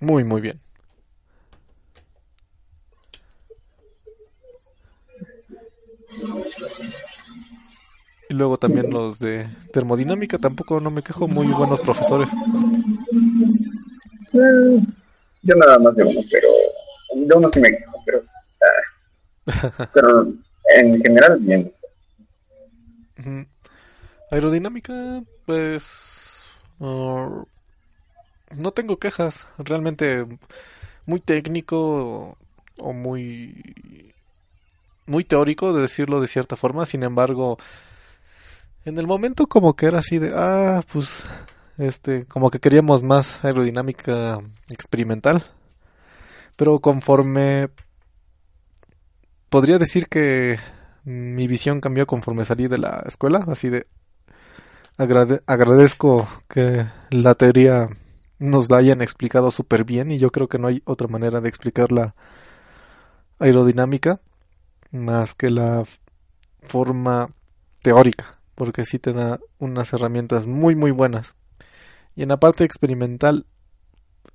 muy, 0.00 0.24
muy 0.24 0.40
bien. 0.40 0.60
Y 8.28 8.34
luego 8.34 8.56
también 8.56 8.90
los 8.90 9.18
de 9.18 9.48
termodinámica, 9.72 10.38
tampoco 10.38 10.80
no 10.80 10.90
me 10.90 11.02
quejo, 11.02 11.28
muy 11.28 11.46
buenos 11.46 11.80
profesores. 11.80 12.30
Yo 14.32 15.54
nada 15.54 15.78
más 15.78 15.94
de 15.94 16.02
uno, 16.02 16.20
pero 16.30 16.48
de 17.14 17.34
uno 17.34 17.50
sí 17.52 17.60
me 17.60 17.70
quejo, 17.70 17.92
pero, 18.04 18.22
ah, 19.46 19.88
pero 19.94 20.32
en 20.76 21.00
general 21.02 21.38
bien. 21.40 21.72
Aerodinámica, 24.30 25.22
pues 25.46 26.42
uh, 26.80 27.44
no 28.56 28.72
tengo 28.72 28.98
quejas, 28.98 29.46
realmente 29.58 30.26
muy 31.06 31.20
técnico 31.20 32.36
o 32.78 32.92
muy 32.92 34.12
muy 35.06 35.24
teórico 35.24 35.72
de 35.72 35.82
decirlo 35.82 36.20
de 36.20 36.26
cierta 36.26 36.56
forma, 36.56 36.84
sin 36.84 37.04
embargo, 37.04 37.58
en 38.86 38.98
el 38.98 39.06
momento 39.06 39.48
como 39.48 39.74
que 39.74 39.86
era 39.86 39.98
así 39.98 40.18
de, 40.18 40.32
ah, 40.34 40.80
pues, 40.92 41.26
este, 41.76 42.24
como 42.26 42.50
que 42.50 42.60
queríamos 42.60 43.02
más 43.02 43.44
aerodinámica 43.44 44.40
experimental, 44.70 45.44
pero 46.56 46.78
conforme, 46.78 47.68
podría 49.50 49.78
decir 49.78 50.06
que 50.06 50.58
mi 51.02 51.48
visión 51.48 51.80
cambió 51.80 52.06
conforme 52.06 52.44
salí 52.44 52.68
de 52.68 52.78
la 52.78 53.02
escuela, 53.06 53.44
así 53.48 53.70
de, 53.70 53.88
agradezco 54.96 56.28
que 56.48 56.86
la 57.10 57.34
teoría 57.34 57.88
nos 58.38 58.70
la 58.70 58.76
hayan 58.76 59.02
explicado 59.02 59.50
súper 59.50 59.82
bien 59.84 60.12
y 60.12 60.18
yo 60.18 60.30
creo 60.30 60.46
que 60.48 60.58
no 60.58 60.68
hay 60.68 60.82
otra 60.84 61.08
manera 61.08 61.40
de 61.40 61.48
explicar 61.48 61.90
la 61.90 62.14
aerodinámica 63.40 64.20
más 64.92 65.34
que 65.34 65.50
la 65.50 65.82
forma 66.62 67.30
teórica, 67.82 68.35
porque 68.56 68.84
sí 68.84 68.98
te 68.98 69.12
da 69.12 69.38
unas 69.58 69.92
herramientas 69.92 70.46
muy 70.46 70.74
muy 70.74 70.90
buenas. 70.90 71.36
Y 72.16 72.22
en 72.22 72.30
la 72.30 72.40
parte 72.40 72.64
experimental 72.64 73.46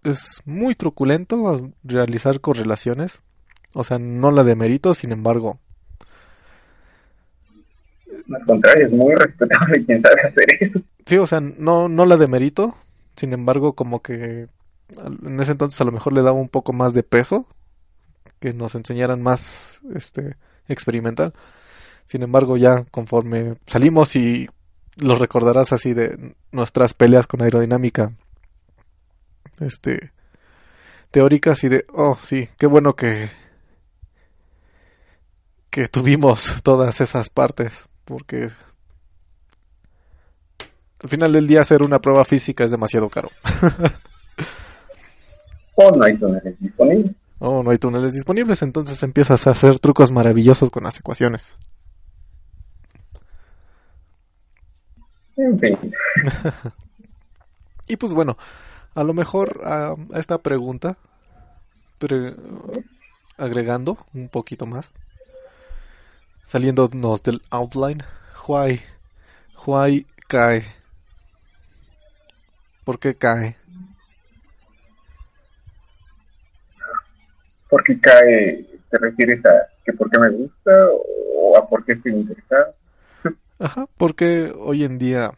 es 0.03 0.41
muy 0.45 0.76
truculento 0.76 1.72
realizar 1.84 2.39
correlaciones, 2.39 3.22
o 3.74 3.84
sea, 3.84 3.99
no 3.99 4.32
la 4.32 4.43
de 4.43 4.55
mérito, 4.55 4.93
sin 4.93 5.11
embargo. 5.11 5.59
Al 8.34 8.45
contrario, 8.45 8.88
es 8.88 8.93
muy 8.93 9.13
respetable 9.15 9.86
quien 9.86 10.01
sabe 10.01 10.22
hacer 10.22 10.45
eso. 10.59 10.80
Sí, 11.05 11.17
o 11.17 11.28
sea, 11.28 11.41
no, 11.41 11.89
no 11.89 12.05
la 12.05 12.15
de 12.15 12.28
mérito, 12.28 12.78
sin 13.17 13.34
embargo, 13.34 13.74
como 13.74 14.01
que 14.01 14.47
en 15.24 15.39
ese 15.39 15.53
entonces 15.53 15.80
a 15.82 15.86
lo 15.86 15.91
mejor 15.91 16.13
le 16.13 16.22
daba 16.22 16.39
un 16.39 16.49
poco 16.49 16.74
más 16.74 16.93
de 16.93 17.03
peso 17.03 17.47
que 18.39 18.53
nos 18.53 18.76
enseñaran 18.76 19.22
más 19.22 19.82
este 19.93 20.36
experimental. 20.67 21.34
Sin 22.12 22.24
embargo, 22.24 22.57
ya 22.57 22.84
conforme 22.91 23.55
salimos 23.66 24.18
y 24.18 24.49
lo 24.97 25.16
recordarás 25.16 25.72
así 25.72 25.93
de 25.93 26.36
nuestras 26.51 26.93
peleas 26.93 27.26
con 27.26 27.41
aerodinámica 27.41 28.12
este 29.62 30.12
teóricas 31.09 31.64
y 31.64 31.70
de 31.70 31.86
oh 31.93 32.18
sí, 32.20 32.49
qué 32.57 32.68
bueno 32.68 32.97
que 32.97 33.30
que 35.70 35.88
tuvimos 35.88 36.59
todas 36.64 36.99
esas 36.99 37.30
partes 37.30 37.86
porque 38.03 38.49
al 41.01 41.09
final 41.09 41.32
del 41.32 41.47
día 41.47 41.62
hacer 41.62 41.82
una 41.82 42.01
prueba 42.01 42.26
física 42.26 42.66
es 42.66 42.72
demasiado 42.72 43.07
caro. 43.07 43.30
o 45.76 45.91
no 45.91 46.03
hay 46.03 46.18
túneles 46.18 46.59
disponibles. 46.59 47.16
Oh, 47.39 47.64
no 47.64 47.72
hay 47.72 47.78
túneles 47.78 48.12
disponibles, 48.12 48.62
entonces 48.64 49.01
empiezas 49.01 49.47
a 49.47 49.51
hacer 49.51 49.80
trucos 49.80 50.12
maravillosos 50.12 50.72
con 50.72 50.84
las 50.84 50.99
ecuaciones. 50.99 51.55
y 57.87 57.95
pues 57.97 58.13
bueno, 58.13 58.37
a 58.93 59.03
lo 59.03 59.13
mejor 59.13 59.61
a, 59.63 59.95
esta 60.15 60.37
pregunta, 60.37 60.97
pero 61.97 62.33
agregando 63.37 63.97
un 64.13 64.29
poquito 64.29 64.65
más, 64.65 64.91
saliéndonos 66.45 67.23
del 67.23 67.41
outline, 67.49 68.03
why, 68.47 68.81
why 69.65 70.05
cae, 70.27 70.63
¿por 72.83 72.99
qué 72.99 73.15
cae? 73.15 73.57
¿Por 77.69 77.83
qué 77.83 77.99
cae? 77.99 78.65
¿Te 78.89 78.97
refieres 78.97 79.45
a 79.45 79.67
que 79.85 79.93
por 79.93 80.11
qué 80.11 80.19
me 80.19 80.29
gusta 80.29 80.89
o 81.37 81.57
a 81.57 81.67
por 81.67 81.85
qué 81.85 81.93
estoy 81.93 82.11
interesado? 82.11 82.75
Ajá, 83.62 83.86
porque 83.95 84.51
hoy 84.57 84.84
en 84.84 84.97
día 84.97 85.34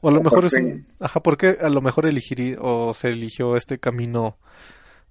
o 0.00 0.08
a 0.08 0.12
lo 0.12 0.20
mejor 0.20 0.44
es 0.44 0.54
un 0.54 0.84
ajá, 0.98 1.22
porque 1.22 1.56
a 1.60 1.68
lo 1.68 1.80
mejor 1.80 2.06
elegiría 2.06 2.56
o 2.60 2.92
se 2.94 3.10
eligió 3.10 3.56
este 3.56 3.78
camino 3.78 4.36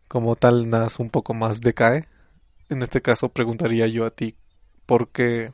como 0.10 0.36
tal 0.36 0.70
nas 0.70 1.00
un 1.00 1.10
poco 1.10 1.34
más 1.34 1.62
decae. 1.62 2.06
En 2.70 2.82
este 2.82 3.02
caso 3.02 3.30
preguntaría 3.30 3.88
yo 3.88 4.06
a 4.06 4.12
ti 4.12 4.36
por 4.86 5.08
qué 5.08 5.52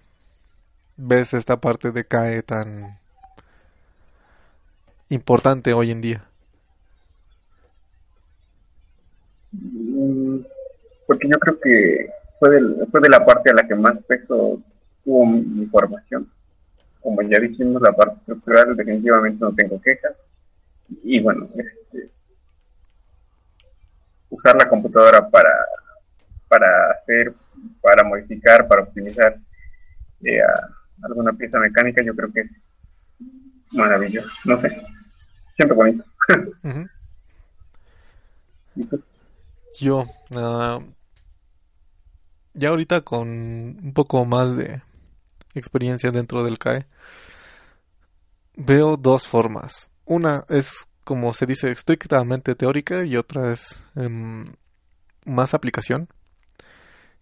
ves 0.97 1.35
esta 1.35 1.61
parte 1.61 1.91
de 1.91 2.05
CAE 2.05 2.41
tan 2.41 2.99
importante 5.09 5.73
hoy 5.73 5.91
en 5.91 6.01
día. 6.01 6.23
Mm, 9.51 10.39
porque 11.05 11.29
yo 11.29 11.37
creo 11.37 11.59
que 11.59 12.09
fue 12.39 12.49
de, 12.49 12.85
fue 12.87 12.99
de 12.99 13.09
la 13.09 13.23
parte 13.23 13.51
a 13.51 13.53
la 13.53 13.67
que 13.67 13.75
más 13.75 13.95
peso 14.07 14.59
mi 15.05 15.65
formación. 15.67 16.29
Como 17.01 17.21
ya 17.23 17.39
dijimos, 17.39 17.81
la 17.81 17.93
parte 17.93 18.17
estructural 18.19 18.75
definitivamente 18.75 19.37
no 19.39 19.53
tengo 19.53 19.81
quejas. 19.81 20.13
Y 21.03 21.19
bueno, 21.21 21.47
este, 21.55 22.09
usar 24.29 24.55
la 24.55 24.67
computadora 24.67 25.29
para, 25.29 25.53
para 26.47 26.91
hacer, 26.91 27.33
para 27.81 28.03
modificar, 28.03 28.67
para 28.67 28.83
optimizar 28.83 29.37
eh, 30.23 30.41
alguna 31.01 31.33
pieza 31.33 31.59
mecánica, 31.59 32.03
yo 32.03 32.15
creo 32.15 32.31
que 32.31 32.41
es 32.41 32.51
maravilloso. 33.71 34.29
No 34.45 34.59
sé, 34.61 34.81
siempre 35.55 35.75
bonito. 35.75 36.03
Yo, 39.79 40.05
uh, 40.31 40.83
ya 42.53 42.69
ahorita 42.69 43.01
con 43.01 43.29
un 43.29 43.93
poco 43.93 44.25
más 44.25 44.55
de 44.55 44.81
experiencia 45.53 46.11
dentro 46.11 46.43
del 46.43 46.57
CAE, 46.57 46.85
veo 48.55 48.97
dos 48.97 49.27
formas. 49.27 49.89
Una 50.05 50.43
es, 50.49 50.87
como 51.03 51.33
se 51.33 51.45
dice, 51.45 51.71
estrictamente 51.71 52.55
teórica 52.55 53.05
y 53.05 53.17
otra 53.17 53.51
es 53.51 53.83
em, 53.95 54.45
más 55.25 55.53
aplicación. 55.53 56.09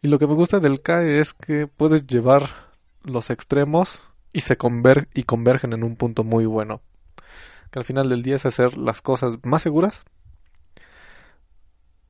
Y 0.01 0.09
lo 0.09 0.19
que 0.19 0.27
me 0.27 0.33
gusta 0.33 0.59
del 0.59 0.81
CAE 0.81 1.19
es 1.19 1.33
que 1.33 1.67
puedes 1.67 2.05
llevar 2.05 2.49
los 3.03 3.29
extremos 3.29 4.09
y 4.33 4.41
se 4.41 4.57
conver 4.57 5.07
y 5.13 5.23
convergen 5.23 5.73
en 5.73 5.83
un 5.83 5.95
punto 5.95 6.23
muy 6.23 6.45
bueno. 6.45 6.81
Que 7.71 7.79
al 7.79 7.85
final 7.85 8.09
del 8.09 8.23
día 8.23 8.35
es 8.35 8.45
hacer 8.45 8.77
las 8.77 9.01
cosas 9.01 9.37
más 9.43 9.61
seguras 9.61 10.05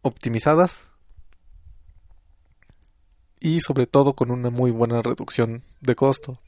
optimizadas 0.02 0.88
y 3.40 3.62
sobre 3.62 3.86
todo 3.86 4.14
con 4.14 4.32
una 4.32 4.50
muy 4.50 4.72
buena 4.72 5.02
reducción 5.02 5.64
de 5.82 5.96
costo. 5.96 6.40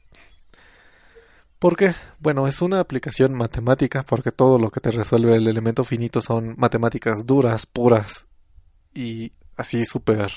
Porque, 1.58 1.94
bueno, 2.18 2.46
es 2.46 2.62
una 2.62 2.80
aplicación 2.80 3.34
matemática 3.34 4.02
porque 4.02 4.32
todo 4.32 4.58
lo 4.58 4.70
que 4.70 4.80
te 4.80 4.90
resuelve 4.90 5.36
el 5.36 5.46
elemento 5.46 5.84
finito 5.84 6.20
son 6.20 6.54
matemáticas 6.56 7.26
duras, 7.26 7.66
puras 7.66 8.26
y 8.94 9.32
así 9.56 9.84
súper 9.84 10.32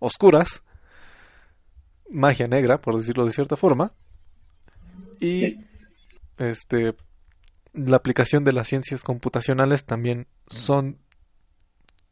oscuras, 0.00 0.64
magia 2.10 2.48
negra, 2.48 2.80
por 2.80 2.96
decirlo 2.96 3.24
de 3.24 3.32
cierta 3.32 3.56
forma, 3.56 3.92
y 5.20 5.58
este 6.38 6.94
la 7.72 7.96
aplicación 7.96 8.44
de 8.44 8.52
las 8.52 8.66
ciencias 8.66 9.04
computacionales 9.04 9.84
también 9.84 10.26
son 10.48 10.98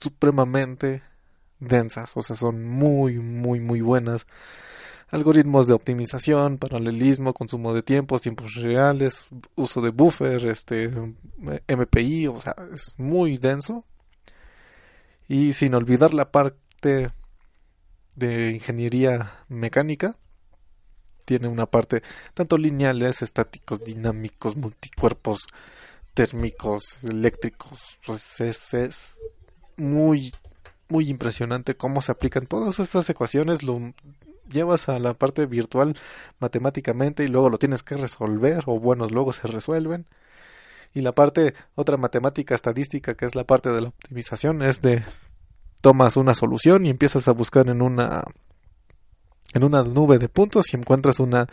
supremamente 0.01 1.03
densas, 1.61 2.17
o 2.17 2.23
sea, 2.23 2.37
son 2.37 2.65
muy, 2.65 3.19
muy, 3.19 3.61
muy 3.61 3.81
buenas. 3.81 4.27
Algoritmos 5.09 5.69
de 5.69 5.75
optimización, 5.75 6.59
paralelismo, 6.59 7.33
consumo 7.33 7.73
de 7.73 7.83
tiempos, 7.83 8.23
tiempos 8.23 8.55
reales, 8.55 9.29
uso 9.55 9.81
de 9.81 9.91
buffer, 9.91 10.47
este, 10.47 10.91
MPI, 11.69 12.27
o 12.27 12.41
sea, 12.41 12.57
es 12.73 12.99
muy 12.99 13.37
denso. 13.37 13.85
Y 15.29 15.53
sin 15.53 15.75
olvidar 15.75 16.13
la 16.13 16.31
parte 16.33 17.11
de 18.17 18.51
ingeniería 18.51 19.45
mecánica, 19.49 20.17
tiene 21.27 21.49
una 21.49 21.67
parte 21.67 22.03
tanto 22.33 22.57
lineales, 22.57 23.21
estáticos, 23.21 23.85
dinámicos, 23.85 24.57
multicuerpos, 24.57 25.47
térmicos, 26.15 26.99
eléctricos. 27.03 27.99
Pues 28.07 28.41
es, 28.41 28.73
es 28.75 29.21
muy, 29.77 30.33
muy 30.89 31.09
impresionante 31.09 31.77
cómo 31.77 32.01
se 32.03 32.13
aplican 32.13 32.47
todas 32.47 32.79
estas 32.81 33.09
ecuaciones. 33.11 33.63
Lo 33.63 33.93
llevas 34.49 34.89
a 34.89 34.99
la 34.99 35.15
parte 35.15 35.47
virtual 35.47 35.97
matemáticamente 36.39 37.25
y 37.25 37.29
luego 37.29 37.51
lo 37.51 37.59
tienes 37.59 37.83
que 37.83 37.97
resolver, 37.97 38.65
o 38.67 38.79
bueno, 38.79 39.07
luego 39.09 39.33
se 39.33 39.47
resuelven. 39.47 40.07
Y 40.95 41.03
la 41.03 41.13
parte, 41.13 41.55
otra 41.75 41.97
matemática 41.97 42.55
estadística, 42.55 43.15
que 43.15 43.27
es 43.27 43.35
la 43.35 43.45
parte 43.45 43.71
de 43.71 43.83
la 43.83 43.89
optimización, 43.89 44.63
es 44.63 44.81
de 44.81 45.03
tomas 45.83 46.17
una 46.17 46.35
solución 46.35 46.87
y 46.87 46.91
empiezas 46.91 47.29
a 47.29 47.33
buscar 47.33 47.69
en 47.69 47.83
una 47.83 48.25
en 49.53 49.65
una 49.65 49.83
nube 49.83 50.19
de 50.19 50.29
puntos 50.29 50.73
y 50.73 50.77
encuentras 50.77 51.21
un 51.21 51.47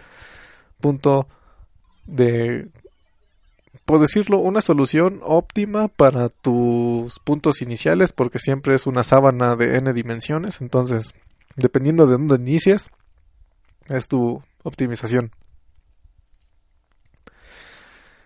punto 0.80 1.28
de, 2.06 2.70
por 3.86 4.00
decirlo, 4.00 4.40
una 4.40 4.62
solución 4.62 5.22
óptima 5.24 5.88
para 5.88 6.30
tus 6.30 7.20
puntos 7.20 7.62
iniciales 7.62 8.14
porque 8.14 8.40
siempre 8.40 8.76
es 8.76 8.88
una 8.88 9.04
sábana 9.04 9.56
de 9.56 9.78
n 9.78 9.94
dimensiones. 9.94 10.62
Entonces, 10.62 11.14
dependiendo 11.56 12.06
de 12.08 12.14
dónde 12.14 12.36
inicies, 12.36 12.90
es 13.88 14.08
tu 14.08 14.42
optimización. 14.64 15.32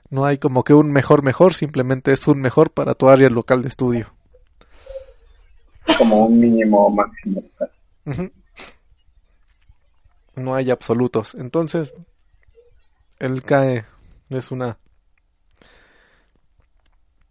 No 0.09 0.25
hay 0.25 0.37
como 0.37 0.63
que 0.63 0.73
un 0.73 0.91
mejor 0.91 1.23
mejor, 1.23 1.53
simplemente 1.53 2.13
es 2.13 2.27
un 2.27 2.39
mejor 2.39 2.71
para 2.71 2.93
tu 2.93 3.09
área 3.09 3.29
local 3.29 3.61
de 3.61 3.67
estudio. 3.67 4.13
Como 5.97 6.27
un 6.27 6.39
mínimo 6.39 6.89
máximo 6.89 7.43
no 10.37 10.55
hay 10.55 10.71
absolutos. 10.71 11.35
Entonces, 11.35 11.93
el 13.19 13.43
CAE 13.43 13.85
es 14.29 14.51
una, 14.51 14.77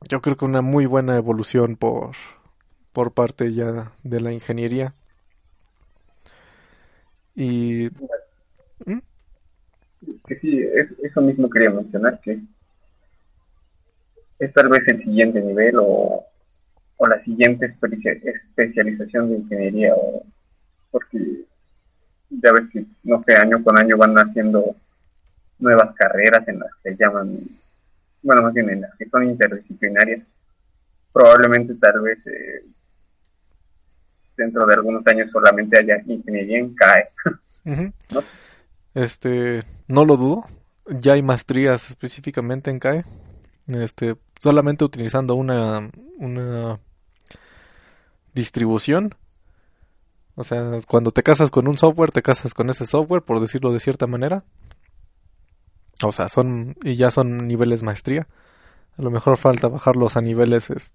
yo 0.09 0.21
creo 0.21 0.37
que 0.37 0.45
una 0.45 0.63
muy 0.63 0.87
buena 0.87 1.17
evolución 1.17 1.77
por, 1.77 2.13
por 2.93 3.13
parte 3.13 3.53
ya 3.53 3.93
de 4.03 4.21
la 4.21 4.33
ingeniería. 4.33 4.95
Y... 7.35 7.91
¿Mm? 8.85 8.99
Que 10.27 10.39
sí, 10.41 10.63
eso 11.03 11.21
mismo 11.21 11.51
quería 11.51 11.71
mencionar, 11.71 12.21
que 12.21 12.41
es 14.39 14.53
tal 14.53 14.69
vez 14.69 14.87
el 14.87 15.03
siguiente 15.03 15.41
nivel 15.41 15.77
o, 15.79 16.25
o 16.97 17.09
la 17.09 17.23
siguiente 17.25 17.67
especialización 17.67 19.31
de 19.31 19.37
ingeniería, 19.37 19.95
o, 19.95 20.23
porque 20.91 21.19
ya 22.31 22.53
ves 22.53 22.65
que, 22.73 22.85
no 23.05 23.23
sé, 23.23 23.35
año 23.37 23.63
con 23.63 23.79
año 23.79 23.97
van 23.97 24.17
haciendo 24.17 24.77
nuevas 25.59 25.95
carreras 25.95 26.47
en 26.49 26.61
las 26.61 26.71
que 26.83 26.97
llaman, 26.97 27.41
bueno, 28.27 28.43
más 28.43 28.53
bien 28.53 28.69
en 28.71 28.81
las 28.83 28.95
que 28.97 29.09
son 29.09 29.25
interdisciplinarias. 29.25 30.27
Probablemente 31.13 31.75
tal 31.77 32.01
vez 32.01 32.19
eh, 32.27 32.65
dentro 34.37 34.67
de 34.67 34.75
algunos 34.75 35.07
años 35.07 35.31
solamente 35.31 35.79
haya 35.79 36.03
ingeniería 36.07 36.59
en 36.59 36.75
CAE. 36.75 37.09
Este, 38.95 39.61
no 39.89 40.07
lo 40.07 40.17
dudo. 40.17 40.47
Ya 40.87 41.13
hay 41.13 41.23
maestrías 41.23 41.91
específicamente 41.91 42.71
en 42.71 42.79
CAE. 42.79 43.05
Este, 43.67 44.17
solamente 44.41 44.85
utilizando 44.85 45.35
una, 45.35 45.91
una 46.17 46.81
distribución 48.33 49.15
o 50.37 50.45
sea, 50.45 50.81
cuando 50.87 51.11
te 51.11 51.23
casas 51.23 51.51
con 51.51 51.67
un 51.67 51.79
software, 51.79 52.13
te 52.13 52.23
casas 52.23 52.53
con 52.53 52.69
ese 52.69 52.87
software, 52.87 53.23
por 53.23 53.41
decirlo 53.41 53.73
de 53.73 53.81
cierta 53.81 54.07
manera. 54.07 54.45
O 56.03 56.13
sea, 56.13 56.29
son 56.29 56.77
y 56.83 56.97
ya 56.97 57.11
son 57.11 57.47
niveles 57.47 57.83
maestría. 57.83 58.27
A 58.99 59.03
lo 59.03 59.11
mejor 59.11 59.37
falta 59.37 59.69
bajarlos 59.69 60.17
a 60.17 60.21
niveles, 60.21 60.71
es, 60.71 60.95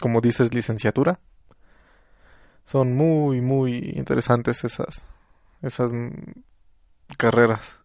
como 0.00 0.20
dices, 0.20 0.54
licenciatura. 0.54 1.20
Son 2.64 2.94
muy, 2.94 3.40
muy 3.40 3.92
interesantes 3.96 4.64
esas, 4.64 5.06
esas 5.62 5.92
carreras. 7.16 7.80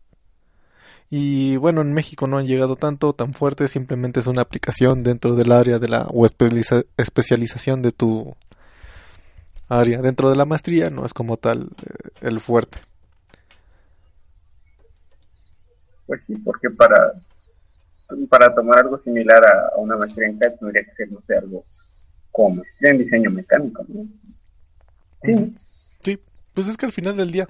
Y 1.09 1.57
bueno, 1.57 1.81
en 1.81 1.93
México 1.93 2.25
no 2.25 2.37
han 2.37 2.47
llegado 2.47 2.77
tanto, 2.77 3.13
tan 3.13 3.33
fuerte, 3.33 3.67
simplemente 3.67 4.21
es 4.21 4.27
una 4.27 4.41
aplicación 4.41 5.03
dentro 5.03 5.35
del 5.35 5.51
área 5.51 5.77
de 5.77 5.89
la 5.89 6.07
o 6.09 6.25
especialización 6.25 7.81
de 7.81 7.91
tu 7.91 8.33
área. 9.67 10.01
Dentro 10.01 10.29
de 10.29 10.37
la 10.37 10.45
maestría 10.45 10.89
no 10.89 11.05
es 11.05 11.13
como 11.13 11.35
tal 11.37 11.69
eh, 11.85 12.09
el 12.21 12.39
fuerte. 12.39 12.79
Pues 16.05 16.21
sí, 16.27 16.35
porque 16.43 16.69
para, 16.69 17.13
para 18.29 18.53
tomar 18.53 18.79
algo 18.79 19.01
similar 19.03 19.43
a, 19.45 19.77
una 19.77 19.97
maestría 19.97 20.27
en 20.27 20.37
CAD 20.37 20.53
tendría 20.59 20.83
que 20.83 20.95
ser, 20.95 21.11
no 21.11 21.21
sé, 21.27 21.35
algo 21.35 21.63
como 22.31 22.55
maestría 22.55 22.91
en 22.91 22.97
diseño 22.99 23.31
mecánico. 23.31 23.85
Sí. 25.23 25.55
Sí, 25.99 26.19
pues 26.53 26.67
es 26.67 26.77
que 26.77 26.85
al 26.85 26.91
final 26.91 27.17
del 27.17 27.31
día 27.31 27.47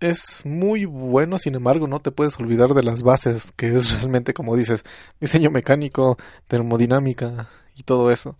es 0.00 0.44
muy 0.44 0.84
bueno, 0.84 1.38
sin 1.38 1.54
embargo, 1.54 1.86
no 1.86 2.00
te 2.00 2.10
puedes 2.10 2.38
olvidar 2.38 2.70
de 2.70 2.82
las 2.82 3.02
bases, 3.02 3.52
que 3.52 3.74
es 3.74 3.92
realmente, 3.94 4.34
como 4.34 4.56
dices, 4.56 4.84
diseño 5.20 5.50
mecánico, 5.50 6.16
termodinámica 6.46 7.48
y 7.74 7.82
todo 7.82 8.10
eso. 8.10 8.36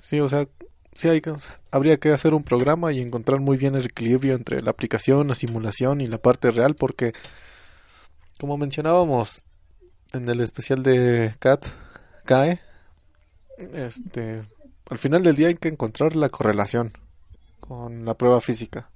Sí, 0.00 0.20
o 0.20 0.28
sea, 0.28 0.48
sí 0.98 1.08
hay, 1.08 1.22
habría 1.70 1.98
que 1.98 2.10
hacer 2.10 2.34
un 2.34 2.42
programa 2.42 2.92
y 2.92 3.00
encontrar 3.00 3.38
muy 3.38 3.56
bien 3.56 3.76
el 3.76 3.86
equilibrio 3.86 4.34
entre 4.34 4.60
la 4.60 4.72
aplicación, 4.72 5.28
la 5.28 5.36
simulación 5.36 6.00
y 6.00 6.08
la 6.08 6.18
parte 6.18 6.50
real, 6.50 6.74
porque, 6.74 7.12
como 8.40 8.56
mencionábamos 8.56 9.44
en 10.12 10.28
el 10.28 10.40
especial 10.40 10.82
de 10.82 11.32
CAT, 11.38 11.66
CAE, 12.24 12.58
este, 13.74 14.42
al 14.90 14.98
final 14.98 15.22
del 15.22 15.36
día 15.36 15.46
hay 15.46 15.54
que 15.54 15.68
encontrar 15.68 16.16
la 16.16 16.30
correlación 16.30 16.92
con 17.60 18.04
la 18.04 18.14
prueba 18.14 18.40
física. 18.40 18.90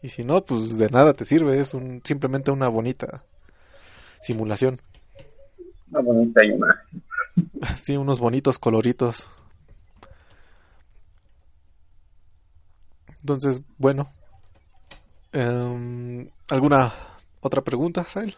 Y 0.00 0.10
si 0.10 0.22
no, 0.22 0.44
pues 0.44 0.78
de 0.78 0.90
nada 0.90 1.12
te 1.12 1.24
sirve, 1.24 1.58
es 1.58 1.74
un, 1.74 2.02
simplemente 2.04 2.52
una 2.52 2.68
bonita 2.68 3.24
simulación. 4.20 4.80
Una 5.90 6.02
bonita 6.02 6.44
imagen. 6.44 7.02
Sí, 7.76 7.96
unos 7.96 8.20
bonitos 8.20 8.58
coloritos. 8.58 9.30
Entonces, 13.22 13.62
bueno. 13.78 14.08
Em, 15.32 16.28
¿Alguna 16.50 16.92
otra 17.40 17.62
pregunta, 17.62 18.04
Sail? 18.04 18.36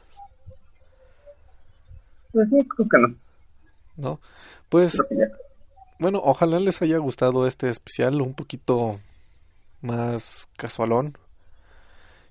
Pues 2.33 2.49
no, 2.49 2.59
creo 2.65 2.89
que 2.89 2.99
no. 2.99 3.15
No, 3.97 4.21
pues 4.69 4.97
bueno, 6.01 6.21
ojalá 6.25 6.59
les 6.59 6.83
haya 6.83 6.99
gustado 6.99 7.47
este 7.47 7.71
especial 7.71 8.21
un 8.21 8.35
poquito 8.35 8.99
más 9.81 10.49
casualón. 10.57 11.17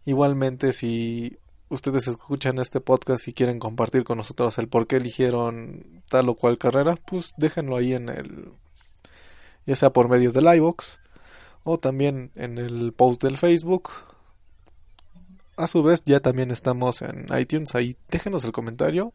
Igualmente, 0.05 0.73
si 0.73 1.37
ustedes 1.69 2.07
escuchan 2.07 2.59
este 2.59 2.81
podcast 2.81 3.27
y 3.27 3.33
quieren 3.33 3.59
compartir 3.59 4.03
con 4.03 4.17
nosotros 4.17 4.57
el 4.57 4.67
por 4.67 4.87
qué 4.87 4.97
eligieron 4.97 6.03
tal 6.09 6.29
o 6.29 6.35
cual 6.35 6.57
carrera, 6.57 6.97
pues 7.05 7.33
déjenlo 7.37 7.77
ahí 7.77 7.93
en 7.93 8.09
el 8.09 8.51
ya 9.65 9.77
sea 9.77 9.93
por 9.93 10.09
medio 10.09 10.33
del 10.33 10.53
iVox 10.57 10.99
o 11.63 11.77
también 11.77 12.31
en 12.35 12.57
el 12.57 12.93
post 12.93 13.23
del 13.23 13.37
Facebook. 13.37 13.89
A 15.55 15.67
su 15.67 15.83
vez 15.83 16.03
ya 16.03 16.19
también 16.19 16.51
estamos 16.51 17.01
en 17.01 17.27
iTunes, 17.37 17.75
ahí 17.75 17.95
déjenos 18.09 18.43
el 18.43 18.51
comentario 18.51 19.13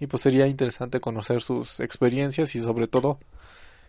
y 0.00 0.06
pues 0.06 0.22
sería 0.22 0.46
interesante 0.46 1.00
conocer 1.00 1.40
sus 1.40 1.80
experiencias 1.80 2.54
y 2.54 2.60
sobre 2.60 2.88
todo 2.88 3.18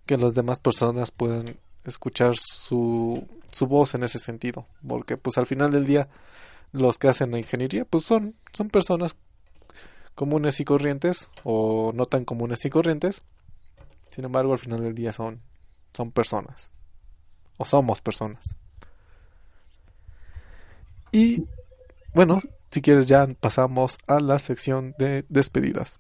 que 0.06 0.18
las 0.18 0.34
demás 0.34 0.60
personas 0.60 1.12
puedan 1.12 1.58
escuchar 1.86 2.36
su, 2.36 3.28
su 3.52 3.68
voz 3.68 3.96
en 3.96 4.04
ese 4.04 4.20
sentido, 4.20 4.68
porque 4.88 5.18
pues 5.18 5.38
al 5.38 5.46
final 5.46 5.72
del 5.72 5.86
día 5.86 6.10
los 6.72 6.98
que 6.98 7.08
hacen 7.08 7.32
la 7.32 7.38
ingeniería 7.38 7.86
pues 7.86 8.04
son, 8.04 8.36
son 8.54 8.70
personas 8.70 9.16
comunes 10.16 10.60
y 10.60 10.66
corrientes 10.66 11.30
o 11.44 11.92
no 11.94 12.06
tan 12.06 12.26
comunes 12.26 12.64
y 12.66 12.70
corrientes 12.70 13.24
Sin 14.10 14.26
embargo, 14.26 14.54
al 14.54 14.60
final 14.60 14.82
del 14.82 14.96
día 14.96 15.12
son, 15.12 15.42
son 15.94 16.12
personas. 16.12 16.70
O 17.58 17.66
somos 17.66 18.02
personas. 18.02 18.56
Y 21.12 21.46
bueno, 22.14 22.40
si 22.72 22.82
quieres 22.82 23.08
ya 23.08 23.26
pasamos 23.40 23.98
a 24.08 24.20
la 24.20 24.40
sección 24.40 24.94
de 24.98 25.26
despedidas. 25.30 25.96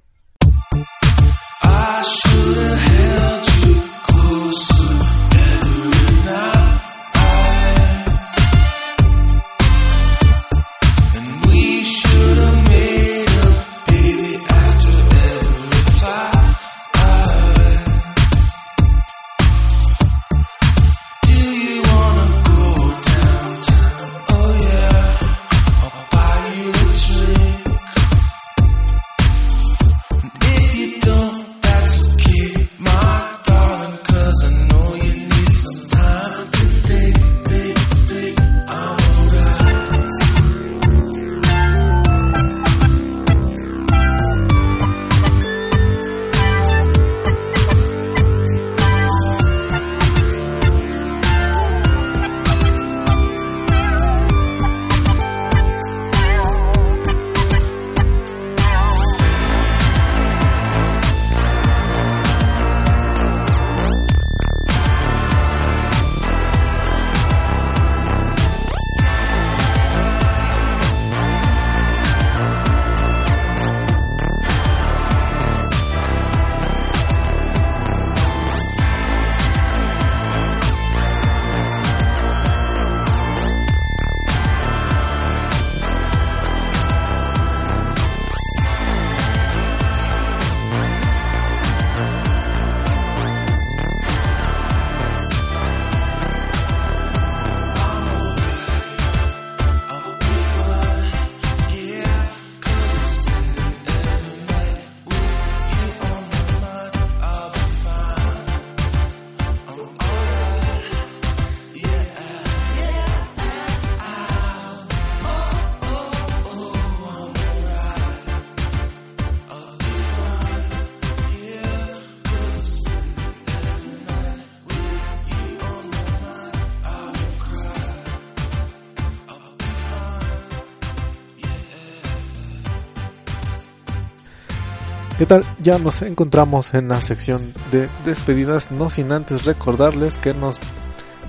¿Qué 135.17 135.25
tal? 135.25 135.45
Ya 135.63 135.79
nos 135.79 136.01
encontramos 136.01 136.73
en 136.73 136.89
la 136.89 136.99
sección 136.99 137.39
de 137.71 137.87
despedidas, 138.03 138.69
no 138.69 138.89
sin 138.89 139.13
antes 139.13 139.45
recordarles 139.45 140.17
que 140.17 140.33
nos 140.33 140.59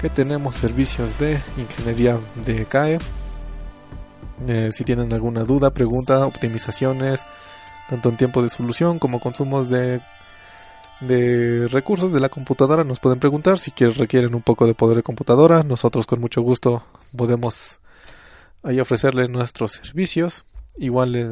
que 0.01 0.11
tenemos 0.11 0.57
servicios 0.57 1.16
de 1.20 1.41
ingeniería 1.57 2.18
de 2.45 2.66
CAE. 2.66 2.99
Eh, 4.49 4.70
si 4.72 4.82
tienen 4.82 5.12
alguna 5.14 5.45
duda, 5.45 5.70
pregunta, 5.70 6.26
optimizaciones, 6.26 7.24
tanto 7.89 8.09
en 8.09 8.16
tiempo 8.16 8.43
de 8.43 8.49
solución 8.49 8.99
como 8.99 9.20
consumos 9.20 9.68
de, 9.68 10.01
de 10.99 11.68
recursos 11.68 12.12
de 12.12 12.18
la 12.18 12.28
computadora, 12.28 12.82
nos 12.82 12.99
pueden 12.99 13.20
preguntar. 13.20 13.61
Si 13.61 13.70
quieren, 13.70 13.95
requieren 13.95 14.34
un 14.34 14.43
poco 14.43 14.66
de 14.66 14.74
poder 14.74 14.97
de 14.97 15.03
computadora, 15.05 15.62
nosotros 15.62 16.07
con 16.07 16.20
mucho 16.20 16.41
gusto 16.43 16.82
podemos 17.16 17.80
ahí 18.64 18.80
ofrecerles 18.80 19.30
nuestros 19.30 19.74
servicios. 19.74 20.45
Igual 20.76 21.12
les 21.12 21.30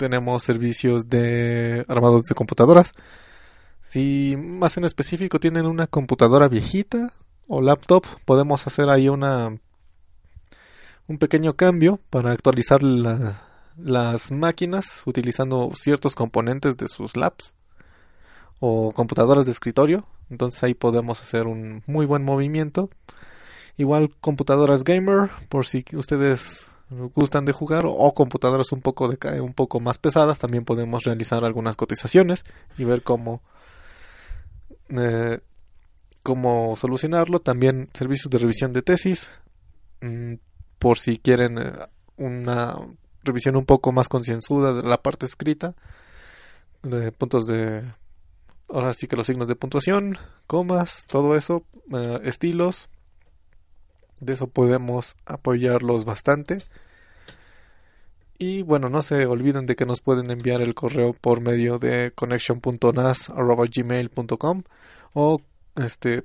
tenemos 0.00 0.42
servicios 0.42 1.10
de 1.10 1.84
armados 1.86 2.22
de 2.24 2.34
computadoras. 2.34 2.92
Si 3.82 4.34
más 4.38 4.78
en 4.78 4.84
específico 4.84 5.38
tienen 5.38 5.66
una 5.66 5.86
computadora 5.86 6.48
viejita 6.48 7.12
o 7.46 7.60
laptop, 7.60 8.06
podemos 8.24 8.66
hacer 8.66 8.88
ahí 8.88 9.10
una 9.10 9.58
un 11.06 11.18
pequeño 11.18 11.52
cambio 11.52 12.00
para 12.08 12.32
actualizar 12.32 12.80
las 12.82 14.32
máquinas 14.32 15.02
utilizando 15.04 15.70
ciertos 15.74 16.14
componentes 16.14 16.78
de 16.78 16.88
sus 16.88 17.14
labs 17.14 17.52
o 18.58 18.92
computadoras 18.92 19.44
de 19.44 19.52
escritorio. 19.52 20.06
Entonces 20.30 20.62
ahí 20.62 20.72
podemos 20.72 21.20
hacer 21.20 21.46
un 21.46 21.82
muy 21.86 22.06
buen 22.06 22.24
movimiento. 22.24 22.88
Igual 23.76 24.14
computadoras 24.22 24.82
gamer, 24.82 25.28
por 25.50 25.66
si 25.66 25.84
ustedes 25.94 26.69
gustan 26.90 27.44
de 27.44 27.52
jugar 27.52 27.84
o 27.86 28.12
computadoras 28.14 28.72
un 28.72 28.80
poco 28.80 29.08
de 29.08 29.40
un 29.40 29.54
poco 29.54 29.80
más 29.80 29.98
pesadas 29.98 30.38
también 30.38 30.64
podemos 30.64 31.04
realizar 31.04 31.44
algunas 31.44 31.76
cotizaciones 31.76 32.44
y 32.78 32.84
ver 32.84 33.02
cómo 33.02 33.42
eh, 34.88 35.38
cómo 36.22 36.76
solucionarlo. 36.76 37.40
También 37.40 37.88
servicios 37.92 38.30
de 38.30 38.38
revisión 38.38 38.72
de 38.72 38.82
tesis 38.82 39.38
mm, 40.00 40.34
por 40.78 40.98
si 40.98 41.18
quieren 41.18 41.58
eh, 41.58 41.72
una 42.16 42.76
revisión 43.22 43.56
un 43.56 43.66
poco 43.66 43.92
más 43.92 44.08
concienzuda 44.08 44.72
de 44.74 44.82
la 44.82 45.02
parte 45.02 45.26
escrita 45.26 45.74
de 46.82 47.12
puntos 47.12 47.46
de 47.46 47.84
ahora 48.68 48.94
sí 48.94 49.06
que 49.06 49.16
los 49.16 49.26
signos 49.26 49.46
de 49.48 49.56
puntuación 49.56 50.16
comas 50.46 51.04
todo 51.06 51.36
eso 51.36 51.64
eh, 51.92 52.20
estilos 52.24 52.88
de 54.20 54.34
eso 54.34 54.46
podemos 54.46 55.16
apoyarlos 55.26 56.04
bastante. 56.04 56.58
Y 58.38 58.62
bueno, 58.62 58.88
no 58.88 59.02
se 59.02 59.26
olviden 59.26 59.66
de 59.66 59.74
que 59.76 59.84
nos 59.84 60.00
pueden 60.00 60.30
enviar 60.30 60.62
el 60.62 60.74
correo 60.74 61.12
por 61.12 61.42
medio 61.42 61.78
de 61.78 62.12
connection.nas.gmail.com 62.14 64.62
o 65.12 65.42
este 65.76 66.24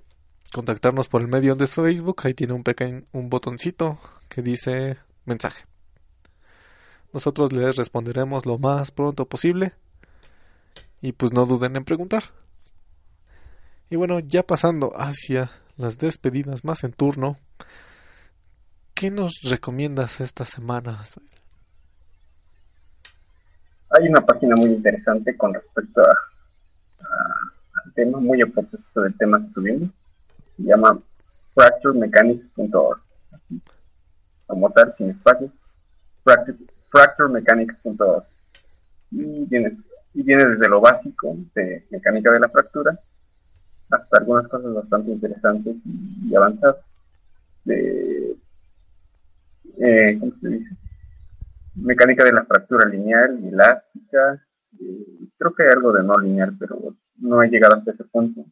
contactarnos 0.54 1.10
por 1.10 1.22
el 1.22 1.28
medio 1.28 1.56
de 1.56 1.68
Facebook. 1.68 2.22
Ahí 2.24 2.34
tiene 2.34 2.54
un 2.54 2.64
pequeño 2.64 3.04
un 3.12 3.30
botoncito 3.30 4.00
que 4.30 4.42
dice 4.42 4.96
mensaje. 5.26 5.66
Nosotros 7.12 7.52
les 7.52 7.76
responderemos 7.76 8.46
lo 8.46 8.58
más 8.58 8.92
pronto 8.92 9.26
posible. 9.26 9.74
Y 11.02 11.12
pues 11.12 11.34
no 11.34 11.46
duden 11.46 11.76
en 11.76 11.86
preguntar. 11.86 12.24
Y 13.90 13.96
bueno, 13.96 14.20
ya 14.20 14.44
pasando 14.44 14.92
hacia 14.96 15.52
las 15.78 15.98
despedidas 15.98 16.64
más 16.64 16.84
en 16.84 16.94
turno. 16.94 17.38
¿Qué 18.94 19.12
nos 19.12 19.42
recomiendas 19.44 20.22
esta 20.22 20.46
semana? 20.46 21.02
Hay 23.90 24.08
una 24.08 24.22
página 24.22 24.56
muy 24.56 24.72
interesante 24.72 25.36
con 25.36 25.54
respecto 25.54 26.02
a, 26.02 26.16
al 27.84 27.94
tema, 27.94 28.20
muy 28.20 28.42
a 28.42 28.48
propósito 28.48 29.02
del 29.02 29.18
tema 29.18 29.40
que 29.42 29.54
tuvimos. 29.54 29.90
Se 30.58 30.64
llama 30.64 31.00
fracturemechanics.org. 31.54 33.02
Como 34.48 34.70
tal, 34.72 34.96
sin 34.98 35.10
espacio. 35.10 35.52
Fracturemechanics.org. 36.90 38.24
Y 39.12 39.46
viene, 39.46 39.78
y 40.14 40.24
viene 40.24 40.46
desde 40.46 40.70
lo 40.70 40.80
básico 40.80 41.36
de 41.54 41.86
mecánica 41.90 42.32
de 42.32 42.40
la 42.40 42.50
fractura 42.50 42.98
hasta 43.90 44.18
algunas 44.18 44.48
cosas 44.48 44.74
bastante 44.74 45.12
interesantes 45.12 45.76
y 45.86 46.36
avanzadas. 46.36 46.78
De 47.66 48.36
eh, 49.78 50.18
¿cómo 50.20 50.32
se 50.42 50.48
dice? 50.50 50.76
Mecánica 51.76 52.24
de 52.24 52.32
la 52.32 52.46
fractura 52.46 52.88
lineal 52.88 53.40
y 53.44 53.50
elástica. 53.50 54.46
Eh, 54.80 55.28
creo 55.38 55.54
que 55.54 55.64
hay 55.64 55.70
algo 55.70 55.92
de 55.92 56.04
no 56.04 56.18
lineal, 56.18 56.56
pero 56.58 56.96
no 57.18 57.44
he 57.44 57.50
llegado 57.50 57.76
hasta 57.76 57.92
ese 57.92 58.04
punto, 58.06 58.46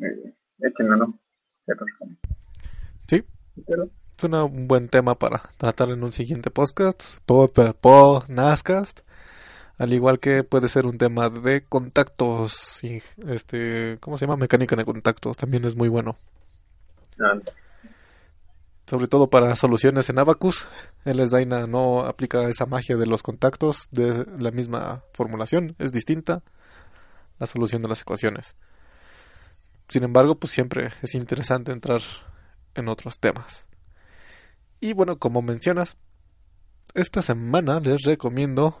eh, 0.00 0.34
échenlo, 0.60 0.96
¿no? 0.96 1.18
Sí. 3.06 3.24
Es 3.66 4.24
un 4.24 4.68
buen 4.68 4.88
tema 4.88 5.18
para 5.18 5.42
tratar 5.56 5.90
en 5.90 6.02
un 6.02 6.12
siguiente 6.12 6.50
podcast, 6.50 7.18
po, 7.26 7.46
po, 7.48 8.24
Nascast. 8.28 9.00
Al 9.78 9.92
igual 9.92 10.20
que 10.20 10.44
puede 10.44 10.68
ser 10.68 10.86
un 10.86 10.98
tema 10.98 11.28
de 11.28 11.64
contactos, 11.64 12.82
este, 13.26 13.98
¿cómo 14.00 14.16
se 14.16 14.26
llama? 14.26 14.36
Mecánica 14.36 14.76
de 14.76 14.84
contactos, 14.84 15.36
también 15.36 15.64
es 15.64 15.76
muy 15.76 15.88
bueno. 15.88 16.16
Sobre 18.86 19.06
todo 19.06 19.30
para 19.30 19.54
soluciones 19.56 20.08
en 20.10 20.18
Abacus. 20.18 20.66
El 21.04 21.28
Daina 21.30 21.66
no 21.66 22.00
aplica 22.04 22.48
esa 22.48 22.66
magia 22.66 22.96
de 22.96 23.06
los 23.06 23.22
contactos 23.22 23.88
de 23.90 24.26
la 24.38 24.50
misma 24.50 25.04
formulación, 25.12 25.74
es 25.78 25.92
distinta 25.92 26.42
la 27.38 27.46
solución 27.46 27.82
de 27.82 27.88
las 27.88 28.02
ecuaciones. 28.02 28.56
Sin 29.88 30.04
embargo, 30.04 30.36
pues 30.36 30.52
siempre 30.52 30.90
es 31.02 31.14
interesante 31.14 31.72
entrar 31.72 32.00
en 32.74 32.88
otros 32.88 33.18
temas. 33.18 33.68
Y 34.80 34.92
bueno, 34.92 35.18
como 35.18 35.42
mencionas, 35.42 35.96
esta 36.94 37.22
semana 37.22 37.80
les 37.80 38.02
recomiendo, 38.02 38.76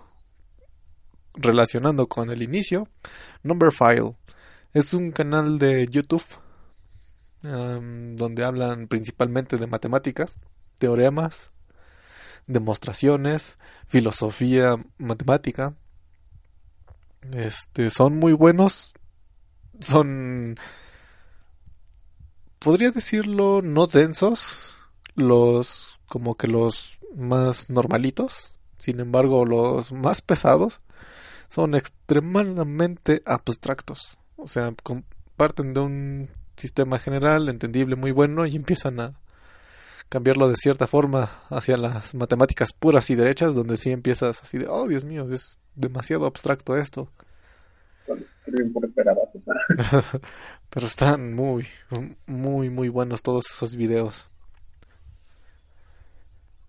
relacionando 1.34 2.08
con 2.08 2.30
el 2.30 2.42
inicio, 2.42 2.88
Number 3.42 3.72
File. 3.72 4.16
Es 4.74 4.94
un 4.94 5.12
canal 5.12 5.58
de 5.58 5.86
YouTube 5.88 6.24
donde 7.42 8.44
hablan 8.44 8.86
principalmente 8.86 9.56
de 9.56 9.66
matemáticas, 9.66 10.36
teoremas, 10.78 11.50
demostraciones, 12.46 13.58
filosofía 13.86 14.76
matemática. 14.98 15.74
Este, 17.32 17.90
son 17.90 18.16
muy 18.16 18.32
buenos, 18.32 18.94
son 19.80 20.56
podría 22.58 22.90
decirlo 22.90 23.62
no 23.62 23.86
densos, 23.86 24.78
los 25.14 26.00
como 26.06 26.36
que 26.36 26.46
los 26.46 26.98
más 27.14 27.70
normalitos, 27.70 28.54
sin 28.76 29.00
embargo 29.00 29.44
los 29.44 29.92
más 29.92 30.20
pesados 30.22 30.80
son 31.48 31.74
extremadamente 31.74 33.22
abstractos, 33.26 34.18
o 34.36 34.48
sea, 34.48 34.74
parten 35.36 35.74
de 35.74 35.80
un 35.80 36.30
sistema 36.62 36.98
general 36.98 37.48
entendible 37.48 37.96
muy 37.96 38.12
bueno 38.12 38.46
y 38.46 38.56
empiezan 38.56 39.00
a 39.00 39.14
cambiarlo 40.08 40.48
de 40.48 40.56
cierta 40.56 40.86
forma 40.86 41.30
hacia 41.48 41.76
las 41.76 42.14
matemáticas 42.14 42.72
puras 42.72 43.10
y 43.10 43.14
derechas, 43.14 43.54
donde 43.54 43.76
sí 43.76 43.90
empiezas 43.90 44.42
así 44.42 44.58
de, 44.58 44.66
oh 44.68 44.86
Dios 44.86 45.04
mío, 45.04 45.26
es 45.32 45.58
demasiado 45.74 46.26
abstracto 46.26 46.76
esto. 46.76 47.08
Pero 50.70 50.86
están 50.86 51.34
muy, 51.34 51.66
muy, 52.26 52.70
muy 52.70 52.88
buenos 52.88 53.22
todos 53.22 53.44
esos 53.50 53.74
videos. 53.74 54.28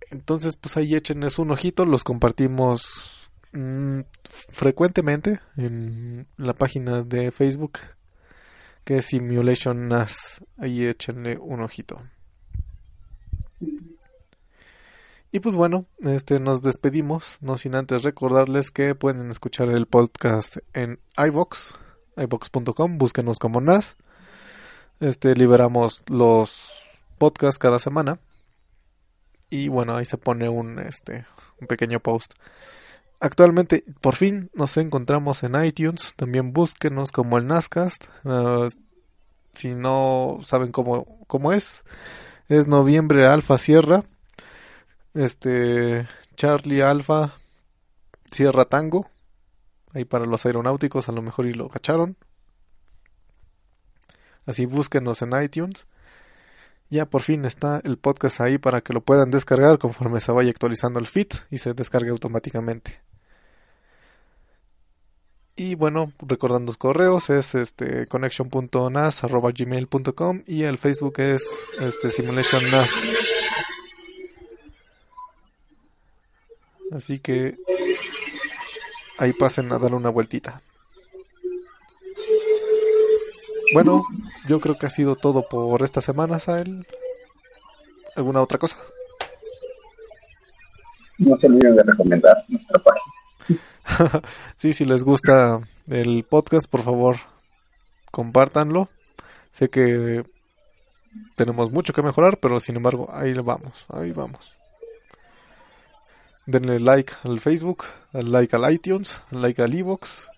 Entonces, 0.09 0.57
pues 0.57 0.77
ahí 0.77 0.95
échenles 0.95 1.39
un 1.39 1.51
ojito, 1.51 1.85
los 1.85 2.03
compartimos 2.03 3.29
mm, 3.53 4.01
frecuentemente 4.51 5.39
en 5.57 6.27
la 6.37 6.53
página 6.53 7.03
de 7.03 7.31
Facebook 7.31 7.79
que 8.83 8.97
es 8.97 9.05
Simulation 9.07 9.87
NAS. 9.87 10.43
Ahí 10.57 10.85
échenle 10.85 11.37
un 11.37 11.61
ojito. 11.61 12.01
Y 15.31 15.39
pues 15.39 15.55
bueno, 15.55 15.87
este 16.01 16.39
nos 16.39 16.61
despedimos, 16.61 17.37
no 17.41 17.57
sin 17.57 17.73
antes 17.73 18.03
recordarles 18.03 18.69
que 18.69 18.93
pueden 18.93 19.31
escuchar 19.31 19.69
el 19.69 19.87
podcast 19.87 20.57
en 20.73 20.99
iVox, 21.17 21.73
iVox.com, 22.17 22.99
búsquenos 22.99 23.39
como 23.39 23.59
NAS. 23.59 23.97
Este 24.99 25.33
liberamos 25.33 26.03
los 26.07 26.71
podcasts 27.17 27.57
cada 27.57 27.79
semana. 27.79 28.19
Y 29.49 29.69
bueno, 29.69 29.95
ahí 29.95 30.05
se 30.05 30.17
pone 30.17 30.49
un 30.49 30.77
este 30.77 31.25
un 31.59 31.67
pequeño 31.67 31.99
post. 31.99 32.33
Actualmente, 33.23 33.85
por 34.01 34.15
fin 34.15 34.51
nos 34.53 34.75
encontramos 34.75 35.43
en 35.43 35.55
iTunes. 35.63 36.13
También 36.17 36.51
búsquenos 36.51 37.13
como 37.13 37.37
el 37.37 37.47
Nascast. 37.47 38.07
Ah, 38.25 38.67
si 39.53 39.73
no 39.75 40.39
saben 40.41 40.73
cómo, 40.73 41.25
cómo 41.25 41.53
es, 41.53 41.85
es 42.49 42.67
noviembre 42.67 43.25
Alfa 43.25 43.57
Sierra. 43.57 44.03
Este 45.13 46.05
Charlie 46.35 46.81
Alpha 46.81 47.33
Sierra 48.29 48.65
Tango. 48.65 49.07
Ahí 49.93 50.03
para 50.03 50.25
los 50.25 50.45
aeronáuticos 50.45 51.07
a 51.07 51.13
lo 51.13 51.21
mejor 51.21 51.45
y 51.45 51.53
lo 51.53 51.69
cacharon. 51.69 52.17
Así 54.45 54.65
búsquenos 54.65 55.21
en 55.21 55.41
iTunes. 55.41 55.87
Ya 56.89 57.05
por 57.05 57.21
fin 57.21 57.45
está 57.45 57.79
el 57.85 57.97
podcast 57.97 58.41
ahí 58.41 58.57
para 58.57 58.81
que 58.81 58.91
lo 58.91 58.99
puedan 58.99 59.31
descargar 59.31 59.79
conforme 59.79 60.19
se 60.19 60.33
vaya 60.33 60.49
actualizando 60.49 60.99
el 60.99 61.07
feed 61.07 61.29
y 61.51 61.59
se 61.59 61.73
descargue 61.73 62.09
automáticamente 62.09 63.01
y 65.55 65.75
bueno, 65.75 66.11
recordando 66.19 66.67
los 66.67 66.77
correos 66.77 67.29
es 67.29 67.53
este 67.53 68.07
connection.nas@gmail.com 68.07 70.43
y 70.47 70.63
el 70.63 70.77
Facebook 70.77 71.19
es 71.19 71.45
este 71.79 72.09
simulationnas. 72.09 72.91
Así 76.91 77.19
que 77.19 77.57
ahí 79.17 79.33
pasen 79.33 79.71
a 79.71 79.79
dar 79.79 79.93
una 79.93 80.09
vueltita. 80.09 80.61
Bueno, 83.73 84.05
yo 84.47 84.59
creo 84.59 84.77
que 84.77 84.85
ha 84.85 84.91
sido 84.91 85.15
todo 85.15 85.47
por 85.47 85.81
esta 85.81 86.01
semana, 86.01 86.39
Sael. 86.39 86.85
¿Alguna 88.15 88.41
otra 88.41 88.59
cosa? 88.59 88.77
No 91.17 91.35
se 91.37 91.47
olviden 91.47 91.75
de 91.75 91.83
recomendar 91.83 92.43
nuestra 92.47 92.79
página. 92.79 93.12
sí, 94.55 94.73
si 94.73 94.85
les 94.85 95.03
gusta 95.03 95.61
el 95.87 96.23
podcast, 96.23 96.67
por 96.69 96.83
favor, 96.83 97.17
compártanlo. 98.11 98.89
Sé 99.51 99.69
que 99.69 100.23
tenemos 101.35 101.71
mucho 101.71 101.93
que 101.93 102.01
mejorar, 102.01 102.39
pero 102.39 102.59
sin 102.59 102.75
embargo, 102.75 103.07
ahí 103.11 103.33
vamos, 103.33 103.85
ahí 103.89 104.11
vamos 104.11 104.55
denle 106.45 106.79
like 106.79 107.13
al 107.23 107.39
Facebook, 107.39 107.85
like 108.11 108.55
al 108.55 108.71
iTunes, 108.71 109.21
like 109.31 109.61
al 109.61 109.73
Evox 109.73 110.29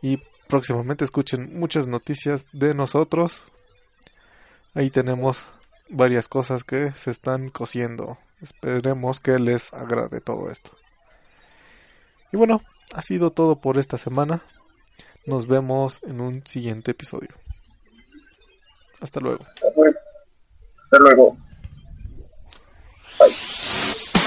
y 0.00 0.18
próximamente 0.48 1.04
escuchen 1.04 1.58
muchas 1.58 1.86
noticias 1.86 2.46
de 2.52 2.74
nosotros. 2.74 3.44
Ahí 4.74 4.90
tenemos 4.90 5.46
varias 5.88 6.28
cosas 6.28 6.64
que 6.64 6.92
se 6.92 7.10
están 7.10 7.50
cosiendo. 7.50 8.18
Esperemos 8.40 9.20
que 9.20 9.38
les 9.38 9.72
agrade 9.72 10.20
todo 10.20 10.50
esto. 10.50 10.70
Y 12.32 12.36
bueno, 12.36 12.62
ha 12.94 13.02
sido 13.02 13.30
todo 13.32 13.60
por 13.60 13.78
esta 13.78 13.98
semana. 13.98 14.42
Nos 15.26 15.46
vemos 15.46 16.00
en 16.04 16.20
un 16.20 16.46
siguiente 16.46 16.92
episodio. 16.92 17.28
Hasta 19.00 19.20
luego. 19.20 19.44
Hasta 20.84 20.98
luego. 20.98 21.36
Bye. 23.18 24.17